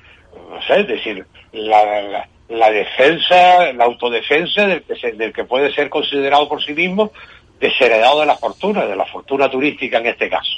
no 0.50 0.62
sé, 0.64 0.82
es 0.82 0.88
decir, 0.88 1.26
la, 1.54 2.28
la, 2.50 2.72
defensa, 2.72 3.72
la 3.72 3.86
autodefensa 3.86 4.68
del 4.68 4.84
que, 4.84 5.12
del 5.14 5.32
que 5.32 5.46
puede 5.46 5.74
ser 5.74 5.90
considerado 5.90 6.50
por 6.50 6.62
sí 6.62 6.74
mismo 6.74 7.14
desheredado 7.62 8.20
de 8.20 8.26
la 8.26 8.36
fortuna, 8.36 8.86
de 8.86 8.96
la 8.96 9.06
fortuna 9.06 9.50
turística 9.50 10.00
en 10.00 10.08
este 10.08 10.30
caso. 10.30 10.52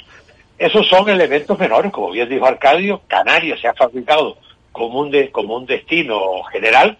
Esos 0.58 0.88
son 0.88 1.08
elementos 1.08 1.58
menores, 1.58 1.92
como 1.92 2.10
bien 2.10 2.28
dijo 2.28 2.46
Arcadio, 2.46 3.02
Canarias 3.06 3.60
se 3.60 3.68
ha 3.68 3.74
fabricado 3.74 4.38
como 4.72 5.00
un, 5.00 5.66
destino 5.66 6.42
general, 6.50 6.96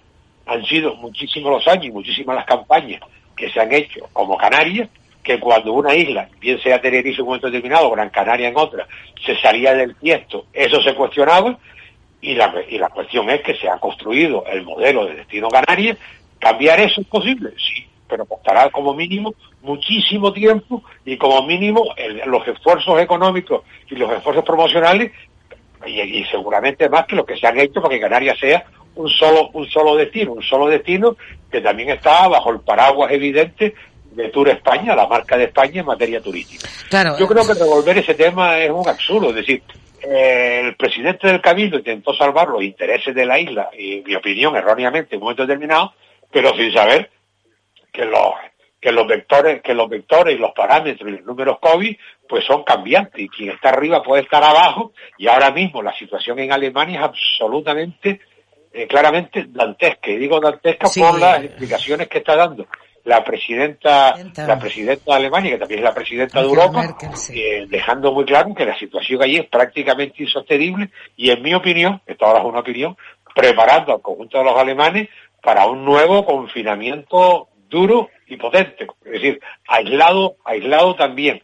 han 0.46 0.64
sido 0.66 0.94
muchísimos 0.96 1.50
los 1.50 1.66
años 1.66 1.86
y 1.86 1.90
muchísimas 1.90 2.36
las 2.36 2.44
campañas 2.44 3.00
que 3.34 3.50
se 3.50 3.60
han 3.60 3.72
hecho 3.72 4.08
como 4.12 4.36
Canarias, 4.36 4.88
que 5.22 5.40
cuando 5.40 5.72
una 5.72 5.94
isla, 5.94 6.28
bien 6.38 6.60
sea 6.60 6.80
Tenerife 6.80 7.16
en 7.16 7.22
un 7.22 7.26
momento 7.28 7.46
determinado, 7.46 7.90
Gran 7.90 8.10
Canaria 8.10 8.48
en 8.48 8.56
otra, 8.56 8.86
se 9.24 9.36
salía 9.40 9.74
del 9.74 9.96
tiesto, 9.96 10.46
eso 10.52 10.82
se 10.82 10.94
cuestionaba, 10.94 11.58
y 12.20 12.34
la, 12.34 12.54
y 12.68 12.78
la 12.78 12.90
cuestión 12.90 13.28
es 13.30 13.40
que 13.40 13.54
se 13.54 13.68
ha 13.68 13.78
construido 13.78 14.44
el 14.46 14.62
modelo 14.62 15.06
de 15.06 15.16
destino 15.16 15.48
Canarias, 15.48 15.96
¿cambiar 16.38 16.80
eso 16.80 17.00
es 17.00 17.06
posible? 17.06 17.50
Sí, 17.56 17.86
pero 18.08 18.26
costará 18.26 18.70
como 18.70 18.94
mínimo 18.94 19.34
muchísimo 19.62 20.32
tiempo 20.32 20.82
y 21.04 21.16
como 21.16 21.42
mínimo 21.46 21.84
los 22.26 22.46
esfuerzos 22.46 23.00
económicos 23.00 23.62
y 23.90 23.96
los 23.96 24.10
esfuerzos 24.12 24.44
promocionales 24.44 25.12
y, 25.86 26.00
y, 26.00 26.24
seguramente 26.26 26.88
más 26.88 27.06
que 27.06 27.16
lo 27.16 27.26
que 27.26 27.36
se 27.36 27.46
han 27.46 27.58
hecho 27.58 27.80
para 27.80 27.94
que 27.94 28.00
Canarias 28.00 28.38
sea 28.38 28.64
un 28.94 29.08
solo 29.08 29.50
un 29.52 29.66
solo 29.68 29.96
destino, 29.96 30.32
un 30.32 30.42
solo 30.42 30.68
destino 30.68 31.16
que 31.50 31.60
también 31.60 31.90
está 31.90 32.28
bajo 32.28 32.50
el 32.50 32.60
paraguas 32.60 33.10
evidente 33.12 33.74
de 34.14 34.28
Tour 34.28 34.48
España, 34.48 34.94
la 34.94 35.06
marca 35.06 35.36
de 35.36 35.44
España 35.44 35.80
en 35.80 35.86
materia 35.86 36.20
turística. 36.20 36.68
Claro. 36.88 37.16
Yo 37.18 37.26
creo 37.26 37.46
que 37.46 37.54
revolver 37.54 37.98
ese 37.98 38.14
tema 38.14 38.58
es 38.58 38.70
un 38.70 38.88
absurdo, 38.88 39.30
es 39.30 39.36
decir, 39.36 39.62
eh, 40.02 40.62
el 40.64 40.76
presidente 40.76 41.26
del 41.26 41.40
Cabildo 41.40 41.78
intentó 41.78 42.14
salvar 42.14 42.48
los 42.48 42.62
intereses 42.62 43.14
de 43.14 43.26
la 43.26 43.38
isla, 43.38 43.70
y 43.76 43.98
en 43.98 44.04
mi 44.04 44.14
opinión 44.14 44.54
erróneamente 44.56 45.14
en 45.14 45.20
un 45.20 45.24
momento 45.24 45.46
determinado, 45.46 45.92
pero 46.30 46.54
sin 46.56 46.72
saber 46.72 47.10
que 47.94 48.04
los 48.04 48.34
que 48.80 48.92
los 48.92 49.06
vectores, 49.06 49.62
que 49.62 49.72
los 49.72 49.88
vectores 49.88 50.36
y 50.36 50.38
los 50.38 50.52
parámetros 50.52 51.08
y 51.08 51.12
los 51.12 51.24
números 51.24 51.56
COVID 51.58 51.96
pues 52.28 52.44
son 52.44 52.64
cambiantes 52.64 53.18
y 53.18 53.30
quien 53.30 53.50
está 53.50 53.70
arriba 53.70 54.02
puede 54.02 54.24
estar 54.24 54.44
abajo 54.44 54.92
y 55.16 55.26
ahora 55.26 55.50
mismo 55.50 55.80
la 55.80 55.96
situación 55.96 56.38
en 56.40 56.52
Alemania 56.52 56.98
es 56.98 57.04
absolutamente 57.06 58.20
eh, 58.74 58.86
claramente 58.86 59.46
dantesca 59.48 60.10
y 60.10 60.18
digo 60.18 60.38
dantesca 60.38 60.88
por 60.98 61.18
las 61.18 61.44
explicaciones 61.44 62.08
que 62.08 62.18
está 62.18 62.36
dando 62.36 62.66
la 63.04 63.22
presidenta, 63.22 64.14
la 64.34 64.58
presidenta 64.58 65.12
de 65.12 65.16
Alemania, 65.16 65.52
que 65.52 65.58
también 65.58 65.80
es 65.80 65.84
la 65.84 65.94
presidenta 65.94 66.40
de 66.40 66.46
Europa, 66.46 66.96
eh, 67.34 67.66
dejando 67.68 68.12
muy 68.12 68.24
claro 68.24 68.54
que 68.54 68.64
la 68.64 68.78
situación 68.78 69.22
allí 69.22 69.36
es 69.36 69.46
prácticamente 69.46 70.22
insostenible 70.22 70.90
y 71.16 71.30
en 71.30 71.42
mi 71.42 71.54
opinión, 71.54 72.00
esto 72.06 72.24
ahora 72.26 72.40
es 72.40 72.46
una 72.46 72.60
opinión, 72.60 72.96
preparando 73.34 73.92
al 73.92 74.00
conjunto 74.00 74.38
de 74.38 74.44
los 74.44 74.58
alemanes 74.58 75.08
para 75.42 75.66
un 75.66 75.84
nuevo 75.84 76.24
confinamiento 76.24 77.48
duro 77.68 78.10
y 78.26 78.36
potente, 78.36 78.86
es 79.04 79.12
decir, 79.12 79.40
aislado, 79.66 80.36
aislado 80.44 80.94
también. 80.94 81.42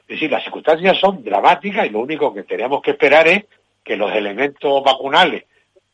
Es 0.00 0.06
decir, 0.06 0.30
las 0.30 0.42
circunstancias 0.42 0.98
son 0.98 1.22
dramáticas 1.22 1.86
y 1.86 1.90
lo 1.90 2.00
único 2.00 2.32
que 2.32 2.44
tenemos 2.44 2.82
que 2.82 2.92
esperar 2.92 3.26
es 3.28 3.44
que 3.82 3.96
los 3.96 4.12
elementos 4.12 4.82
vacunales 4.82 5.44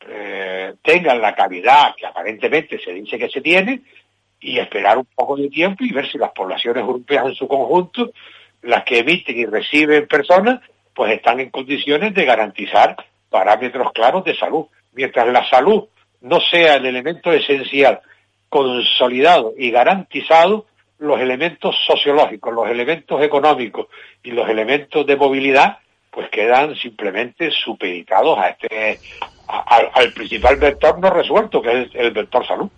eh, 0.07 0.73
tengan 0.81 1.21
la 1.21 1.35
calidad 1.35 1.93
que 1.95 2.05
aparentemente 2.05 2.79
se 2.79 2.93
dice 2.93 3.17
que 3.17 3.29
se 3.29 3.41
tiene 3.41 3.81
y 4.39 4.57
esperar 4.57 4.97
un 4.97 5.07
poco 5.13 5.35
de 5.35 5.49
tiempo 5.49 5.83
y 5.83 5.91
ver 5.91 6.09
si 6.09 6.17
las 6.17 6.31
poblaciones 6.31 6.81
europeas 6.81 7.25
en 7.25 7.35
su 7.35 7.47
conjunto, 7.47 8.11
las 8.63 8.83
que 8.83 8.99
emiten 8.99 9.37
y 9.37 9.45
reciben 9.45 10.07
personas, 10.07 10.61
pues 10.93 11.13
están 11.13 11.39
en 11.39 11.49
condiciones 11.49 12.13
de 12.13 12.25
garantizar 12.25 12.95
parámetros 13.29 13.91
claros 13.93 14.23
de 14.23 14.35
salud. 14.35 14.65
Mientras 14.93 15.27
la 15.27 15.47
salud 15.49 15.85
no 16.21 16.39
sea 16.39 16.75
el 16.75 16.85
elemento 16.85 17.31
esencial, 17.31 18.01
consolidado 18.51 19.53
y 19.57 19.71
garantizado, 19.71 20.65
los 20.99 21.19
elementos 21.19 21.73
sociológicos, 21.87 22.53
los 22.53 22.69
elementos 22.69 23.23
económicos 23.23 23.87
y 24.21 24.31
los 24.31 24.47
elementos 24.47 25.07
de 25.07 25.15
movilidad, 25.15 25.79
pues 26.11 26.29
quedan 26.29 26.75
simplemente 26.75 27.49
supeditados 27.49 28.37
a 28.37 28.49
este, 28.49 28.99
al 29.47 30.13
principal 30.13 30.57
vector 30.57 30.99
no 30.99 31.09
resuelto, 31.09 31.61
que 31.61 31.83
es 31.83 31.89
el 31.93 32.11
vector 32.11 32.45
salud. 32.45 32.69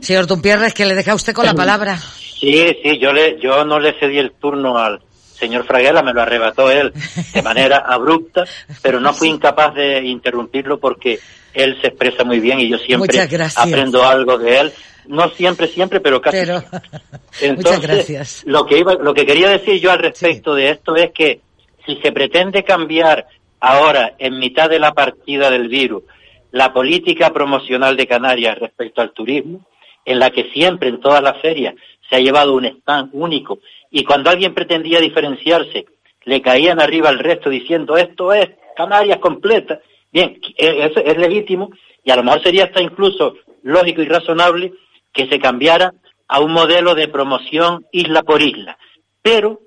Señor 0.00 0.26
Tumpierre, 0.26 0.68
es 0.68 0.74
que 0.74 0.86
le 0.86 0.94
deja 0.94 1.14
usted 1.14 1.34
con 1.34 1.44
la 1.44 1.54
palabra. 1.54 1.98
Sí, 1.98 2.76
sí, 2.82 2.98
yo, 2.98 3.12
le, 3.12 3.38
yo 3.38 3.64
no 3.64 3.78
le 3.78 3.92
cedí 3.98 4.18
el 4.18 4.32
turno 4.32 4.78
al 4.78 5.00
señor 5.38 5.66
Fraguela, 5.66 6.02
me 6.02 6.14
lo 6.14 6.22
arrebató 6.22 6.70
él 6.70 6.92
de 7.34 7.42
manera 7.42 7.84
abrupta, 7.86 8.44
pero 8.82 8.98
no 9.00 9.12
fui 9.12 9.28
incapaz 9.30 9.74
de 9.74 10.00
interrumpirlo 10.04 10.80
porque 10.80 11.18
él 11.56 11.78
se 11.80 11.88
expresa 11.88 12.22
muy 12.22 12.38
bien 12.38 12.60
y 12.60 12.68
yo 12.68 12.78
siempre 12.78 13.18
aprendo 13.56 14.04
algo 14.04 14.38
de 14.38 14.60
él. 14.60 14.72
No 15.08 15.30
siempre, 15.30 15.68
siempre, 15.68 16.00
pero 16.00 16.20
casi. 16.20 16.38
Entonces, 17.40 17.56
Muchas 17.56 17.80
gracias. 17.80 18.42
Lo 18.44 18.66
que, 18.66 18.78
iba, 18.78 18.94
lo 18.94 19.14
que 19.14 19.24
quería 19.24 19.48
decir 19.48 19.80
yo 19.80 19.90
al 19.90 20.00
respecto 20.00 20.54
de 20.54 20.70
esto 20.70 20.96
es 20.96 21.12
que 21.12 21.40
si 21.86 21.96
se 21.96 22.12
pretende 22.12 22.64
cambiar 22.64 23.26
ahora, 23.60 24.14
en 24.18 24.38
mitad 24.38 24.68
de 24.68 24.78
la 24.78 24.92
partida 24.92 25.50
del 25.50 25.68
virus, 25.68 26.02
la 26.50 26.72
política 26.72 27.32
promocional 27.32 27.96
de 27.96 28.06
Canarias 28.06 28.58
respecto 28.58 29.00
al 29.00 29.12
turismo, 29.12 29.66
en 30.04 30.18
la 30.18 30.30
que 30.30 30.50
siempre 30.52 30.88
en 30.88 31.00
todas 31.00 31.22
las 31.22 31.40
ferias 31.40 31.74
se 32.08 32.16
ha 32.16 32.20
llevado 32.20 32.54
un 32.54 32.66
stand 32.66 33.10
único 33.12 33.58
y 33.90 34.04
cuando 34.04 34.30
alguien 34.30 34.54
pretendía 34.54 35.00
diferenciarse 35.00 35.86
le 36.24 36.42
caían 36.42 36.80
arriba 36.80 37.08
al 37.08 37.18
resto 37.18 37.48
diciendo 37.48 37.96
esto 37.96 38.32
es 38.32 38.50
Canarias 38.76 39.18
completa. 39.18 39.80
Bien, 40.16 40.40
e-, 40.56 40.86
eso 40.86 41.00
es 41.00 41.18
legítimo 41.18 41.68
y 42.02 42.10
a 42.10 42.16
lo 42.16 42.22
mejor 42.22 42.42
sería 42.42 42.64
hasta 42.64 42.80
incluso 42.80 43.34
lógico 43.62 44.00
y 44.00 44.06
razonable 44.06 44.72
que 45.12 45.28
se 45.28 45.38
cambiara 45.38 45.92
a 46.26 46.40
un 46.40 46.52
modelo 46.52 46.94
de 46.94 47.08
promoción 47.08 47.84
isla 47.92 48.22
por 48.22 48.40
isla. 48.40 48.78
Pero 49.20 49.60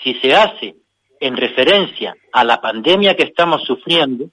si 0.00 0.14
se 0.20 0.36
hace 0.36 0.76
en 1.18 1.36
referencia 1.36 2.14
a 2.32 2.44
la 2.44 2.60
pandemia 2.60 3.16
que 3.16 3.24
estamos 3.24 3.64
sufriendo, 3.64 4.26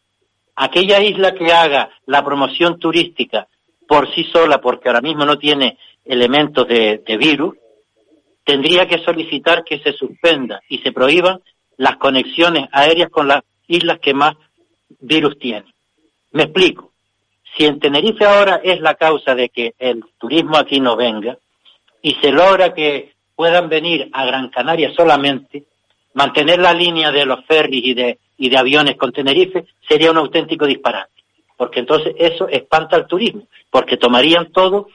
aquella 0.55 1.01
isla 1.01 1.33
que 1.33 1.51
haga 1.51 1.89
la 2.05 2.23
promoción 2.23 2.77
turística 2.77 3.47
por 3.87 4.13
sí 4.13 4.25
sola, 4.25 4.61
porque 4.61 4.87
ahora 4.87 5.01
mismo 5.01 5.25
no 5.25 5.39
tiene 5.39 5.79
elementos 6.05 6.67
de, 6.67 7.01
virus, 7.19 7.55
tendría 8.43 8.87
que 8.87 8.99
solicitar 8.99 9.63
que 9.63 9.79
se 9.79 9.93
suspenda 9.93 10.61
y 10.69 10.77
se 10.77 10.91
prohíban 10.91 11.41
las 11.77 11.97
conexiones 11.97 12.67
aéreas 12.71 13.09
con 13.09 13.27
las 13.27 13.41
islas 13.67 13.97
que 13.99 14.13
más 14.13 14.35
virus 14.99 15.37
tienen. 15.39 15.71
Me 16.31 16.43
explico. 16.43 16.91
Si 17.55 17.65
en 17.65 17.79
Tenerife 17.79 18.25
ahora 18.25 18.61
es 18.63 18.79
la 18.79 18.95
causa 18.95 19.35
de 19.35 19.49
que 19.49 19.73
el 19.79 20.03
turismo 20.17 20.57
aquí 20.57 20.79
no 20.79 20.95
venga 20.95 21.37
y 22.01 22.13
se 22.15 22.31
logra 22.31 22.73
que 22.73 23.13
puedan 23.35 23.69
venir 23.69 24.09
a 24.13 24.25
Gran 24.25 24.49
Canaria 24.49 24.93
solamente, 24.95 25.63
mantener 26.13 26.59
la 26.59 26.73
línea 26.73 27.11
de 27.11 27.25
los 27.25 27.45
ferries 27.45 27.85
y 27.85 27.93
de, 27.93 28.19
y 28.37 28.49
de 28.49 28.57
aviones 28.57 28.95
con 28.97 29.11
Tenerife 29.11 29.65
sería 29.87 30.11
un 30.11 30.17
auténtico 30.17 30.65
disparate 30.65 31.19
porque 31.59 31.81
entonces 31.81 32.15
eso 32.17 32.47
espanta 32.47 32.95
al 32.95 33.05
turismo, 33.05 33.49
porque 33.69 33.97
tomarían 33.97 34.49
todo 34.53 34.87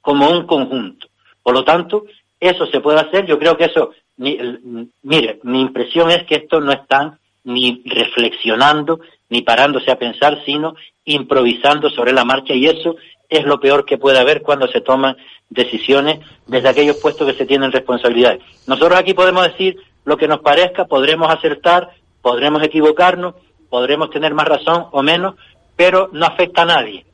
como 0.00 0.28
un 0.28 0.44
conjunto. 0.44 1.06
Por 1.40 1.54
lo 1.54 1.62
tanto, 1.62 2.06
eso 2.40 2.66
se 2.66 2.80
puede 2.80 2.98
hacer, 2.98 3.26
yo 3.26 3.38
creo 3.38 3.56
que 3.56 3.66
eso, 3.66 3.92
mire, 4.16 5.38
mi 5.44 5.60
impresión 5.60 6.10
es 6.10 6.24
que 6.24 6.34
esto 6.34 6.60
no 6.60 6.72
están 6.72 7.20
ni 7.44 7.82
reflexionando, 7.84 9.00
ni 9.28 9.42
parándose 9.42 9.90
a 9.90 9.98
pensar, 9.98 10.42
sino 10.44 10.74
improvisando 11.04 11.90
sobre 11.90 12.12
la 12.12 12.24
marcha 12.24 12.54
y 12.54 12.66
eso 12.66 12.96
es 13.28 13.44
lo 13.44 13.60
peor 13.60 13.84
que 13.84 13.98
puede 13.98 14.18
haber 14.18 14.42
cuando 14.42 14.66
se 14.68 14.80
toman 14.80 15.16
decisiones 15.48 16.20
desde 16.46 16.68
aquellos 16.68 16.96
puestos 16.96 17.26
que 17.30 17.38
se 17.38 17.46
tienen 17.46 17.72
responsabilidades. 17.72 18.42
Nosotros 18.66 18.98
aquí 18.98 19.14
podemos 19.14 19.44
decir 19.44 19.76
lo 20.04 20.16
que 20.16 20.28
nos 20.28 20.40
parezca, 20.40 20.86
podremos 20.86 21.30
acertar, 21.30 21.90
podremos 22.22 22.62
equivocarnos, 22.62 23.34
podremos 23.68 24.10
tener 24.10 24.34
más 24.34 24.46
razón 24.46 24.86
o 24.92 25.02
menos, 25.02 25.34
pero 25.76 26.08
no 26.12 26.26
afecta 26.26 26.62
a 26.62 26.66
nadie. 26.66 27.04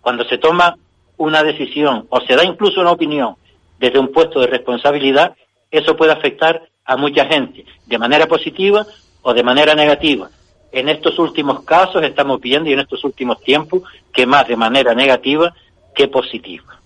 Cuando 0.00 0.24
se 0.24 0.38
toma 0.38 0.76
una 1.16 1.42
decisión 1.42 2.06
o 2.10 2.20
se 2.20 2.36
da 2.36 2.44
incluso 2.44 2.80
una 2.80 2.92
opinión 2.92 3.36
desde 3.78 3.98
un 3.98 4.12
puesto 4.12 4.40
de 4.40 4.46
responsabilidad, 4.46 5.34
eso 5.70 5.96
puede 5.96 6.12
afectar 6.12 6.62
a 6.84 6.96
mucha 6.96 7.24
gente, 7.26 7.64
de 7.86 7.98
manera 7.98 8.26
positiva 8.26 8.86
o 9.22 9.34
de 9.34 9.42
manera 9.42 9.74
negativa. 9.74 10.30
En 10.72 10.88
estos 10.88 11.18
últimos 11.18 11.64
casos 11.64 12.02
estamos 12.02 12.40
viendo 12.40 12.70
y 12.70 12.74
en 12.74 12.80
estos 12.80 13.02
últimos 13.04 13.40
tiempos 13.42 13.82
que 14.12 14.26
más 14.26 14.46
de 14.46 14.56
manera 14.56 14.94
negativa 14.94 15.52
que 15.94 16.08
positiva. 16.08 16.80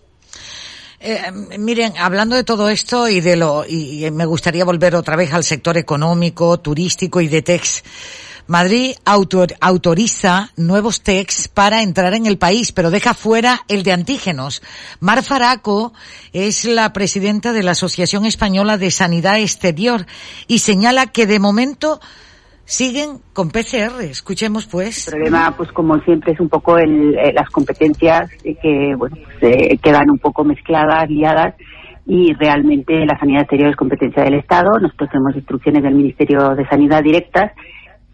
Eh, 1.06 1.20
miren, 1.58 1.92
hablando 1.98 2.34
de 2.34 2.44
todo 2.44 2.70
esto 2.70 3.08
y 3.08 3.20
de 3.20 3.36
lo, 3.36 3.66
y, 3.68 4.10
me 4.10 4.24
gustaría 4.24 4.64
volver 4.64 4.96
otra 4.96 5.16
vez 5.16 5.34
al 5.34 5.44
sector 5.44 5.76
económico, 5.76 6.58
turístico 6.60 7.20
y 7.20 7.28
de 7.28 7.42
TEX. 7.42 7.84
Madrid 8.46 8.92
autoriza 9.04 10.50
nuevos 10.56 11.02
TECs 11.02 11.48
para 11.48 11.82
entrar 11.82 12.12
en 12.12 12.26
el 12.26 12.36
país, 12.36 12.72
pero 12.72 12.90
deja 12.90 13.14
fuera 13.14 13.60
el 13.68 13.82
de 13.82 13.92
antígenos. 13.92 14.62
Mar 15.00 15.22
Faraco 15.22 15.94
es 16.32 16.66
la 16.66 16.92
presidenta 16.92 17.52
de 17.52 17.62
la 17.62 17.70
Asociación 17.70 18.26
Española 18.26 18.76
de 18.76 18.90
Sanidad 18.90 19.38
Exterior 19.38 20.04
y 20.46 20.58
señala 20.58 21.06
que 21.06 21.26
de 21.26 21.38
momento 21.38 22.00
siguen 22.66 23.18
con 23.32 23.48
PCR. 23.48 24.02
Escuchemos 24.02 24.66
pues. 24.66 25.08
El 25.08 25.14
problema, 25.14 25.54
pues 25.56 25.72
como 25.72 25.98
siempre, 26.00 26.32
es 26.32 26.40
un 26.40 26.50
poco 26.50 26.76
el, 26.76 27.16
eh, 27.16 27.32
las 27.32 27.48
competencias 27.48 28.30
que 28.42 28.94
bueno, 28.96 29.16
se 29.40 29.78
quedan 29.82 30.10
un 30.10 30.18
poco 30.18 30.44
mezcladas, 30.44 31.08
liadas 31.08 31.54
y 32.06 32.34
realmente 32.34 33.06
la 33.06 33.18
sanidad 33.18 33.42
exterior 33.42 33.70
es 33.70 33.76
competencia 33.76 34.22
del 34.22 34.34
Estado. 34.34 34.78
Nosotros 34.78 35.08
tenemos 35.10 35.34
instrucciones 35.34 35.82
del 35.82 35.94
Ministerio 35.94 36.50
de 36.54 36.66
Sanidad 36.68 37.02
directas 37.02 37.52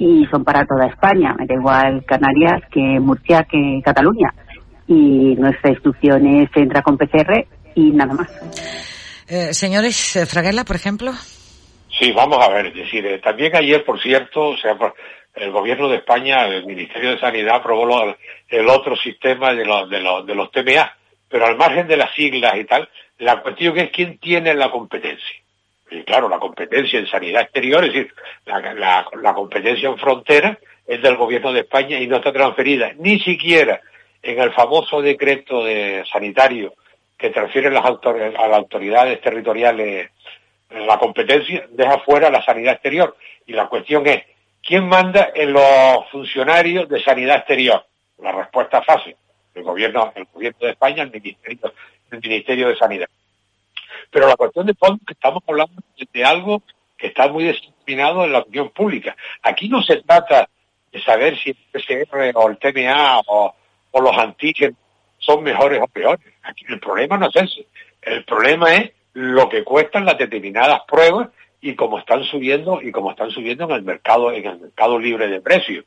y 0.01 0.27
son 0.31 0.45
para 0.45 0.65
toda 0.65 0.87
España, 0.87 1.35
me 1.39 1.47
da 1.47 1.55
igual 1.55 2.03
Canarias 2.07 2.63
que 2.73 2.81
Murcia 2.81 3.45
que 3.45 3.83
Cataluña. 3.85 4.33
Y 4.89 5.37
nuestra 5.37 5.71
instrucción 5.71 6.27
es 6.27 6.49
entra 6.57 6.81
con 6.81 6.97
PCR 6.97 7.47
y 7.75 7.91
nada 7.91 8.15
más. 8.15 8.31
Eh, 9.29 9.53
señores, 9.53 10.17
eh, 10.17 10.25
Fraguela, 10.25 10.65
por 10.65 10.77
ejemplo. 10.77 11.13
Sí, 11.99 12.13
vamos 12.13 12.39
a 12.43 12.49
ver, 12.49 12.69
es 12.69 12.75
decir, 12.75 13.05
eh, 13.05 13.19
también 13.19 13.55
ayer, 13.55 13.85
por 13.85 14.01
cierto, 14.01 14.49
o 14.49 14.57
sea, 14.57 14.75
el 15.35 15.51
gobierno 15.53 15.87
de 15.91 15.97
España, 15.99 16.47
el 16.47 16.65
Ministerio 16.65 17.11
de 17.11 17.21
Sanidad 17.21 17.57
aprobó 17.57 18.17
el 18.49 18.69
otro 18.71 18.97
sistema 18.97 19.53
de, 19.53 19.67
los 19.67 19.91
de, 19.91 20.01
los, 20.01 20.25
de 20.25 20.35
los 20.35 20.51
TMA, 20.51 20.95
pero 21.29 21.47
al 21.47 21.59
margen 21.59 21.87
de 21.87 21.99
las 21.99 22.15
siglas 22.15 22.55
y 22.57 22.65
tal, 22.65 22.89
la 23.19 23.43
cuestión 23.43 23.77
es 23.79 23.91
quién 23.91 24.17
tiene 24.19 24.55
la 24.55 24.71
competencia. 24.71 25.39
Y 25.91 26.03
claro, 26.05 26.28
la 26.28 26.38
competencia 26.38 26.99
en 26.99 27.07
sanidad 27.07 27.43
exterior, 27.43 27.84
es 27.84 27.93
decir, 27.93 28.14
la, 28.47 29.34
competencia 29.34 29.88
en 29.88 29.99
frontera 29.99 30.59
es 30.86 31.03
del 31.03 31.16
gobierno 31.16 31.53
de 31.53 31.61
España 31.61 31.99
y 31.99 32.07
no 32.07 32.16
está 32.16 32.32
transferida 32.32 32.93
ni 32.99 33.18
siquiera 33.20 33.80
en 34.22 34.41
el 34.41 34.53
famoso 34.53 35.03
decreto 35.03 35.64
de 35.64 36.05
sanitario 36.11 36.74
que 37.18 37.30
transfiere 37.30 37.70
las 37.70 37.84
a 37.84 38.49
las 38.49 38.59
autoridades 38.59 39.20
territoriales 39.20 40.11
la 40.70 40.99
competencia, 40.99 41.66
deja 41.70 41.99
fuera 42.01 42.30
la 42.30 42.45
sanidad 42.45 42.74
exterior. 42.74 43.16
Y 43.47 43.53
la 43.53 43.68
cuestión 43.68 44.07
es, 44.07 44.22
¿quién 44.62 44.88
manda 44.88 45.30
en 45.34 45.53
los 45.53 46.09
funcionarios 46.11 46.88
de 46.88 47.03
sanidad 47.03 47.38
exterior? 47.38 47.84
La 48.18 48.32
respuesta 48.32 48.82
fácil, 48.82 49.16
el 49.55 49.62
gobierno, 49.62 50.12
el 50.14 50.26
gobierno 50.32 50.59
de 50.61 50.70
España, 50.70 51.03
el 51.03 51.11
ministerio, 51.11 51.72
el 52.11 52.20
ministerio 52.20 52.68
de 52.68 52.76
Sanidad. 52.76 53.09
Pero 54.11 54.27
la 54.27 54.37
cuestión 54.37 54.67
de 54.67 54.75
fondo 54.75 54.97
es 55.01 55.07
que 55.07 55.13
estamos 55.15 55.43
hablando 55.47 55.83
de 56.13 56.25
algo 56.25 56.63
que 56.97 57.09
está 57.09 57.29
muy 57.29 57.45
determinado 57.45 58.25
en 58.25 58.33
la 58.33 58.41
opinión 58.41 58.71
pública. 58.71 59.17
Aquí 59.43 59.69
no 59.69 59.83
se 59.83 60.03
trata 60.03 60.49
de 60.93 61.03
saber 61.03 61.39
si 61.39 61.51
el 61.51 61.57
PCR 61.73 62.33
o 62.35 62.49
el 62.49 62.59
TMA 62.59 63.21
o, 63.27 63.55
los 63.95 64.17
antígenos 64.17 64.77
son 65.19 65.43
mejores 65.43 65.81
o 65.83 65.87
peores. 65.87 66.27
Aquí 66.43 66.65
el 66.69 66.81
problema 66.81 67.17
no 67.17 67.29
es 67.29 67.37
ese. 67.37 67.67
El 68.03 68.25
problema 68.25 68.75
es 68.75 68.93
lo 69.13 69.49
que 69.49 69.65
cuestan 69.65 70.05
las 70.05 70.19
determinadas 70.19 70.83
pruebas 70.89 71.29
y 71.61 71.75
cómo 71.75 71.99
están 71.99 72.25
subiendo 72.25 72.81
y 72.81 72.91
cómo 72.91 73.11
están 73.11 73.31
subiendo 73.31 73.65
en 73.65 73.73
el 73.73 73.83
mercado 73.83 74.33
en 74.33 74.47
el 74.47 74.61
mercado 74.61 74.99
libre 74.99 75.29
de 75.29 75.41
precios. 75.41 75.85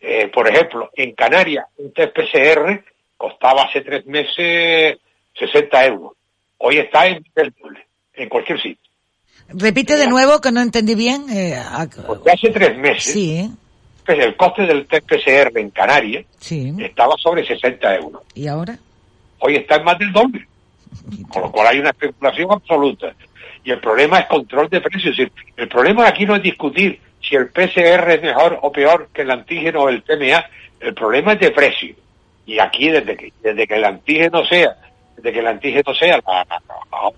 Eh, 0.00 0.28
por 0.28 0.48
ejemplo, 0.48 0.90
en 0.94 1.12
Canarias 1.12 1.66
un 1.78 1.92
test 1.92 2.14
PCR 2.14 2.84
costaba 3.16 3.62
hace 3.62 3.80
tres 3.80 4.04
meses 4.06 4.98
60 5.34 5.86
euros. 5.86 6.12
Hoy 6.58 6.78
está 6.78 7.06
en 7.06 7.24
en 8.16 8.28
cualquier 8.28 8.60
sitio. 8.60 8.90
Repite 9.48 9.96
de 9.96 10.08
nuevo 10.08 10.40
que 10.40 10.50
no 10.50 10.60
entendí 10.60 10.94
bien. 10.94 11.26
Eh, 11.30 11.54
hace 11.54 12.50
tres 12.50 12.76
meses, 12.76 13.12
sí. 13.12 13.50
pues 14.04 14.18
el 14.18 14.34
coste 14.36 14.62
del 14.62 14.86
test 14.86 15.06
PCR 15.06 15.56
en 15.56 15.70
Canarias 15.70 16.24
estaba 16.78 17.14
sobre 17.16 17.46
60 17.46 17.96
euros. 17.96 18.22
¿Y 18.34 18.48
ahora? 18.48 18.76
Hoy 19.38 19.56
está 19.56 19.76
en 19.76 19.84
más 19.84 19.98
del 19.98 20.12
doble. 20.12 20.46
Con 21.28 21.42
lo 21.42 21.52
cual 21.52 21.68
hay 21.68 21.78
una 21.78 21.90
especulación 21.90 22.50
absoluta. 22.50 23.14
Y 23.62 23.70
el 23.70 23.80
problema 23.80 24.20
es 24.20 24.26
control 24.26 24.68
de 24.68 24.80
precios. 24.80 25.16
El 25.56 25.68
problema 25.68 26.08
aquí 26.08 26.24
no 26.24 26.36
es 26.36 26.42
discutir 26.42 27.00
si 27.20 27.36
el 27.36 27.48
PCR 27.48 28.10
es 28.10 28.22
mejor 28.22 28.58
o 28.62 28.72
peor 28.72 29.08
que 29.12 29.22
el 29.22 29.30
antígeno 29.30 29.82
o 29.82 29.88
el 29.88 30.02
TMA. 30.02 30.44
El 30.80 30.94
problema 30.94 31.34
es 31.34 31.40
de 31.40 31.50
precio. 31.50 31.94
Y 32.46 32.60
aquí, 32.60 32.88
desde 32.88 33.16
que, 33.16 33.32
desde 33.42 33.66
que 33.66 33.74
el 33.74 33.84
antígeno 33.84 34.44
sea 34.46 34.76
de 35.16 35.32
que 35.32 35.38
el 35.38 35.46
antígeno 35.46 35.94
sea, 35.94 36.20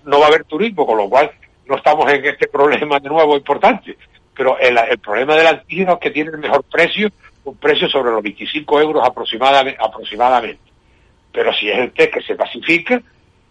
no 0.05 0.19
va 0.19 0.25
a 0.25 0.27
haber 0.27 0.45
turismo, 0.45 0.85
con 0.85 0.97
lo 0.97 1.09
cual 1.09 1.31
no 1.65 1.75
estamos 1.75 2.11
en 2.11 2.25
este 2.25 2.47
problema 2.47 2.99
de 2.99 3.09
nuevo 3.09 3.35
importante. 3.35 3.97
Pero 4.35 4.57
el, 4.57 4.77
problema 4.99 5.35
del 5.35 5.47
antígeno 5.47 5.93
es 5.93 5.99
que 5.99 6.11
tiene 6.11 6.31
el 6.31 6.37
mejor 6.37 6.63
precio, 6.63 7.09
un 7.43 7.57
precio 7.57 7.89
sobre 7.89 8.11
los 8.11 8.23
25 8.23 8.81
euros 8.81 9.05
aproximadamente. 9.05 9.79
aproximadamente. 9.81 10.61
Pero 11.31 11.53
si 11.53 11.69
es 11.69 11.77
el 11.77 11.91
test 11.91 12.13
que 12.13 12.21
se 12.21 12.35
pacifica, 12.35 13.01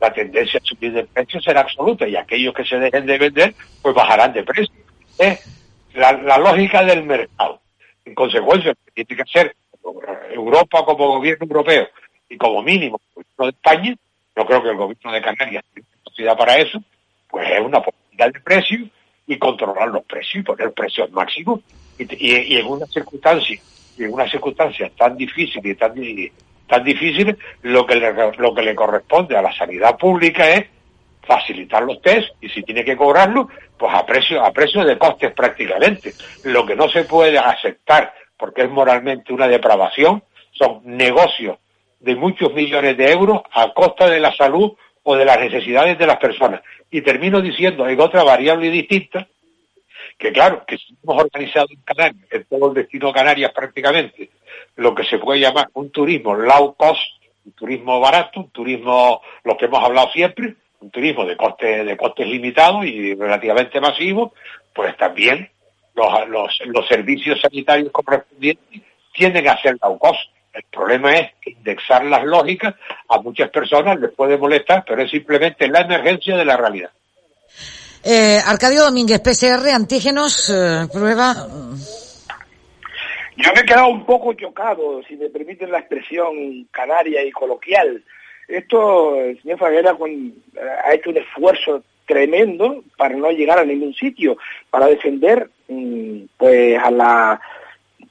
la 0.00 0.12
tendencia 0.12 0.60
a 0.62 0.66
subir 0.66 0.92
de 0.92 1.04
precio 1.04 1.40
será 1.40 1.60
absoluta 1.60 2.06
y 2.06 2.16
aquellos 2.16 2.54
que 2.54 2.64
se 2.64 2.78
dejen 2.78 3.06
de 3.06 3.18
vender, 3.18 3.54
pues 3.82 3.94
bajarán 3.94 4.32
de 4.32 4.44
precio. 4.44 4.74
Es 5.18 5.44
la, 5.94 6.38
lógica 6.38 6.82
del 6.84 7.04
mercado. 7.04 7.60
En 8.04 8.14
consecuencia, 8.14 8.74
tiene 8.94 9.22
que 9.22 9.30
ser 9.30 9.56
Europa 10.32 10.84
como 10.84 11.08
gobierno 11.08 11.46
europeo 11.46 11.88
y 12.28 12.36
como 12.36 12.62
mínimo 12.62 13.00
gobierno 13.14 13.44
de 13.44 13.50
España, 13.50 13.96
no 14.38 14.46
creo 14.46 14.62
que 14.62 14.70
el 14.70 14.76
gobierno 14.76 15.12
de 15.12 15.20
Canarias 15.20 15.64
tenga 15.74 15.88
capacidad 16.04 16.36
para 16.38 16.58
eso, 16.58 16.80
pues 17.28 17.50
es 17.50 17.60
una 17.60 17.82
política 17.82 18.30
de 18.30 18.40
precio 18.40 18.88
y 19.26 19.36
controlar 19.36 19.88
los 19.88 20.04
precios 20.04 20.36
y 20.36 20.42
poner 20.42 20.72
precios 20.72 21.10
máximos. 21.10 21.60
Y, 21.98 22.54
y, 22.54 22.56
en 22.56 22.66
una 22.66 22.86
circunstancia, 22.86 23.60
y 23.98 24.04
en 24.04 24.12
una 24.12 24.30
circunstancia 24.30 24.92
tan 24.96 25.16
difícil 25.16 25.66
y 25.66 25.74
tan, 25.74 25.92
tan 26.68 26.84
difícil, 26.84 27.36
lo 27.62 27.84
que, 27.84 27.96
le, 27.96 28.12
lo 28.38 28.54
que 28.54 28.62
le 28.62 28.76
corresponde 28.76 29.36
a 29.36 29.42
la 29.42 29.52
sanidad 29.52 29.98
pública 29.98 30.48
es 30.48 30.66
facilitar 31.26 31.82
los 31.82 32.00
test 32.00 32.28
y 32.40 32.48
si 32.48 32.62
tiene 32.62 32.84
que 32.84 32.96
cobrarlo, 32.96 33.48
pues 33.76 33.92
a 33.92 34.06
precio, 34.06 34.42
a 34.44 34.52
precio 34.52 34.84
de 34.84 34.96
costes 34.96 35.32
prácticamente. 35.32 36.14
Lo 36.44 36.64
que 36.64 36.76
no 36.76 36.88
se 36.88 37.02
puede 37.02 37.38
aceptar, 37.38 38.14
porque 38.36 38.62
es 38.62 38.70
moralmente 38.70 39.32
una 39.32 39.48
depravación, 39.48 40.22
son 40.52 40.80
negocios 40.84 41.58
de 42.00 42.14
muchos 42.16 42.52
millones 42.54 42.96
de 42.96 43.10
euros 43.10 43.42
a 43.52 43.72
costa 43.72 44.08
de 44.08 44.20
la 44.20 44.34
salud 44.34 44.72
o 45.02 45.16
de 45.16 45.24
las 45.24 45.40
necesidades 45.40 45.98
de 45.98 46.06
las 46.06 46.18
personas. 46.18 46.62
Y 46.90 47.02
termino 47.02 47.40
diciendo, 47.40 47.88
en 47.88 48.00
otra 48.00 48.22
variable 48.22 48.70
distinta, 48.70 49.26
que 50.18 50.32
claro, 50.32 50.64
que 50.66 50.78
si 50.78 50.96
hemos 51.02 51.22
organizado 51.22 51.68
en 51.70 51.80
Canarias, 51.82 52.26
en 52.30 52.44
todo 52.44 52.68
el 52.68 52.74
destino 52.74 53.12
Canarias 53.12 53.52
prácticamente, 53.52 54.30
lo 54.76 54.94
que 54.94 55.04
se 55.04 55.18
puede 55.18 55.40
llamar 55.40 55.68
un 55.74 55.90
turismo 55.90 56.34
low 56.34 56.74
cost, 56.74 57.00
un 57.44 57.52
turismo 57.52 58.00
barato, 58.00 58.40
un 58.40 58.50
turismo, 58.50 59.22
lo 59.44 59.56
que 59.56 59.66
hemos 59.66 59.82
hablado 59.82 60.10
siempre, 60.10 60.56
un 60.80 60.90
turismo 60.90 61.24
de 61.24 61.36
costes, 61.36 61.86
de 61.86 61.96
costes 61.96 62.26
limitados 62.26 62.84
y 62.84 63.14
relativamente 63.14 63.80
masivos, 63.80 64.32
pues 64.74 64.96
también 64.96 65.50
los, 65.94 66.28
los, 66.28 66.60
los 66.66 66.86
servicios 66.86 67.40
sanitarios 67.40 67.90
correspondientes 67.90 68.82
tienden 69.12 69.48
a 69.48 69.60
ser 69.60 69.76
low 69.82 69.98
cost. 69.98 70.20
El 70.58 70.64
problema 70.72 71.12
es 71.12 71.30
que 71.40 71.50
indexar 71.50 72.04
las 72.04 72.24
lógicas 72.24 72.74
a 73.08 73.20
muchas 73.20 73.48
personas 73.50 74.00
les 74.00 74.10
puede 74.10 74.36
molestar, 74.36 74.84
pero 74.84 75.02
es 75.02 75.10
simplemente 75.10 75.68
la 75.68 75.82
emergencia 75.82 76.36
de 76.36 76.44
la 76.44 76.56
realidad. 76.56 76.90
Eh, 78.02 78.38
Arcadio 78.44 78.82
Domínguez, 78.82 79.20
PCR, 79.20 79.68
antígenos, 79.72 80.50
eh, 80.50 80.88
prueba. 80.92 81.46
Yo 83.36 83.52
me 83.54 83.60
he 83.60 83.64
quedado 83.64 83.86
un 83.86 84.04
poco 84.04 84.32
chocado, 84.32 85.00
si 85.04 85.16
me 85.16 85.28
permiten 85.30 85.70
la 85.70 85.78
expresión 85.78 86.66
canaria 86.72 87.24
y 87.24 87.30
coloquial. 87.30 88.02
Esto, 88.48 89.14
el 89.14 89.40
señor 89.40 89.58
Faguera 89.58 89.96
ha 90.84 90.92
hecho 90.92 91.10
un 91.10 91.18
esfuerzo 91.18 91.84
tremendo 92.04 92.82
para 92.96 93.14
no 93.14 93.30
llegar 93.30 93.60
a 93.60 93.64
ningún 93.64 93.94
sitio, 93.94 94.36
para 94.70 94.86
defender 94.86 95.50
mm, 95.68 96.22
pues 96.36 96.76
a 96.82 96.90
la 96.90 97.40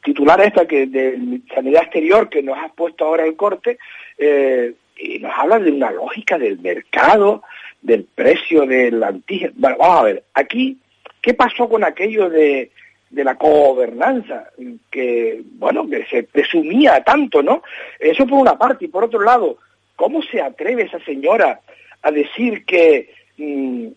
titular 0.07 0.39
esta 0.39 0.65
que 0.65 0.87
de 0.87 1.41
sanidad 1.53 1.83
exterior 1.83 2.29
que 2.29 2.41
nos 2.41 2.57
ha 2.57 2.69
puesto 2.69 3.03
ahora 3.03 3.25
el 3.25 3.35
corte 3.35 3.77
eh, 4.17 4.73
y 4.97 5.19
nos 5.19 5.33
habla 5.37 5.59
de 5.59 5.69
una 5.69 5.91
lógica 5.91 6.37
del 6.37 6.59
mercado, 6.59 7.43
del 7.81 8.05
precio 8.05 8.65
del 8.65 9.03
antígeno. 9.03 9.51
Vamos 9.57 9.99
a 9.99 10.03
ver, 10.03 10.23
aquí, 10.33 10.77
¿qué 11.21 11.33
pasó 11.33 11.67
con 11.67 11.83
aquello 11.83 12.29
de, 12.29 12.71
de 13.09 13.23
la 13.25 13.33
gobernanza? 13.33 14.49
Que, 14.89 15.41
bueno, 15.59 15.89
que 15.89 16.05
se 16.05 16.23
presumía 16.23 17.03
tanto, 17.03 17.43
¿no? 17.43 17.61
Eso 17.99 18.25
por 18.25 18.39
una 18.39 18.57
parte. 18.57 18.85
Y 18.85 18.87
por 18.87 19.03
otro 19.03 19.21
lado, 19.21 19.57
¿cómo 19.97 20.21
se 20.21 20.41
atreve 20.41 20.83
esa 20.83 20.99
señora 20.99 21.59
a 22.01 22.11
decir 22.11 22.63
que, 22.63 23.13
mm, 23.35 23.87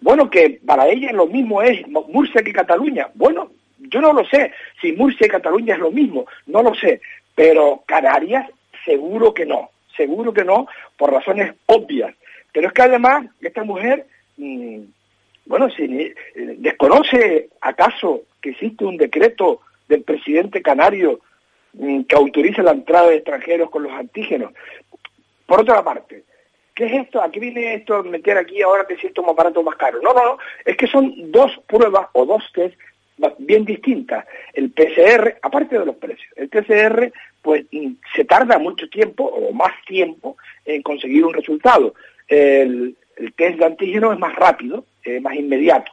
bueno, 0.00 0.30
que 0.30 0.60
para 0.64 0.88
ella 0.88 1.12
lo 1.12 1.26
mismo 1.26 1.60
es 1.60 1.86
Murcia 1.88 2.42
que 2.42 2.54
Cataluña? 2.54 3.08
Bueno, 3.14 3.50
yo 3.78 4.00
no 4.00 4.12
lo 4.12 4.24
sé. 4.26 4.52
Si 4.80 4.92
Murcia 4.92 5.26
y 5.26 5.30
Cataluña 5.30 5.74
es 5.74 5.80
lo 5.80 5.90
mismo, 5.90 6.26
no 6.46 6.62
lo 6.62 6.74
sé. 6.74 7.00
Pero 7.34 7.82
Canarias, 7.86 8.50
seguro 8.84 9.32
que 9.32 9.46
no. 9.46 9.70
Seguro 9.96 10.32
que 10.32 10.44
no, 10.44 10.66
por 10.96 11.12
razones 11.12 11.54
obvias. 11.66 12.14
Pero 12.52 12.68
es 12.68 12.72
que 12.72 12.82
además 12.82 13.26
esta 13.40 13.64
mujer, 13.64 14.06
mm, 14.36 14.80
bueno, 15.46 15.70
si, 15.70 15.84
eh, 15.84 16.14
desconoce 16.58 17.48
acaso 17.60 18.22
que 18.40 18.50
existe 18.50 18.84
un 18.84 18.96
decreto 18.96 19.60
del 19.88 20.02
presidente 20.02 20.62
canario 20.62 21.20
mm, 21.72 22.02
que 22.02 22.16
autoriza 22.16 22.62
la 22.62 22.72
entrada 22.72 23.08
de 23.08 23.16
extranjeros 23.16 23.70
con 23.70 23.82
los 23.82 23.92
antígenos. 23.92 24.52
Por 25.46 25.60
otra 25.60 25.82
parte, 25.82 26.24
¿qué 26.74 26.86
es 26.86 26.92
esto? 26.92 27.22
Aquí 27.22 27.40
viene 27.40 27.74
esto 27.74 27.96
a 27.96 28.02
meter 28.02 28.36
aquí 28.36 28.62
ahora 28.62 28.86
que 28.86 28.96
siento 28.96 29.22
un 29.22 29.30
aparato 29.30 29.62
más 29.62 29.76
caro. 29.76 30.00
No, 30.02 30.12
no, 30.12 30.24
no, 30.24 30.38
es 30.64 30.76
que 30.76 30.86
son 30.86 31.32
dos 31.32 31.58
pruebas 31.66 32.08
o 32.12 32.24
dos 32.24 32.44
test 32.52 32.76
bien 33.38 33.64
distintas. 33.64 34.24
El 34.52 34.70
PCR, 34.70 35.38
aparte 35.42 35.78
de 35.78 35.86
los 35.86 35.96
precios, 35.96 36.32
el 36.36 36.48
PCR 36.48 37.12
pues 37.42 37.64
mm, 37.72 37.92
se 38.14 38.24
tarda 38.24 38.58
mucho 38.58 38.88
tiempo 38.88 39.24
o 39.24 39.52
más 39.52 39.72
tiempo 39.86 40.36
en 40.64 40.82
conseguir 40.82 41.24
un 41.24 41.34
resultado. 41.34 41.94
El, 42.26 42.96
test 43.36 43.58
de 43.58 43.64
antígeno 43.64 44.12
es 44.12 44.18
más 44.18 44.34
rápido, 44.36 44.84
es 45.02 45.20
más 45.20 45.34
inmediato. 45.34 45.90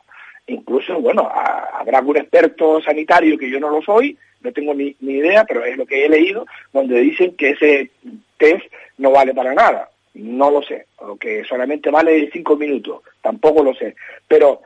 Incluso, 0.48 1.02
bueno, 1.02 1.28
habrá 1.28 1.98
algún 1.98 2.18
experto 2.18 2.80
sanitario 2.82 3.38
que 3.38 3.50
yo 3.50 3.60
no 3.60 3.70
lo 3.70 3.82
soy, 3.82 4.16
no 4.42 4.52
tengo 4.52 4.76
ni, 4.76 4.96
ni 5.00 5.14
idea, 5.14 5.44
pero 5.44 5.66
es 5.66 5.76
lo 5.76 5.88
que 5.88 6.06
he 6.06 6.10
leído, 6.10 6.46
donde 6.72 7.00
dicen 7.00 7.36
que 7.36 7.52
ese 7.52 7.90
test 8.38 8.66
no 9.00 9.10
vale 9.12 9.34
para 9.34 9.56
nada. 9.56 9.90
No 10.14 10.52
lo 10.52 10.62
sé, 10.62 10.86
o 10.98 11.18
que 11.18 11.44
solamente 11.44 11.90
vale 11.90 12.30
cinco 12.32 12.56
minutos, 12.56 13.02
tampoco 13.22 13.64
lo 13.64 13.74
sé. 13.74 13.96
Pero 14.28 14.62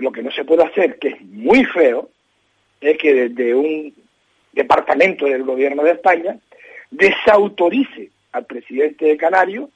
lo 0.00 0.12
que 0.12 0.22
no 0.22 0.30
se 0.30 0.44
puede 0.44 0.64
hacer, 0.64 0.98
que 0.98 1.08
es 1.08 1.22
muy 1.22 1.64
feo, 1.64 2.08
es 2.80 2.98
que 2.98 3.28
desde 3.28 3.54
un 3.54 3.94
departamento 4.52 5.26
del 5.26 5.44
gobierno 5.44 5.82
de 5.82 5.92
España 5.92 6.36
desautorice 6.90 8.10
al 8.32 8.46
presidente 8.46 9.04
de 9.06 9.16
Canario 9.16 9.70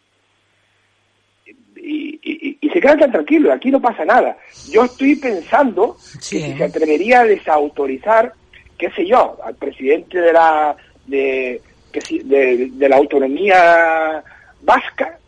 y, 1.77 2.59
se 2.73 2.81
quedan 2.81 2.99
tan 2.99 3.13
tranquilos, 3.13 3.53
aquí 3.53 3.71
no 3.71 3.81
pasa 3.81 4.05
nada. 4.05 4.37
Yo 4.69 4.85
estoy 4.85 5.15
pensando 5.15 5.97
que 6.15 6.21
si 6.21 6.55
se 6.55 6.65
atrevería 6.65 7.21
a 7.21 7.25
desautorizar, 7.25 8.33
qué 8.77 8.91
sé 8.91 9.07
yo, 9.07 9.39
al 9.45 9.55
presidente 9.55 10.21
de 10.21 10.33
la 10.33 10.77
de, 11.07 11.61
de, 11.93 12.71
de 12.73 12.89
la 12.89 12.97
autonomía 12.97 14.25
vasca 14.63 15.19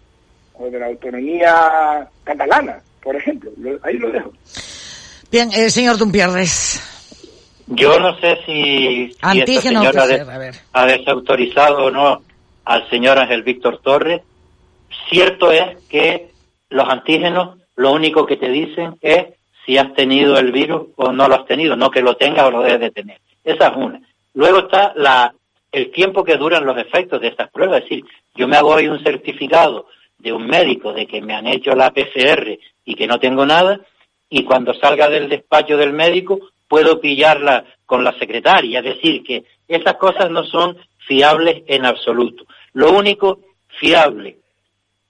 o 0.55 0.69
de 0.69 0.79
la 0.81 0.87
autonomía 0.87 2.09
catalana, 2.25 2.81
por 3.01 3.15
ejemplo. 3.15 3.53
Ahí 3.83 3.99
lo 3.99 4.11
dejo. 4.11 4.33
Bien, 5.31 5.51
el 5.53 5.71
señor 5.71 5.99
Dumpierres. 5.99 6.83
Yo 7.67 7.99
no 7.99 8.17
sé 8.21 8.39
si, 8.47 9.13
si 9.13 9.41
esta 9.41 9.61
señora 9.61 10.05
ha 10.73 10.87
desautorizado 10.87 11.87
o 11.87 11.91
no 11.91 12.23
al 12.65 12.89
señor 12.91 13.19
Ángel 13.19 13.43
Víctor 13.43 13.81
Torres. 13.83 14.23
Cierto 15.11 15.51
es 15.51 15.83
que 15.89 16.31
los 16.69 16.89
antígenos 16.89 17.59
lo 17.75 17.93
único 17.93 18.25
que 18.25 18.37
te 18.37 18.49
dicen 18.49 18.97
es 19.01 19.27
si 19.65 19.77
has 19.79 19.93
tenido 19.95 20.39
el 20.39 20.53
virus 20.53 20.89
o 20.97 21.13
no 21.13 21.29
lo 21.29 21.35
has 21.35 21.47
tenido, 21.47 21.77
no 21.77 21.91
que 21.91 22.03
lo 22.03 22.17
tengas 22.17 22.47
o 22.47 22.51
lo 22.51 22.63
debes 22.63 22.81
de 22.81 22.91
tener. 22.91 23.21
Esa 23.43 23.69
es 23.69 23.77
una. 23.77 24.01
Luego 24.35 24.61
está 24.61 24.93
la, 24.95 25.35
el 25.73 25.91
tiempo 25.91 26.23
que 26.23 26.37
duran 26.37 26.65
los 26.65 26.79
efectos 26.79 27.21
de 27.21 27.29
estas 27.29 27.51
pruebas. 27.51 27.79
Es 27.79 27.89
decir, 27.89 28.05
yo 28.35 28.47
me 28.47 28.57
hago 28.57 28.71
hoy 28.71 28.87
un 28.87 29.03
certificado 29.03 29.89
de 30.19 30.33
un 30.33 30.47
médico 30.47 30.93
de 30.93 31.07
que 31.07 31.21
me 31.21 31.35
han 31.35 31.47
hecho 31.47 31.73
la 31.75 31.91
PCR 31.91 32.59
y 32.85 32.95
que 32.95 33.07
no 33.07 33.19
tengo 33.19 33.45
nada, 33.45 33.81
y 34.29 34.45
cuando 34.45 34.75
salga 34.75 35.09
del 35.09 35.29
despacho 35.29 35.77
del 35.77 35.93
médico 35.93 36.39
puedo 36.69 37.01
pillarla 37.01 37.65
con 37.85 38.03
la 38.03 38.19
secretaria. 38.19 38.81
Es 38.81 38.85
decir, 38.85 39.23
que 39.23 39.45
esas 39.69 39.95
cosas 39.97 40.31
no 40.31 40.45
son 40.45 40.77
fiables 41.07 41.63
en 41.67 41.87
absoluto. 41.87 42.45
Lo 42.73 42.93
único 42.93 43.41
fiable 43.79 44.39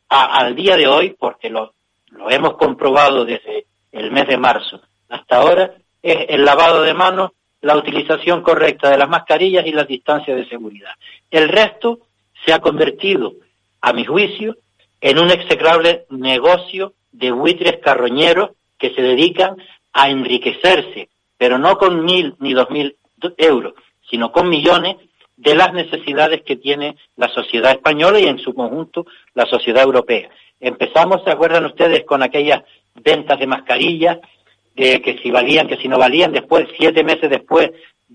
al 0.09 0.55
día 0.55 0.77
de 0.77 0.87
hoy, 0.87 1.17
porque 1.19 1.51
lo, 1.51 1.75
lo 2.11 2.31
hemos 2.31 2.57
comprobado 2.57 3.25
desde 3.25 3.67
el 3.93 4.11
mes 4.13 4.29
de 4.29 4.37
marzo 4.37 4.81
hasta 5.09 5.37
ahora, 5.37 5.75
es 6.03 6.27
el 6.29 6.45
lavado 6.45 6.83
de 6.83 6.95
manos, 6.95 7.31
la 7.63 7.77
utilización 7.77 8.43
correcta 8.43 8.91
de 8.91 8.99
las 8.99 9.09
mascarillas 9.09 9.67
y 9.67 9.73
las 9.73 9.89
distancias 9.89 10.37
de 10.37 10.49
seguridad. 10.49 10.93
El 11.31 11.49
resto 11.49 12.01
se 12.45 12.53
ha 12.53 12.61
convertido, 12.61 13.33
a 13.81 13.93
mi 13.93 14.05
juicio, 14.05 14.57
en 15.01 15.19
un 15.19 15.31
execrable 15.31 16.07
negocio 16.11 16.95
de 17.13 17.31
buitres 17.31 17.79
carroñeros 17.83 18.51
que 18.79 18.95
se 18.95 19.03
dedican 19.03 19.57
a 19.93 20.11
enriquecerse, 20.11 21.09
pero 21.39 21.59
no 21.59 21.79
con 21.79 22.05
mil 22.05 22.35
ni 22.39 22.53
dos 22.53 22.71
mil 22.71 22.97
euros, 23.39 23.75
sino 24.11 24.33
con 24.33 24.49
millones 24.49 24.97
de 25.37 25.55
las 25.55 25.73
necesidades 25.73 26.43
que 26.43 26.57
tiene 26.57 26.97
la 27.17 27.29
sociedad 27.29 27.73
española 27.73 28.19
y 28.19 28.27
en 28.27 28.39
su 28.39 28.55
conjunto 28.55 29.07
la 29.35 29.47
sociedad 29.47 29.83
europea. 29.83 30.31
Empezamos, 30.61 31.23
¿se 31.25 31.31
acuerdan 31.31 31.67
ustedes, 31.67 32.05
con 32.05 32.23
aquellas 32.23 32.63
ventas 32.95 33.39
de 33.39 33.47
mascarillas, 33.47 34.19
de 34.75 35.01
que 35.03 35.19
si 35.19 35.31
valían, 35.31 35.69
que 35.69 35.77
si 35.77 35.89
no 35.89 35.99
valían, 35.99 36.33
después, 36.33 36.67
siete 36.79 37.05
meses 37.05 37.29
después, 37.31 37.71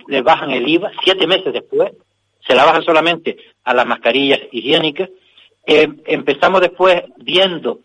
les 0.07 0.23
bajan 0.23 0.51
el 0.51 0.67
IVA, 0.67 0.91
siete 1.03 1.27
meses 1.27 1.53
después, 1.53 1.91
se 2.45 2.55
la 2.55 2.65
bajan 2.65 2.83
solamente 2.83 3.37
a 3.63 3.73
las 3.73 3.85
mascarillas 3.85 4.39
higiénicas. 4.51 5.09
Eh, 5.65 5.87
empezamos 6.05 6.61
después 6.61 7.03
viendo 7.17 7.79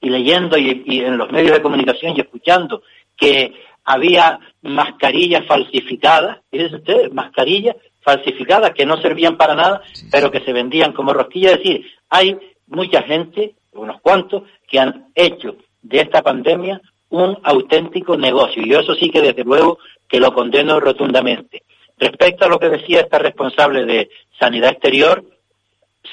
y 0.00 0.10
leyendo 0.10 0.56
y, 0.56 0.82
en 0.86 1.18
los 1.18 1.30
medios 1.30 1.56
de 1.56 1.62
comunicación 1.62 2.14
y 2.16 2.20
escuchando 2.20 2.82
que 3.16 3.52
había 3.84 4.38
mascarillas 4.62 5.46
falsificadas, 5.46 6.38
fíjense 6.50 6.76
ustedes, 6.76 7.12
mascarillas 7.12 7.76
falsificadas 8.00 8.72
que 8.72 8.86
no 8.86 9.00
servían 9.00 9.36
para 9.36 9.54
nada, 9.54 9.82
pero 10.10 10.30
que 10.30 10.40
se 10.40 10.52
vendían 10.52 10.92
como 10.92 11.12
rosquillas. 11.12 11.52
Es 11.52 11.58
decir, 11.58 11.86
hay 12.08 12.38
mucha 12.66 13.02
gente, 13.02 13.54
unos 13.72 14.00
cuantos, 14.00 14.44
que 14.66 14.78
han 14.78 15.08
hecho 15.14 15.56
de 15.82 16.00
esta 16.00 16.22
pandemia 16.22 16.80
un 17.10 17.38
auténtico 17.42 18.16
negocio. 18.16 18.62
Y 18.62 18.70
yo 18.70 18.80
eso 18.80 18.94
sí 18.94 19.10
que 19.10 19.22
desde 19.22 19.44
luego 19.44 19.78
que 20.08 20.20
lo 20.20 20.32
condeno 20.32 20.80
rotundamente. 20.80 21.62
Respecto 21.98 22.44
a 22.44 22.48
lo 22.48 22.58
que 22.58 22.68
decía 22.68 23.00
esta 23.00 23.18
responsable 23.18 23.84
de 23.84 24.10
Sanidad 24.38 24.70
Exterior, 24.70 25.24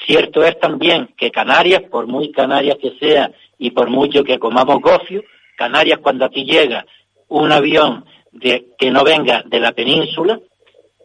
cierto 0.04 0.44
es 0.44 0.58
también 0.58 1.14
que 1.16 1.30
Canarias, 1.30 1.82
por 1.82 2.06
muy 2.06 2.32
Canarias 2.32 2.78
que 2.80 2.96
sea 2.98 3.30
y 3.58 3.70
por 3.70 3.90
mucho 3.90 4.24
que 4.24 4.38
comamos 4.38 4.80
gofio, 4.80 5.22
Canarias 5.56 6.00
cuando 6.00 6.24
aquí 6.24 6.44
llega 6.44 6.86
un 7.28 7.50
avión 7.50 8.04
que 8.40 8.90
no 8.90 9.02
venga 9.02 9.42
de 9.46 9.60
la 9.60 9.72
península 9.72 10.38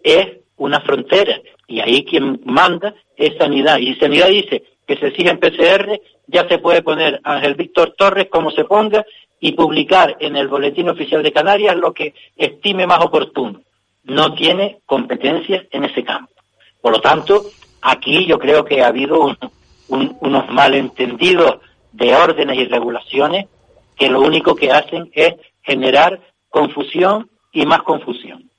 es 0.03 0.39
una 0.57 0.81
frontera 0.81 1.39
y 1.67 1.79
ahí 1.79 2.03
quien 2.03 2.41
manda 2.45 2.93
es 3.15 3.37
sanidad 3.37 3.77
y 3.77 3.95
sanidad 3.95 4.27
dice 4.27 4.63
que 4.85 4.97
se 4.97 5.11
sigue 5.11 5.29
en 5.29 5.39
PCR 5.39 5.99
ya 6.27 6.47
se 6.47 6.59
puede 6.59 6.81
poner 6.81 7.19
Ángel 7.23 7.55
Víctor 7.55 7.93
Torres 7.97 8.27
como 8.29 8.51
se 8.51 8.65
ponga 8.65 9.05
y 9.39 9.53
publicar 9.53 10.17
en 10.19 10.35
el 10.35 10.47
boletín 10.47 10.89
oficial 10.89 11.23
de 11.23 11.33
Canarias 11.33 11.75
lo 11.75 11.93
que 11.93 12.13
estime 12.37 12.85
más 12.85 13.03
oportuno. 13.03 13.61
No 14.03 14.33
tiene 14.33 14.79
competencia 14.85 15.65
en 15.71 15.83
ese 15.83 16.03
campo. 16.03 16.31
Por 16.79 16.93
lo 16.93 17.01
tanto, 17.01 17.45
aquí 17.81 18.25
yo 18.25 18.39
creo 18.39 18.63
que 18.63 18.81
ha 18.81 18.87
habido 18.87 19.35
unos 19.89 20.49
malentendidos 20.49 21.57
de 21.91 22.15
órdenes 22.15 22.57
y 22.57 22.65
regulaciones 22.65 23.47
que 23.97 24.09
lo 24.09 24.21
único 24.21 24.55
que 24.55 24.71
hacen 24.71 25.11
es 25.13 25.33
generar 25.63 26.19
confusión 26.49 27.29
y 27.51 27.65
más 27.65 27.81
confusión. 27.83 28.49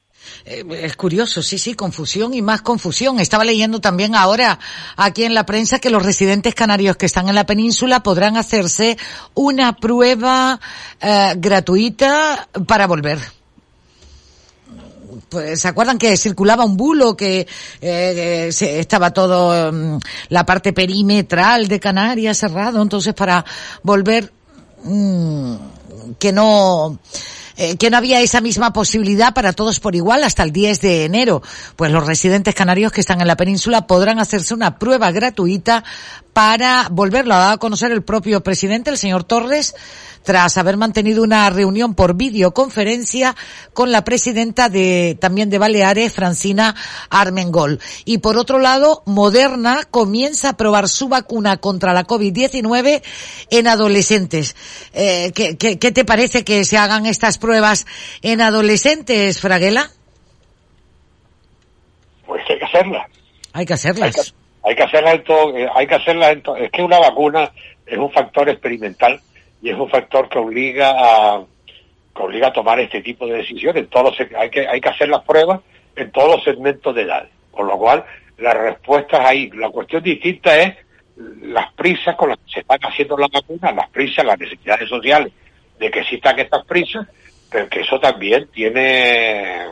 Eh, 0.45 0.65
es 0.83 0.97
curioso, 0.97 1.43
sí, 1.43 1.59
sí, 1.59 1.75
confusión 1.75 2.35
y 2.35 2.43
más 2.43 2.63
confusión. 2.63 3.21
Estaba 3.21 3.45
leyendo 3.45 3.81
también 3.81 4.15
ahora 4.15 4.59
aquí 4.97 5.25
en 5.25 5.35
la 5.35 5.47
prensa 5.47 5.79
que 5.79 5.91
los 5.91 6.05
residentes 6.05 6.55
canarios 6.55 6.97
que 6.97 7.07
están 7.07 7.29
en 7.29 7.35
la 7.35 7.47
península 7.47 8.03
podrán 8.03 8.37
hacerse 8.37 8.97
una 9.35 9.77
prueba 9.77 10.61
eh, 11.01 11.35
gratuita 11.37 12.49
para 12.67 12.87
volver. 12.87 13.19
Pues, 15.29 15.61
¿se 15.61 15.69
acuerdan 15.69 15.99
que 15.99 16.17
circulaba 16.17 16.65
un 16.65 16.77
bulo 16.77 17.17
que 17.17 17.47
eh, 17.81 18.49
estaba 18.51 19.13
todo 19.13 19.73
mm, 19.73 19.99
la 20.29 20.47
parte 20.47 20.73
perimetral 20.73 21.69
de 21.69 21.81
Canarias 21.81 22.39
cerrado, 22.39 22.81
entonces 22.81 23.15
para 23.15 23.45
volver 23.83 24.33
mm, 24.85 25.55
que 26.19 26.33
no 26.33 26.99
eh, 27.57 27.77
que 27.77 27.91
no 27.91 27.99
había 27.99 28.21
esa 28.21 28.41
misma 28.41 28.73
posibilidad 28.73 29.35
para 29.35 29.53
todos 29.53 29.79
por 29.79 29.95
igual 29.95 30.25
hasta 30.25 30.43
el 30.43 30.53
10 30.53 30.81
de 30.81 31.05
enero. 31.05 31.43
Pues 31.77 31.93
los 31.93 32.07
residentes 32.07 32.55
canarios 32.55 32.93
que 32.93 33.01
están 33.01 33.21
en 33.21 33.27
la 33.27 33.37
península 33.37 33.87
podrán 33.87 34.19
hacerse 34.19 34.55
una 34.55 34.79
prueba 34.79 35.11
gratuita 35.11 35.85
para 36.33 36.89
volverlo 36.91 37.35
a 37.35 37.59
conocer 37.59 37.93
el 37.93 38.03
propio 38.03 38.43
presidente, 38.43 38.91
el 38.91 38.97
señor 38.97 39.25
Torres, 39.25 39.75
tras 40.23 40.57
haber 40.57 40.77
mantenido 40.77 41.23
una 41.23 41.49
reunión 41.51 41.95
por 41.95 42.17
videoconferencia 42.17 43.35
con 43.73 43.93
la 43.93 44.05
presidenta 44.05 44.69
de 44.69 45.17
también 45.21 45.51
de 45.51 45.59
Baleares, 45.59 46.13
Francina 46.13 46.75
Armengol. 47.11 47.81
Y 48.05 48.19
por 48.19 48.37
otro 48.37 48.59
lado, 48.59 49.03
Moderna 49.07 49.81
comienza 49.91 50.51
a 50.51 50.57
probar 50.57 50.89
su 50.89 51.09
vacuna 51.09 51.59
contra 51.59 51.93
la 51.93 52.07
COVID-19 52.07 53.03
en 53.51 53.67
adolescentes. 53.67 54.57
Eh, 54.93 55.33
¿qué, 55.35 55.57
qué, 55.57 55.79
qué 55.79 55.93
te 55.93 56.05
parece 56.05 56.45
que 56.45 56.65
se 56.65 56.79
hagan 56.79 57.07
estas 57.07 57.39
pruebas 57.39 57.87
en 58.23 58.41
adolescentes, 58.41 59.41
Fraguela? 59.41 59.91
Pues 62.27 62.43
hay 62.49 62.59
que 62.59 62.65
hacerlas. 62.65 63.07
Hay 63.53 63.67
que 63.67 63.75
hacerlas. 63.75 64.35
Hay 64.65 64.77
que, 64.77 64.83
hacerlas 64.83 65.15
en 65.15 65.25
todo, 65.25 65.57
eh, 65.57 65.69
hay 65.75 65.87
que 65.87 65.95
hacerlas 65.95 66.33
en 66.33 66.43
todo. 66.43 66.57
Es 66.57 66.71
que 66.71 66.83
una 66.83 66.99
vacuna 66.99 67.53
es 67.85 67.99
un 67.99 68.11
factor 68.11 68.49
experimental 68.49 69.21
y 69.63 69.71
es 69.71 69.79
un 69.79 69.89
factor 69.89 70.29
que 70.29 70.39
obliga 70.39 70.91
a 70.91 71.45
que 72.15 72.23
obliga 72.23 72.49
a 72.49 72.53
tomar 72.53 72.79
este 72.81 73.01
tipo 73.01 73.27
de 73.27 73.39
decisiones. 73.39 73.89
Todos 73.89 74.19
hay 74.37 74.51
que 74.51 74.67
hay 74.67 74.81
que 74.81 74.89
hacer 74.89 75.09
las 75.09 75.23
pruebas 75.23 75.61
en 75.97 76.11
todos 76.11 76.37
los 76.37 76.45
segmentos 76.45 76.95
de 76.95 77.03
edad. 77.03 77.29
Con 77.51 77.69
lo 77.69 77.79
cual, 77.79 78.05
la 78.39 78.53
respuesta 78.53 79.23
es 79.23 79.29
ahí. 79.29 79.51
La 79.51 79.71
cuestión 79.71 80.03
distinta 80.03 80.59
es 80.61 80.77
las 81.43 81.73
prisas 81.75 82.17
con 82.17 82.31
las 82.31 82.39
que 82.39 82.55
se 82.55 82.61
están 82.61 82.81
haciendo 82.83 83.17
las 83.17 83.31
vacunas, 83.31 83.75
las 83.75 83.89
prisas, 83.91 84.25
las 84.25 84.39
necesidades 84.39 84.89
sociales 84.89 85.33
de 85.79 85.91
que 85.91 86.01
existan 86.01 86.39
estas 86.39 86.65
prisas, 86.67 87.07
pero 87.51 87.69
que 87.69 87.81
eso 87.81 88.01
también 88.01 88.49
tiene 88.53 89.67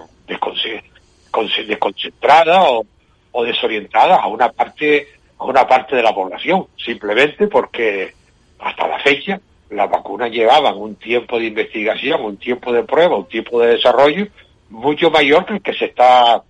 desconcentrada 1.66 2.62
o, 2.62 2.84
o 3.32 3.44
desorientada 3.44 4.16
a 4.16 4.26
una 4.28 4.50
parte 4.52 5.08
a 5.38 5.44
una 5.44 5.66
parte 5.66 5.96
de 5.96 6.02
la 6.02 6.14
población, 6.14 6.66
simplemente 6.76 7.48
porque 7.48 8.12
hasta 8.58 8.86
la 8.86 8.98
fecha 8.98 9.40
las 9.70 9.90
vacunas 9.90 10.30
llevaban 10.30 10.76
un 10.76 10.96
tiempo 10.96 11.38
de 11.38 11.46
investigación, 11.46 12.22
un 12.22 12.36
tiempo 12.36 12.72
de 12.72 12.82
prueba, 12.82 13.16
un 13.16 13.28
tiempo 13.28 13.60
de 13.60 13.76
desarrollo 13.76 14.26
mucho 14.70 15.10
mayor 15.10 15.44
que 15.44 15.54
el 15.54 15.62
que 15.62 15.74
se 15.74 15.86
está 15.86 16.42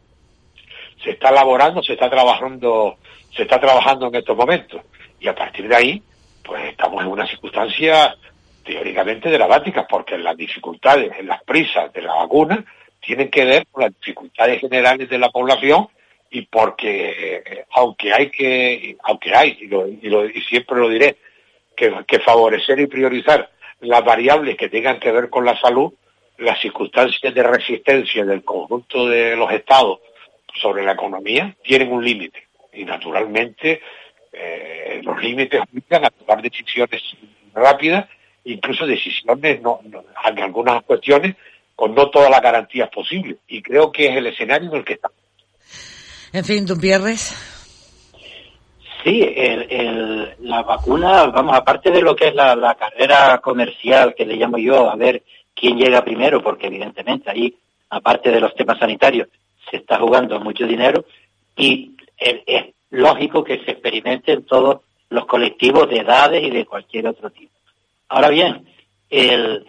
se 1.02 1.10
está 1.12 1.30
elaborando, 1.30 1.82
se 1.82 1.94
está 1.94 2.10
trabajando, 2.10 2.98
se 3.34 3.42
está 3.42 3.58
trabajando 3.58 4.08
en 4.08 4.16
estos 4.16 4.36
momentos. 4.36 4.82
Y 5.18 5.28
a 5.28 5.34
partir 5.34 5.66
de 5.66 5.74
ahí, 5.74 6.02
pues 6.44 6.62
estamos 6.68 7.02
en 7.02 7.10
una 7.10 7.26
circunstancia 7.26 8.14
teóricamente 8.62 9.30
dramática, 9.30 9.86
porque 9.88 10.18
las 10.18 10.36
dificultades, 10.36 11.10
en 11.18 11.26
las 11.26 11.42
prisas 11.44 11.90
de 11.94 12.02
la 12.02 12.14
vacuna, 12.14 12.62
tienen 13.00 13.30
que 13.30 13.46
ver 13.46 13.66
con 13.70 13.84
las 13.84 13.94
dificultades 13.98 14.60
generales 14.60 15.08
de 15.08 15.18
la 15.18 15.30
población 15.30 15.88
y 16.30 16.42
porque 16.42 17.42
eh, 17.46 17.64
aunque 17.72 18.12
hay 18.12 18.30
que, 18.30 18.96
aunque 19.02 19.34
hay, 19.34 19.58
y, 20.32 20.40
siempre 20.42 20.78
lo 20.78 20.88
diré, 20.90 21.16
que, 22.06 22.20
favorecer 22.20 22.78
y 22.80 22.86
priorizar 22.86 23.50
las 23.80 24.04
variables 24.04 24.56
que 24.56 24.68
tengan 24.68 25.00
que 25.00 25.10
ver 25.10 25.30
con 25.30 25.44
la 25.44 25.58
salud, 25.58 25.92
las 26.38 26.60
circunstancias 26.60 27.34
de 27.34 27.42
resistencia 27.42 28.24
del 28.24 28.44
conjunto 28.44 29.06
de 29.06 29.36
los 29.36 29.50
estados 29.52 30.00
sobre 30.60 30.84
la 30.84 30.92
economía 30.92 31.54
tienen 31.62 31.92
un 31.92 32.04
límite 32.04 32.48
y 32.72 32.84
naturalmente 32.84 33.80
eh, 34.32 35.00
los 35.02 35.20
límites 35.22 35.60
obligan 35.60 36.04
a 36.04 36.10
tomar 36.10 36.42
decisiones 36.42 37.02
rápidas, 37.54 38.08
incluso 38.44 38.86
decisiones 38.86 39.60
no, 39.60 39.80
en 39.82 40.38
algunas 40.38 40.82
cuestiones 40.84 41.36
con 41.74 41.94
no 41.94 42.10
todas 42.10 42.30
las 42.30 42.42
garantías 42.42 42.90
posibles 42.90 43.38
y 43.48 43.62
creo 43.62 43.90
que 43.90 44.08
es 44.08 44.16
el 44.16 44.26
escenario 44.26 44.70
en 44.70 44.76
el 44.76 44.84
que 44.84 44.94
estamos. 44.94 45.16
En 46.32 46.44
fin, 46.44 46.66
¿tú 46.66 46.78
pierdes? 46.78 47.59
Sí, 49.02 49.22
el, 49.22 50.34
la 50.40 50.62
vacuna, 50.62 51.26
vamos, 51.26 51.56
aparte 51.56 51.90
de 51.90 52.02
lo 52.02 52.14
que 52.14 52.28
es 52.28 52.34
la, 52.34 52.76
carrera 52.78 53.38
comercial 53.38 54.14
que 54.14 54.26
le 54.26 54.36
llamo 54.36 54.58
yo, 54.58 54.90
a 54.90 54.96
ver 54.96 55.22
quién 55.54 55.78
llega 55.78 56.04
primero, 56.04 56.42
porque 56.42 56.66
evidentemente 56.66 57.30
ahí, 57.30 57.56
aparte 57.88 58.30
de 58.30 58.40
los 58.40 58.54
temas 58.54 58.78
sanitarios, 58.78 59.28
se 59.70 59.78
está 59.78 59.98
jugando 59.98 60.38
mucho 60.40 60.66
dinero 60.66 61.04
y 61.56 61.92
es, 62.18 62.74
lógico 62.90 63.42
que 63.44 63.64
se 63.64 63.70
experimente 63.70 64.32
en 64.32 64.44
todos 64.44 64.80
los 65.08 65.24
colectivos 65.26 65.88
de 65.88 65.98
edades 66.00 66.42
y 66.42 66.50
de 66.50 66.66
cualquier 66.66 67.06
otro 67.06 67.30
tipo. 67.30 67.52
Ahora 68.08 68.28
bien, 68.28 68.66
el, 69.08 69.64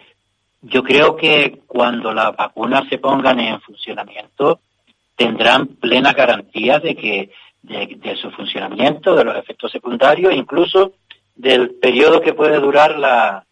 yo 0.60 0.82
creo 0.82 1.16
que 1.16 1.60
cuando 1.66 2.12
las 2.12 2.36
vacunas 2.36 2.88
se 2.88 2.98
pongan 2.98 3.40
en 3.40 3.60
funcionamiento 3.60 4.60
tendrán 5.16 5.68
plena 5.68 6.12
garantía 6.12 6.78
de 6.78 6.94
que 6.94 7.30
de, 7.62 8.16
su 8.20 8.30
funcionamiento, 8.30 9.14
de 9.14 9.24
los 9.24 9.36
efectos 9.36 9.70
secundarios, 9.70 10.34
incluso 10.34 10.92
del 11.34 11.74
periodo 11.76 12.20
que 12.20 12.34
puede 12.34 12.58
durar 12.58 12.98
la, 12.98 13.46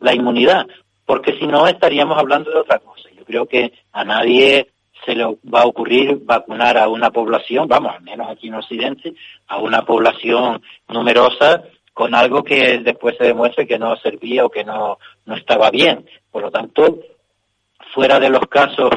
la 0.00 0.14
inmunidad, 0.14 0.66
porque 1.04 1.38
si 1.38 1.46
no 1.46 1.66
estaríamos 1.66 2.18
hablando 2.18 2.50
de 2.50 2.58
otra 2.58 2.78
cosa. 2.78 3.08
Yo 3.16 3.24
creo 3.24 3.46
que 3.46 3.72
a 3.92 4.04
nadie 4.04 4.68
se 5.04 5.14
le 5.14 5.24
va 5.24 5.62
a 5.62 5.66
ocurrir 5.66 6.18
vacunar 6.22 6.78
a 6.78 6.88
una 6.88 7.10
población, 7.10 7.68
vamos, 7.68 7.94
al 7.94 8.02
menos 8.02 8.28
aquí 8.30 8.48
en 8.48 8.54
Occidente, 8.54 9.14
a 9.48 9.58
una 9.58 9.84
población 9.84 10.62
numerosa 10.88 11.64
con 11.92 12.14
algo 12.14 12.42
que 12.42 12.78
después 12.78 13.16
se 13.18 13.24
demuestre 13.24 13.66
que 13.66 13.78
no 13.78 13.96
servía 13.96 14.44
o 14.44 14.50
que 14.50 14.64
no, 14.64 14.98
no 15.26 15.34
estaba 15.36 15.70
bien. 15.70 16.06
Por 16.30 16.42
lo 16.42 16.50
tanto, 16.50 17.00
fuera 17.92 18.18
de 18.18 18.30
los 18.30 18.46
casos 18.48 18.90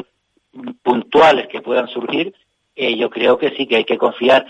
puntuales 0.82 1.48
que 1.48 1.60
puedan 1.60 1.88
surgir, 1.88 2.34
eh, 2.76 2.96
yo 2.96 3.10
creo 3.10 3.38
que 3.38 3.50
sí 3.56 3.66
que 3.66 3.76
hay 3.76 3.84
que 3.84 3.98
confiar 3.98 4.46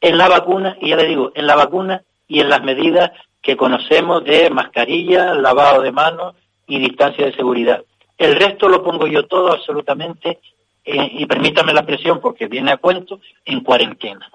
en 0.00 0.18
la 0.18 0.28
vacuna, 0.28 0.76
y 0.80 0.90
ya 0.90 0.96
le 0.96 1.06
digo, 1.06 1.32
en 1.34 1.46
la 1.46 1.56
vacuna 1.56 2.02
y 2.26 2.40
en 2.40 2.48
las 2.48 2.62
medidas 2.62 3.10
que 3.42 3.56
conocemos 3.56 4.24
de 4.24 4.50
mascarilla, 4.50 5.34
lavado 5.34 5.82
de 5.82 5.92
manos 5.92 6.34
y 6.66 6.78
distancia 6.78 7.26
de 7.26 7.34
seguridad. 7.34 7.82
El 8.16 8.34
resto 8.34 8.68
lo 8.68 8.82
pongo 8.82 9.06
yo 9.06 9.26
todo 9.26 9.52
absolutamente 9.52 10.40
eh, 10.84 11.08
y 11.12 11.26
permítame 11.26 11.72
la 11.72 11.80
expresión 11.80 12.20
porque 12.20 12.46
viene 12.46 12.72
a 12.72 12.76
cuento, 12.76 13.20
en 13.44 13.60
cuarentena. 13.60 14.30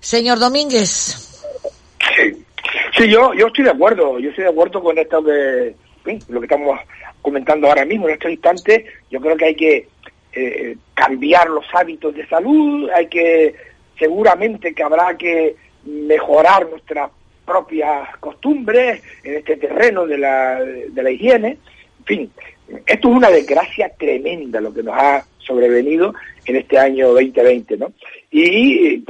Señor 0.00 0.38
Domínguez. 0.38 1.44
Sí, 2.96 3.08
yo, 3.08 3.32
yo 3.34 3.46
estoy 3.46 3.64
de 3.64 3.70
acuerdo, 3.70 4.18
yo 4.18 4.30
estoy 4.30 4.44
de 4.44 4.50
acuerdo 4.50 4.82
con 4.82 4.98
esto 4.98 5.22
de 5.22 5.74
lo 6.28 6.40
que 6.40 6.46
estamos 6.46 6.78
comentando 7.22 7.68
ahora 7.68 7.84
mismo 7.84 8.08
en 8.08 8.14
este 8.14 8.30
instante. 8.30 8.86
Yo 9.10 9.20
creo 9.20 9.36
que 9.36 9.44
hay 9.46 9.54
que 9.54 9.88
eh, 10.32 10.76
cambiar 10.94 11.48
los 11.50 11.64
hábitos 11.72 12.14
de 12.14 12.26
salud, 12.26 12.88
hay 12.90 13.06
que, 13.06 13.54
seguramente 13.98 14.74
que 14.74 14.82
habrá 14.82 15.16
que 15.16 15.56
mejorar 15.84 16.68
nuestras 16.68 17.10
propias 17.44 18.16
costumbres 18.18 19.02
en 19.24 19.34
este 19.34 19.56
terreno 19.56 20.06
de 20.06 20.18
la, 20.18 20.60
de 20.60 21.02
la 21.02 21.10
higiene. 21.10 21.58
En 21.98 22.04
fin, 22.04 22.32
esto 22.86 23.10
es 23.10 23.16
una 23.16 23.30
desgracia 23.30 23.90
tremenda 23.98 24.60
lo 24.60 24.72
que 24.72 24.82
nos 24.82 24.96
ha 24.96 25.24
sobrevenido 25.38 26.14
en 26.44 26.56
este 26.56 26.78
año 26.78 27.08
2020, 27.08 27.76
¿no? 27.76 27.92
Y, 28.30 29.04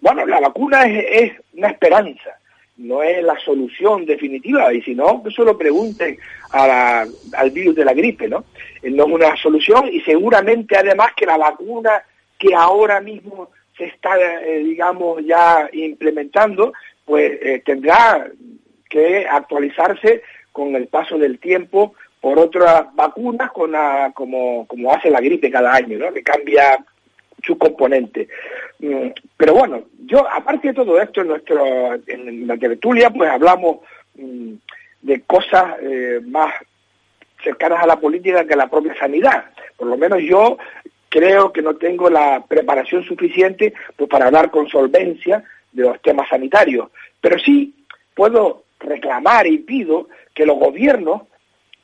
bueno, 0.00 0.26
la 0.26 0.40
vacuna 0.40 0.84
es, 0.84 1.32
una 1.54 1.68
esperanza, 1.68 2.38
no 2.76 3.02
es 3.02 3.22
la 3.22 3.38
solución 3.38 4.04
definitiva, 4.04 4.72
y 4.72 4.82
si 4.82 4.94
no, 4.94 5.22
que 5.22 5.28
eso 5.28 5.44
lo 5.44 5.56
pregunten 5.56 6.18
al 6.50 7.50
virus 7.50 7.76
de 7.76 7.84
la 7.84 7.94
gripe, 7.94 8.28
¿no? 8.28 8.44
Eh, 8.82 8.90
no 8.90 9.06
es 9.06 9.12
una 9.12 9.36
solución 9.36 9.88
y 9.92 10.00
seguramente 10.00 10.76
además 10.76 11.08
que 11.16 11.26
la 11.26 11.36
vacuna 11.36 12.02
que 12.38 12.54
ahora 12.54 13.00
mismo 13.00 13.50
se 13.76 13.84
está, 13.86 14.16
eh, 14.18 14.58
digamos, 14.58 15.24
ya 15.24 15.68
implementando, 15.72 16.72
pues 17.04 17.32
eh, 17.42 17.62
tendrá 17.64 18.28
que 18.88 19.26
actualizarse 19.26 20.22
con 20.52 20.76
el 20.76 20.86
paso 20.86 21.18
del 21.18 21.38
tiempo 21.38 21.94
por 22.20 22.38
otras 22.38 22.94
vacunas 22.94 23.50
con 23.52 23.72
como, 24.14 24.66
como 24.66 24.92
hace 24.92 25.10
la 25.10 25.20
gripe 25.20 25.50
cada 25.50 25.74
año, 25.74 25.98
¿no? 25.98 26.12
que 26.12 26.22
cambia 26.22 26.78
su 27.44 27.58
componente. 27.58 28.28
Mm, 28.78 29.08
pero 29.36 29.54
bueno, 29.54 29.84
yo, 30.06 30.26
aparte 30.30 30.68
de 30.68 30.74
todo 30.74 31.00
esto, 31.00 31.20
en, 31.20 31.28
nuestro, 31.28 31.94
en 32.06 32.46
la 32.46 32.56
tertulia, 32.56 33.10
pues 33.10 33.30
hablamos 33.30 33.78
mm, 34.16 34.52
de 35.02 35.20
cosas 35.22 35.76
eh, 35.82 36.20
más 36.26 36.54
cercanas 37.42 37.82
a 37.82 37.86
la 37.86 38.00
política 38.00 38.44
que 38.44 38.54
a 38.54 38.58
la 38.58 38.70
propia 38.70 38.94
sanidad. 38.96 39.44
Por 39.76 39.88
lo 39.88 39.96
menos 39.96 40.20
yo 40.22 40.56
creo 41.08 41.52
que 41.52 41.62
no 41.62 41.76
tengo 41.76 42.08
la 42.08 42.44
preparación 42.46 43.04
suficiente 43.04 43.74
pues, 43.96 44.08
para 44.08 44.26
hablar 44.26 44.50
con 44.50 44.68
solvencia 44.68 45.44
de 45.72 45.82
los 45.82 46.00
temas 46.00 46.28
sanitarios. 46.28 46.88
Pero 47.20 47.38
sí 47.38 47.74
puedo 48.14 48.64
reclamar 48.80 49.46
y 49.46 49.58
pido 49.58 50.08
que 50.34 50.46
los 50.46 50.58
gobiernos 50.58 51.22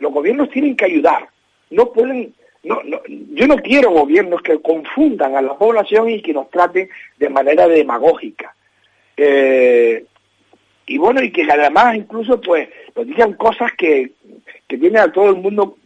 los 0.01 0.13
gobiernos 0.13 0.51
tienen 0.51 0.77
que 0.77 0.87
ayudar. 0.87 1.29
No 1.71 1.93
pueden, 1.93 2.35
no, 2.63 2.83
no, 2.85 3.01
yo 3.07 3.47
no 3.47 3.57
quiero 3.57 3.91
gobiernos 3.91 4.43
que 4.43 4.61
confundan 4.61 5.35
a 5.35 5.43
la 5.43 5.57
población 5.57 6.11
y 6.11 6.21
que 6.21 6.33
nos 6.33 6.51
traten 6.51 6.89
de 7.19 7.29
manera 7.29 7.67
demagógica. 7.67 8.55
Eh, 9.17 10.05
y 10.87 10.99
bueno, 10.99 11.23
y 11.23 11.31
que 11.31 11.47
además 11.51 11.95
incluso 11.95 12.41
pues 12.41 12.69
nos 12.95 13.07
digan 13.07 13.35
cosas 13.35 13.73
que, 13.79 14.13
que 14.67 14.77
tienen 14.77 15.01
a 15.01 15.13
todo 15.13 15.31
el 15.31 15.37
mundo. 15.37 15.77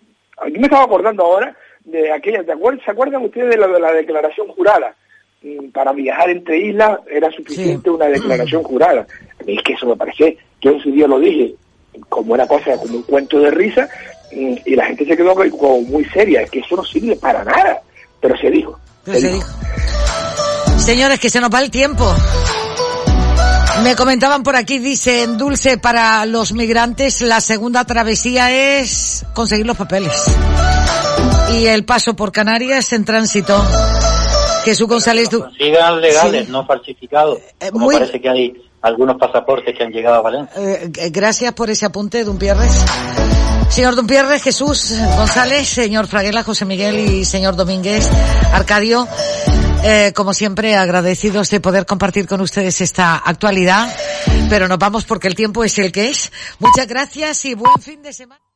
Yo 0.46 0.60
me 0.60 0.66
estaba 0.66 0.84
acordando 0.84 1.24
ahora 1.24 1.56
de 1.84 2.10
aquella, 2.10 2.42
¿se 2.44 2.90
acuerdan 2.90 3.24
ustedes 3.24 3.50
de 3.50 3.56
la, 3.56 3.68
de 3.68 3.80
la 3.80 3.92
declaración 3.92 4.48
jurada? 4.48 4.96
Mm, 5.42 5.68
para 5.68 5.92
viajar 5.92 6.30
entre 6.30 6.58
islas 6.58 7.00
era 7.10 7.30
suficiente 7.30 7.90
una 7.90 8.06
declaración 8.06 8.62
jurada. 8.64 9.06
A 9.40 9.44
mí 9.44 9.56
es 9.56 9.62
que 9.62 9.74
eso 9.74 9.86
me 9.86 9.96
parece, 9.96 10.38
yo 10.60 10.72
en 10.72 10.80
su 10.80 10.90
día 10.90 11.06
lo 11.06 11.18
dije, 11.18 11.54
como 12.08 12.32
una 12.32 12.46
cosa, 12.46 12.76
como 12.78 12.96
un 12.96 13.02
cuento 13.02 13.38
de 13.38 13.50
risa, 13.50 13.88
y 14.32 14.74
la 14.74 14.86
gente 14.86 15.06
se 15.06 15.16
quedó 15.16 15.34
como 15.34 15.80
muy 15.82 16.04
seria, 16.06 16.44
que 16.46 16.60
eso 16.60 16.76
no 16.76 16.84
sirve 16.84 17.16
para 17.16 17.44
nada, 17.44 17.80
pero 18.20 18.36
se 18.36 18.50
dijo. 18.50 18.78
Señores, 20.78 21.20
que 21.20 21.30
se 21.30 21.40
nos 21.40 21.52
va 21.52 21.60
el 21.60 21.70
tiempo. 21.70 22.10
Me 23.82 23.96
comentaban 23.96 24.42
por 24.42 24.56
aquí, 24.56 24.78
dicen 24.78 25.36
Dulce, 25.36 25.78
para 25.78 26.24
los 26.26 26.52
migrantes 26.52 27.20
la 27.20 27.40
segunda 27.40 27.84
travesía 27.84 28.50
es 28.78 29.26
conseguir 29.34 29.66
los 29.66 29.76
papeles. 29.76 30.12
Y 31.54 31.66
el 31.66 31.84
paso 31.84 32.14
por 32.14 32.32
Canarias 32.32 32.92
en 32.92 33.04
tránsito. 33.04 33.62
Jesús 34.64 34.88
González. 34.88 35.28
Sigan 35.58 36.00
legales, 36.00 36.48
no 36.48 36.64
falsificados. 36.66 37.38
Eh, 37.60 37.70
como 37.70 37.90
parece 37.90 38.20
que 38.20 38.28
hay 38.28 38.54
algunos 38.84 39.16
pasaportes 39.16 39.76
que 39.76 39.82
han 39.82 39.90
llegado 39.90 40.16
a 40.16 40.20
Valencia. 40.20 40.54
Eh, 40.56 40.90
gracias 41.10 41.52
por 41.54 41.70
ese 41.70 41.86
apunte, 41.86 42.22
Dumpierres. 42.22 42.84
Señor 43.70 43.96
Dumpierres, 43.96 44.42
Jesús 44.42 44.94
González, 45.16 45.66
señor 45.66 46.06
Fraguela, 46.06 46.44
José 46.44 46.66
Miguel 46.66 46.96
y 46.96 47.24
señor 47.24 47.56
Domínguez, 47.56 48.08
Arcadio, 48.52 49.08
eh, 49.82 50.12
como 50.14 50.34
siempre 50.34 50.76
agradecidos 50.76 51.50
de 51.50 51.60
poder 51.60 51.86
compartir 51.86 52.28
con 52.28 52.42
ustedes 52.42 52.80
esta 52.82 53.16
actualidad, 53.16 53.88
pero 54.50 54.68
nos 54.68 54.78
vamos 54.78 55.06
porque 55.06 55.28
el 55.28 55.34
tiempo 55.34 55.64
es 55.64 55.78
el 55.78 55.90
que 55.90 56.10
es. 56.10 56.30
Muchas 56.60 56.86
gracias 56.86 57.44
y 57.46 57.54
buen 57.54 57.80
fin 57.80 58.02
de 58.02 58.12
semana. 58.12 58.53